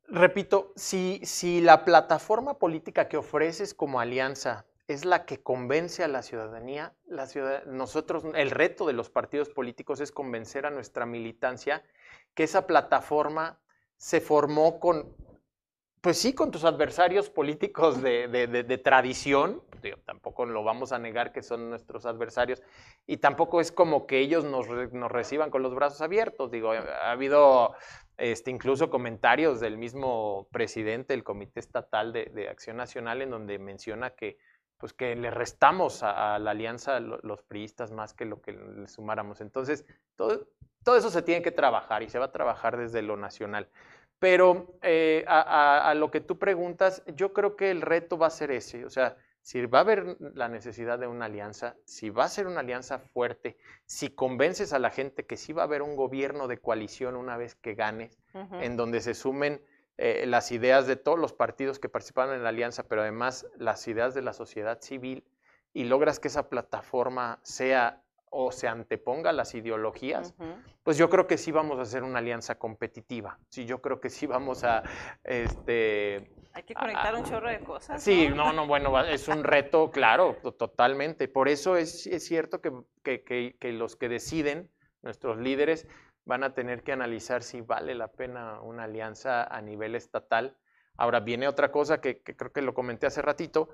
Repito, 0.09 0.73
si, 0.77 1.21
si 1.25 1.61
la 1.61 1.85
plataforma 1.85 2.59
política 2.59 3.09
que 3.09 3.17
ofreces 3.17 3.75
como 3.75 4.01
alianza 4.01 4.67
es 4.89 5.05
la 5.05 5.25
que 5.25 5.41
convence 5.41 6.03
a 6.03 6.09
la 6.09 6.23
ciudadanía, 6.23 6.97
la 7.07 7.27
ciudad, 7.27 7.65
nosotros, 7.67 8.25
el 8.35 8.51
reto 8.51 8.87
de 8.87 8.93
los 8.93 9.09
partidos 9.09 9.49
políticos 9.49 10.01
es 10.01 10.11
convencer 10.11 10.67
a 10.67 10.71
nuestra 10.71 11.07
militancia 11.07 11.85
que 12.35 12.43
esa 12.43 12.67
plataforma 12.67 13.61
se 13.99 14.21
formó 14.21 14.81
con, 14.81 15.15
pues 16.01 16.19
sí, 16.19 16.33
con 16.33 16.51
tus 16.51 16.65
adversarios 16.65 17.29
políticos 17.29 18.03
de, 18.03 18.81
tradición, 18.83 19.63
tampoco 20.07 20.47
lo 20.47 20.65
vamos 20.65 20.93
a 20.93 20.99
negar 20.99 21.33
que 21.33 21.43
son 21.43 21.69
nuestros 21.69 22.07
adversarios, 22.07 22.63
y 23.07 23.19
tampoco 23.19 23.61
es 23.61 23.71
como 23.71 24.07
que 24.07 24.19
ellos 24.19 24.45
nos, 24.45 24.67
reciban 24.69 25.51
con 25.51 25.63
los 25.63 25.75
brazos 25.75 26.01
abiertos. 26.01 26.51
Digo, 26.51 26.73
ha 26.73 27.11
habido 27.11 27.75
este, 28.17 28.51
incluso 28.51 28.89
comentarios 28.89 29.61
del 29.61 29.77
mismo 29.77 30.49
presidente 30.53 31.13
del 31.13 31.25
Comité 31.25 31.61
Estatal 31.61 32.13
de, 32.13 32.49
Acción 32.49 32.79
Nacional 32.79 33.21
en 33.21 33.31
donde 33.31 33.59
menciona 33.59 34.11
que, 34.11 34.39
pues, 34.79 34.95
que 34.95 35.15
le 35.17 35.31
restamos 35.31 36.03
a, 36.03 36.39
la 36.39 36.53
alianza 36.53 36.99
los 37.01 37.43
priistas 37.43 37.93
más 37.93 38.15
que 38.15 38.25
lo 38.25 38.41
que 38.41 38.53
le 38.53 38.89
sumáramos. 38.89 39.43
Entonces, 39.43 39.85
todo, 40.17 40.49
todo 40.83 40.97
eso 40.97 41.11
se 41.11 41.21
tiene 41.21 41.43
que 41.43 41.51
trabajar 41.51 42.03
y 42.03 42.09
se 42.09 42.19
va 42.19 42.27
a 42.27 42.33
trabajar 42.33 42.79
desde 42.79 43.03
lo 43.03 43.19
nacional. 43.19 43.69
Pero 44.21 44.79
eh, 44.83 45.25
a, 45.27 45.95
lo 45.97 46.11
que 46.11 46.21
tú 46.21 46.39
preguntas, 46.39 47.03
yo 47.17 47.33
creo 47.33 47.57
que 47.57 47.71
el 47.71 47.81
reto 47.81 48.19
va 48.19 48.27
a 48.27 48.31
ser 48.31 48.51
ese, 48.51 48.85
o 48.85 48.91
sea, 48.91 49.17
si 49.41 49.65
va 49.65 49.79
a 49.79 49.81
haber 49.81 50.19
la 50.21 50.49
necesidad 50.49 50.99
de 50.99 51.07
una 51.07 51.25
alianza, 51.25 51.77
si 51.87 52.11
va 52.11 52.25
a 52.25 52.29
ser 52.29 52.47
una 52.47 52.61
alianza 52.61 52.99
fuerte, 52.99 53.57
si 53.87 54.11
convences 54.11 54.75
a 54.75 54.79
la 54.79 54.91
gente 54.91 55.25
que 55.25 55.39
sí 55.39 55.55
va 55.55 55.63
a 55.63 55.65
haber 55.65 55.81
un 55.81 55.97
gobierno 55.97 56.49
de 56.49 56.59
coalición 56.59 57.17
una 57.17 57.39
vez 57.39 57.55
que 57.55 57.75
ganes, 57.75 58.19
en 58.61 58.77
donde 58.77 59.01
se 59.01 59.15
sumen 59.15 59.63
eh, 59.97 60.27
las 60.27 60.53
ideas 60.53 60.87
de 60.87 60.97
todos 60.97 61.19
los 61.19 61.33
partidos 61.33 61.79
que 61.79 61.89
participaron 61.89 62.35
en 62.35 62.43
la 62.43 62.51
alianza, 62.51 62.83
pero 62.89 63.01
además 63.01 63.47
las 63.57 63.89
ideas 63.89 64.13
de 64.13 64.21
la 64.21 64.35
sociedad 64.35 64.83
civil, 64.83 65.25
y 65.73 65.85
logras 65.85 66.21
que 66.21 66.29
esa 66.29 66.51
plataforma 66.51 67.39
sea 67.43 68.03
o 68.31 68.53
se 68.53 68.69
anteponga 68.69 69.31
a 69.31 69.33
las 69.33 69.55
ideologías, 69.55 70.35
pues 70.85 70.97
yo 70.97 71.11
creo 71.11 71.27
que 71.27 71.37
sí 71.37 71.51
vamos 71.51 71.79
a 71.79 71.83
hacer 71.83 72.05
una 72.05 72.21
alianza 72.21 72.55
competitiva. 72.59 73.39
Sí, 73.49 73.67
yo 73.67 73.83
creo 73.83 74.01
que 74.01 74.09
sí 74.09 74.27
vamos 74.27 74.63
a... 74.63 74.85
Este, 75.25 76.31
Hay 76.53 76.63
que 76.63 76.75
conectar 76.75 77.15
un 77.15 77.25
chorro 77.25 77.49
de 77.49 77.61
cosas. 77.61 78.03
Sí, 78.03 78.29
no, 78.29 78.53
no, 78.53 78.69
bueno, 78.69 78.99
es 79.03 79.27
un 79.27 79.43
reto, 79.43 79.91
claro, 79.91 80.37
totalmente. 80.59 81.27
Por 81.27 81.49
eso 81.49 81.77
es, 81.77 82.07
es 82.07 82.25
cierto 82.25 82.61
que, 82.61 82.73
que, 83.03 83.57
que, 83.59 83.73
los 83.73 83.97
que 83.97 84.09
deciden, 84.09 84.71
nuestros 85.03 85.39
líderes, 85.39 85.89
van 86.25 86.45
a 86.45 86.55
tener 86.55 86.85
que 86.85 86.93
analizar 86.93 87.43
si 87.43 87.63
vale 87.63 87.97
la 87.97 88.09
pena 88.09 88.61
una 88.61 88.85
alianza 88.85 89.43
a 89.43 89.61
nivel 89.61 89.97
estatal. 89.97 90.57
Ahora 90.97 91.19
viene 91.19 91.49
otra 91.49 91.73
cosa 91.73 92.01
que, 92.01 92.21
que 92.21 92.37
creo 92.37 92.53
que 92.53 92.63
lo 92.63 92.75
comenté 92.75 93.07
hace 93.07 93.23
ratito, 93.23 93.71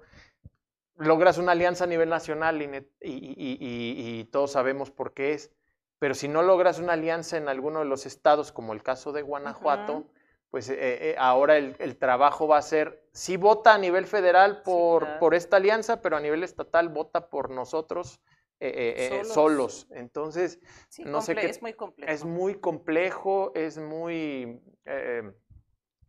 logras 0.97 1.39
una 1.39 1.53
alianza 1.53 1.85
a 1.85 1.87
nivel 1.87 2.09
nacional 2.09 2.61
y, 3.01 4.25
todos 4.33 4.53
sabemos 4.53 4.91
por 4.91 5.13
qué 5.13 5.33
es, 5.33 5.53
pero 5.99 6.15
si 6.15 6.29
no 6.29 6.43
logras 6.43 6.79
una 6.79 6.95
alianza 6.95 7.37
en 7.37 7.49
alguno 7.49 7.81
de 7.81 7.87
los 7.87 8.07
estados, 8.07 8.53
como 8.53 8.73
el 8.73 8.83
caso 8.83 9.13
de 9.13 9.23
Guanajuato, 9.23 10.11
pues 10.51 10.69
eh, 10.71 10.77
eh, 10.79 11.17
ahora 11.19 11.57
el, 11.57 11.97
trabajo 11.97 12.49
va 12.49 12.59
a 12.59 12.63
ser, 12.63 13.05
sí 13.13 13.37
vota 13.37 13.75
a 13.75 13.79
nivel 13.79 14.07
federal 14.07 14.63
por, 14.63 15.19
por 15.19 15.35
esta 15.35 15.57
alianza, 15.57 16.01
pero 16.01 16.17
a 16.17 16.21
nivel 16.21 16.43
estatal 16.43 16.89
vota 16.89 17.29
por 17.29 17.51
nosotros. 17.51 18.21
Eh, 18.59 19.21
solos. 19.25 19.87
Entonces, 19.91 20.59
no 21.05 21.21
sé 21.21 21.35
qué. 21.35 21.45
Es 21.45 21.61
muy 21.61 21.75
complejo. 21.75 22.11
Es 22.11 22.25
muy 22.25 22.55
complejo, 22.55 23.53
es 23.55 23.77
muy. 23.77 24.63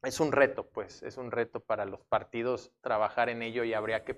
Es 0.07 0.19
un 0.19 0.31
reto, 0.31 0.67
pues, 0.67 1.03
es 1.03 1.17
un 1.17 1.31
reto 1.31 1.59
para 1.59 1.85
los 1.85 2.03
partidos 2.05 2.71
trabajar 2.81 3.29
en 3.29 3.41
ello 3.41 3.63
y 3.63 3.73
habría 3.73 4.03
que 4.03 4.15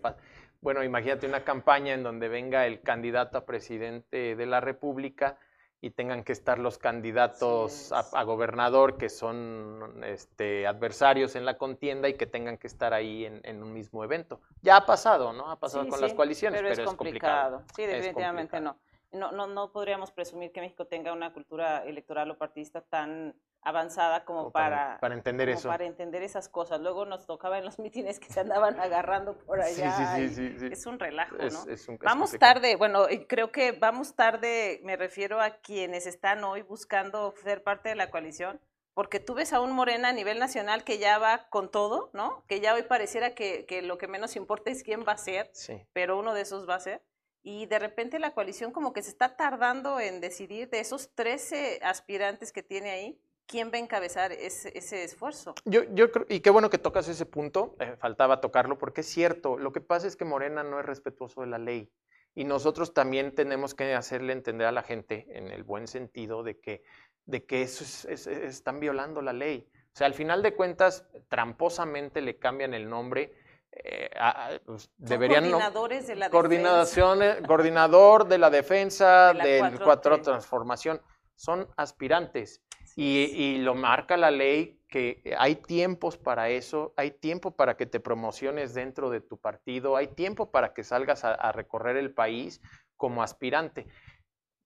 bueno, 0.62 0.84
imagínate 0.84 1.26
una 1.26 1.44
campaña 1.44 1.94
en 1.94 2.04
donde 2.04 2.28
venga 2.28 2.68
el 2.68 2.82
candidato 2.82 3.38
a 3.38 3.46
presidente 3.46 4.36
de 4.36 4.46
la 4.46 4.60
República 4.60 5.38
y 5.82 5.92
tengan 5.92 6.26
que 6.26 6.34
estar 6.34 6.60
los 6.60 6.78
candidatos 6.78 7.94
a, 7.94 8.24
gobernador 8.24 8.98
que 8.98 9.08
son 9.08 10.04
este, 10.04 10.68
adversarios 10.68 11.36
en 11.36 11.46
la 11.46 11.58
contienda 11.58 12.10
y 12.10 12.16
que 12.16 12.26
tengan 12.26 12.58
que 12.58 12.68
estar 12.68 12.94
ahí 12.94 13.26
en, 13.26 13.64
un 13.64 13.74
mismo 13.74 14.04
evento. 14.04 14.42
Ya 14.62 14.76
ha 14.76 14.86
pasado, 14.86 15.32
¿no? 15.32 15.50
Ha 15.50 15.58
pasado 15.58 15.88
con 15.88 16.02
las 16.02 16.14
coaliciones, 16.14 16.62
pero, 16.62 16.74
es, 16.74 16.82
complicado. 16.82 17.64
Sí, 17.76 17.86
definitivamente 17.86 18.60
no. 18.60 18.78
No, 19.12 19.32
no. 19.32 19.48
No 19.48 19.72
podríamos 19.72 20.12
presumir 20.12 20.52
que 20.52 20.60
México 20.60 20.86
tenga 20.86 21.14
una 21.14 21.32
cultura 21.32 21.86
electoral 21.86 22.30
o 22.32 22.38
partidista 22.38 22.82
tan 22.82 23.34
avanzada 23.62 24.24
como, 24.26 24.52
para, 24.52 24.98
para, 25.00 25.16
entender 25.16 25.50
eso. 25.50 25.70
Para 25.70 25.86
entender 25.86 26.24
esas 26.24 26.48
cosas. 26.48 26.80
Luego 26.80 27.06
nos 27.06 27.26
tocaba 27.26 27.58
en 27.58 27.66
los 27.66 27.80
mítines 27.80 28.20
que 28.20 28.32
se 28.32 28.40
andaban 28.40 28.80
agarrando 28.80 29.38
por 29.38 29.62
allá. 29.62 30.16
Sí, 30.16 30.30
sí, 30.30 30.56
sí, 30.60 30.68
es 30.72 30.86
un 30.86 31.00
relajo, 31.00 31.36
¿no? 31.38 31.98
vamos 32.02 32.32
tarde, 32.38 32.76
bueno, 32.76 33.06
creo 33.28 33.52
que 33.52 33.72
vamos 33.72 34.16
tarde, 34.16 34.80
me 34.84 34.96
refiero 34.96 35.42
a 35.42 35.52
quienes 35.58 36.06
están 36.06 36.44
hoy 36.44 36.62
buscando 36.62 37.34
ser 37.44 37.64
parte 37.64 37.90
de 37.90 37.96
la 37.96 38.10
coalición, 38.10 38.60
porque 38.94 39.20
tú 39.20 39.34
ves 39.34 39.54
a 39.54 39.62
un 39.62 39.72
Morena 39.72 40.10
a 40.10 40.14
nivel 40.14 40.40
nacional 40.40 40.84
que 40.84 40.98
ya 40.98 41.18
va 41.20 41.48
con 41.50 41.70
todo, 41.70 42.10
¿no? 42.14 42.44
Que 42.48 42.60
ya 42.60 42.74
hoy 42.74 42.84
pareciera 42.84 43.34
que, 43.34 43.66
que 43.66 43.82
lo 43.82 43.98
que 43.98 44.08
menos 44.08 44.36
importa 44.36 44.72
es 44.72 44.84
quién 44.84 45.06
va 45.08 45.14
a 45.14 45.18
ser, 45.18 45.52
pero 45.94 46.18
uno 46.18 46.34
de 46.34 46.42
esos 46.42 46.68
va 46.68 46.76
a 46.76 46.80
ser. 46.80 47.02
Y 47.42 47.66
de 47.68 47.80
repente 47.80 48.20
la 48.20 48.34
coalición 48.34 48.72
como 48.72 48.92
que 48.92 49.02
se 49.02 49.10
está 49.10 49.38
tardando 49.38 50.00
en 50.00 50.20
decidir 50.20 50.70
de 50.70 50.82
esos 50.82 51.14
13 51.16 51.80
aspirantes 51.82 52.52
que 52.52 52.64
tiene 52.64 52.92
ahí, 52.92 53.22
¿quién 53.50 53.72
va 53.74 53.78
a 53.78 53.80
encabezar 53.80 54.32
ese, 54.32 54.78
ese 54.78 55.04
esfuerzo? 55.04 55.56
Yo, 55.66 55.82
yo 55.92 56.12
creo, 56.12 56.26
y 56.30 56.40
qué 56.40 56.52
bueno 56.52 56.70
que 56.70 56.78
tocas 56.78 57.10
ese 57.10 57.26
punto, 57.26 57.76
eh, 57.80 57.96
faltaba 57.98 58.40
tocarlo, 58.40 58.78
porque 58.78 59.02
es 59.02 59.08
cierto, 59.08 59.58
lo 59.58 59.74
que 59.74 59.82
pasa 59.82 60.08
es 60.08 60.16
que 60.16 60.24
Morena 60.24 60.64
no 60.64 60.80
es 60.80 60.86
respetuoso 60.86 61.42
de 61.42 61.48
la 61.48 61.58
ley. 61.58 61.92
Y 62.36 62.44
nosotros 62.44 62.94
también 62.94 63.34
tenemos 63.34 63.74
que 63.74 63.96
hacerle 63.96 64.34
entender 64.34 64.68
a 64.68 64.72
la 64.72 64.84
gente, 64.84 65.26
en 65.32 65.48
el 65.48 65.64
buen 65.64 65.88
sentido, 65.88 66.44
de 66.44 66.60
que, 66.60 66.84
de 67.26 67.44
que 67.46 67.64
eso 67.64 67.84
es, 67.84 68.28
están 68.28 68.80
violando 68.80 69.22
la 69.22 69.34
ley. 69.34 69.68
O 69.94 69.98
sea, 69.98 70.06
al 70.06 70.14
final 70.14 70.44
de 70.44 70.56
cuentas, 70.56 71.06
tramposamente 71.28 72.22
le 72.22 72.38
cambian 72.38 72.76
el 72.76 72.88
nombre. 72.88 73.34
Eh, 73.72 74.10
pues, 74.64 74.92
deberían 74.98 75.46
coordinadores 75.46 76.08
de 76.08 76.16
la 76.16 76.30
coordinación, 76.30 77.20
coordinador 77.48 78.28
de 78.28 78.38
la 78.38 78.50
defensa, 78.52 79.34
del 79.34 79.80
4 79.80 80.22
transformación. 80.22 81.02
Son 81.36 81.68
aspirantes. 81.78 82.62
Y, 83.02 83.60
lo 83.60 83.76
marca 83.76 84.18
la 84.18 84.30
ley 84.30 84.84
que 84.90 85.34
hay 85.38 85.56
tiempos 85.56 86.18
para 86.18 86.50
eso, 86.50 86.94
hay 86.98 87.12
tiempo 87.12 87.56
para 87.56 87.78
que 87.78 87.86
te 87.86 88.02
promociones 88.02 88.74
dentro 88.74 89.10
de 89.10 89.22
tu 89.22 89.38
partido, 89.38 89.96
hay 89.96 90.08
tiempo 90.08 90.52
para 90.52 90.74
que 90.74 90.84
salgas 90.84 91.24
a, 91.24 91.52
recorrer 91.54 91.96
el 91.96 92.14
país 92.14 92.62
como 92.98 93.24
aspirante. 93.24 93.88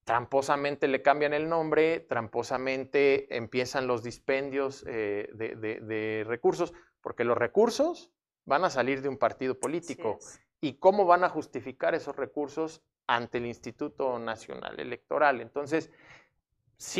Tramposamente 0.03 0.87
le 0.87 1.03
cambian 1.03 1.33
el 1.33 1.47
nombre, 1.47 1.99
tramposamente 1.99 3.37
empiezan 3.37 3.85
los 3.85 4.01
dispendios 4.01 4.83
eh, 4.87 5.29
de, 5.35 6.23
recursos, 6.25 6.73
porque 7.01 7.25
los 7.25 7.37
recursos 7.37 8.11
van 8.45 8.65
a 8.65 8.71
salir 8.71 9.03
de 9.03 9.09
un 9.09 9.19
partido 9.19 9.59
político. 9.59 10.17
¿Y 10.59 10.79
cómo 10.79 11.05
van 11.05 11.23
a 11.23 11.29
justificar 11.29 11.93
esos 11.93 12.15
recursos 12.15 12.81
ante 13.05 13.37
el 13.37 13.45
Instituto 13.45 14.17
Nacional 14.17 14.79
Electoral? 14.79 15.39
Entonces, 15.39 15.91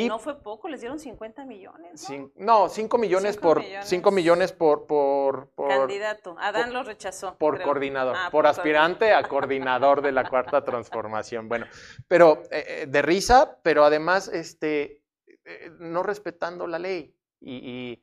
no 0.08 0.20
fue 0.20 0.42
poco, 0.42 0.70
les 0.70 0.82
dieron 0.82 1.00
50 1.00 1.46
millones. 1.46 2.08
¿no? 2.36 2.70
5 2.70 2.98
millones 2.98 3.38
por 3.38 3.60
millones. 3.60 3.88
5 3.88 4.12
millones 4.12 4.52
por, 4.52 4.86
por, 4.86 5.52
candidato. 5.56 6.36
Adán 6.40 6.74
lo 6.74 6.84
rechazó. 6.84 7.38
Por 7.38 7.62
coordinador, 7.62 8.16
ah, 8.18 8.30
por, 8.32 8.48
aspirante 8.48 9.14
a 9.14 9.24
coordinador 9.24 10.02
de 10.02 10.12
la 10.12 10.30
cuarta 10.30 10.64
transformación. 10.64 11.50
Bueno, 11.50 11.66
pero 12.08 12.44
eh, 12.52 12.66
eh, 12.68 12.86
de 12.88 13.02
risa, 13.02 13.60
pero 13.62 13.84
además 13.84 14.28
este 14.28 15.02
eh, 15.46 15.72
no 15.80 16.04
respetando 16.04 16.68
la 16.68 16.80
ley 16.80 17.16
y, 17.42 18.02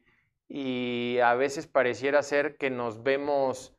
y 0.48 1.18
a 1.20 1.34
veces 1.34 1.66
pareciera 1.66 2.22
ser 2.22 2.56
que 2.56 2.70
nos 2.70 3.02
vemos 3.02 3.74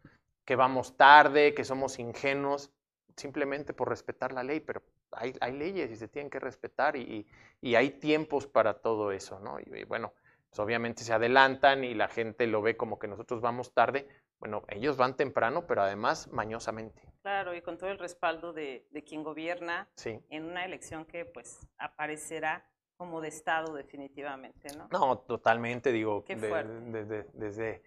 que 0.46 0.56
vamos 0.56 0.98
tarde, 0.98 1.54
que 1.54 1.64
somos 1.64 2.00
ingenuos 2.00 2.72
simplemente 3.16 3.74
por 3.74 3.90
respetar 3.90 4.32
la 4.32 4.44
ley, 4.44 4.60
pero 4.60 4.82
hay, 5.12 5.54
leyes 5.54 5.92
y 5.92 5.96
se 5.96 6.08
tienen 6.08 6.30
que 6.30 6.40
respetar 6.40 6.96
y, 6.96 7.28
hay 7.64 7.92
tiempos 7.92 8.48
para 8.48 8.82
todo 8.82 9.12
eso, 9.12 9.40
¿no? 9.40 9.60
Y, 9.60 9.84
bueno, 9.86 10.14
pues 10.50 10.60
obviamente 10.60 11.04
se 11.04 11.14
adelantan 11.14 11.84
y 11.84 11.94
la 11.94 12.08
gente 12.08 12.48
lo 12.48 12.62
ve 12.62 12.76
como 12.76 13.00
que 13.00 13.08
nosotros 13.08 13.42
vamos 13.42 13.74
tarde. 13.74 14.08
Bueno, 14.40 14.64
ellos 14.70 14.98
van 14.98 15.16
temprano, 15.16 15.68
pero 15.68 15.84
además 15.84 16.28
mañosamente. 16.32 17.02
Claro, 17.22 17.54
y 17.54 17.62
con 17.62 17.78
todo 17.78 17.92
el 17.92 18.00
respaldo 18.00 18.52
de, 18.52 18.88
quien 19.08 19.24
gobierna 19.24 19.88
en 20.06 20.46
una 20.46 20.66
elección 20.66 21.06
que 21.06 21.26
pues 21.26 21.60
aparecerá 21.78 22.66
como 22.98 23.22
de 23.22 23.28
Estado 23.28 23.74
definitivamente, 23.76 24.76
¿no? 24.76 24.88
No, 24.92 25.20
totalmente, 25.20 25.92
digo, 25.92 26.24
desde 26.28 27.82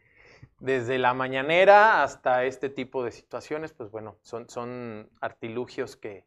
desde 0.58 0.98
la 0.98 1.14
mañanera 1.14 2.02
hasta 2.02 2.44
este 2.44 2.68
tipo 2.68 3.04
de 3.04 3.12
situaciones, 3.12 3.72
pues 3.72 3.90
bueno, 3.90 4.16
son, 4.22 4.48
son 4.48 5.10
artilugios 5.20 5.96
que, 5.96 6.24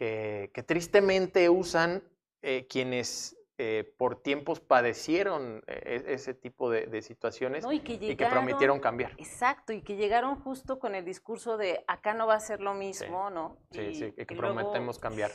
que, 0.00 0.64
tristemente 0.66 1.50
usan 1.50 2.02
eh, 2.40 2.66
quienes 2.68 3.36
eh, 3.58 3.94
por 3.98 4.22
tiempos 4.22 4.58
padecieron 4.58 5.62
eh, 5.66 6.04
ese 6.06 6.32
tipo 6.32 6.70
de, 6.70 7.02
situaciones 7.02 7.66
y, 7.70 7.80
que 7.80 8.26
prometieron 8.26 8.80
cambiar. 8.80 9.12
Exacto, 9.18 9.74
y 9.74 9.82
que 9.82 9.96
llegaron 9.96 10.40
justo 10.40 10.78
con 10.78 10.94
el 10.94 11.04
discurso 11.04 11.58
de 11.58 11.84
acá 11.86 12.14
no 12.14 12.26
va 12.26 12.36
a 12.36 12.40
ser 12.40 12.62
lo 12.62 12.72
mismo, 12.72 13.28
¿no? 13.28 13.58
Sí, 13.72 13.94
sí, 13.94 14.12
que, 14.12 14.24
prometemos 14.34 14.98
cambiar. 14.98 15.30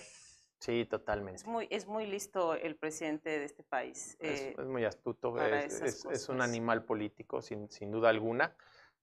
Sí, 0.58 0.86
totalmente. 0.86 1.42
Es 1.42 1.48
muy, 1.48 1.68
es 1.70 1.86
muy 1.86 2.08
listo 2.08 2.56
el 2.56 2.76
presidente 2.76 3.30
de 3.38 3.46
este 3.46 3.62
país. 3.62 4.18
es, 4.20 4.58
muy 4.66 4.84
astuto, 4.84 5.38
es, 5.38 6.28
un 6.28 6.42
animal 6.42 6.86
político, 6.86 7.44
sin, 7.44 7.70
sin 7.70 7.92
duda 7.92 8.10
alguna. 8.10 8.56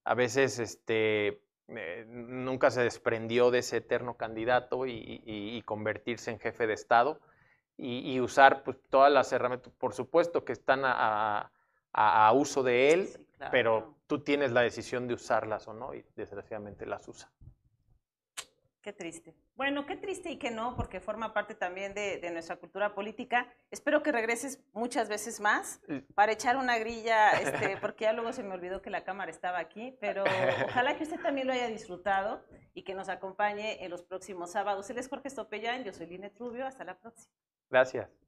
A 0.03 0.13
veces 0.13 0.59
este, 0.59 1.41
eh, 1.69 2.05
nunca 2.07 2.71
se 2.71 2.81
desprendió 2.81 3.51
de 3.51 3.59
ese 3.59 3.77
eterno 3.77 4.15
candidato 4.15 4.85
y, 4.85 5.61
convertirse 5.65 6.31
en 6.31 6.39
jefe 6.39 6.67
de 6.67 6.73
Estado 6.73 7.19
y, 7.77 8.19
usar 8.19 8.63
pues, 8.63 8.77
todas 8.89 9.11
las 9.11 9.31
herramientas, 9.31 9.71
por 9.77 9.93
supuesto 9.93 10.43
que 10.43 10.53
están 10.53 10.81
a, 10.83 11.51
uso 12.33 12.63
de 12.63 12.91
él, 12.91 13.27
pero 13.51 13.95
tú 14.07 14.19
tienes 14.19 14.51
la 14.51 14.61
decisión 14.61 15.07
de 15.07 15.13
usarlas 15.13 15.67
o 15.67 15.73
no 15.73 15.93
y 15.93 16.03
desgraciadamente 16.15 16.85
las 16.85 17.07
usa. 17.07 17.29
Qué 18.83 18.91
triste. 18.91 19.33
Bueno, 19.55 19.85
qué 19.85 19.95
triste 19.95 20.29
y 20.29 20.37
que 20.37 20.51
no, 20.51 20.75
porque 20.75 20.99
forma 20.99 21.33
parte 21.33 21.55
también 21.55 21.93
de, 21.93 22.19
nuestra 22.33 22.57
cultura 22.57 22.93
política. 22.93 23.47
Espero 23.71 24.03
que 24.03 24.11
regreses 24.11 24.61
muchas 24.73 25.07
veces 25.07 25.39
más 25.39 25.79
para 26.15 26.33
echar 26.33 26.57
una 26.57 26.77
grilla, 26.77 27.31
este, 27.41 27.77
porque 27.77 28.03
ya 28.03 28.11
luego 28.11 28.33
se 28.33 28.43
me 28.43 28.53
olvidó 28.53 28.81
que 28.81 28.89
la 28.89 29.05
cámara 29.05 29.31
estaba 29.31 29.59
aquí, 29.59 29.97
pero 30.01 30.25
ojalá 30.65 30.97
que 30.97 31.03
usted 31.03 31.21
también 31.21 31.47
lo 31.47 31.53
haya 31.53 31.69
disfrutado 31.69 32.45
y 32.73 32.83
que 32.83 32.93
nos 32.93 33.07
acompañe 33.07 33.85
en 33.85 33.89
los 33.89 34.03
próximos 34.03 34.51
sábados. 34.51 34.89
Él 34.89 34.97
es 34.97 35.07
Jorge 35.07 35.29
Stopellán, 35.29 35.85
yo 35.85 35.93
soy 35.93 36.07
Linet 36.07 36.37
Rubio, 36.37 36.67
hasta 36.67 36.83
la 36.83 36.99
próxima. 36.99 37.33
Gracias. 37.69 38.22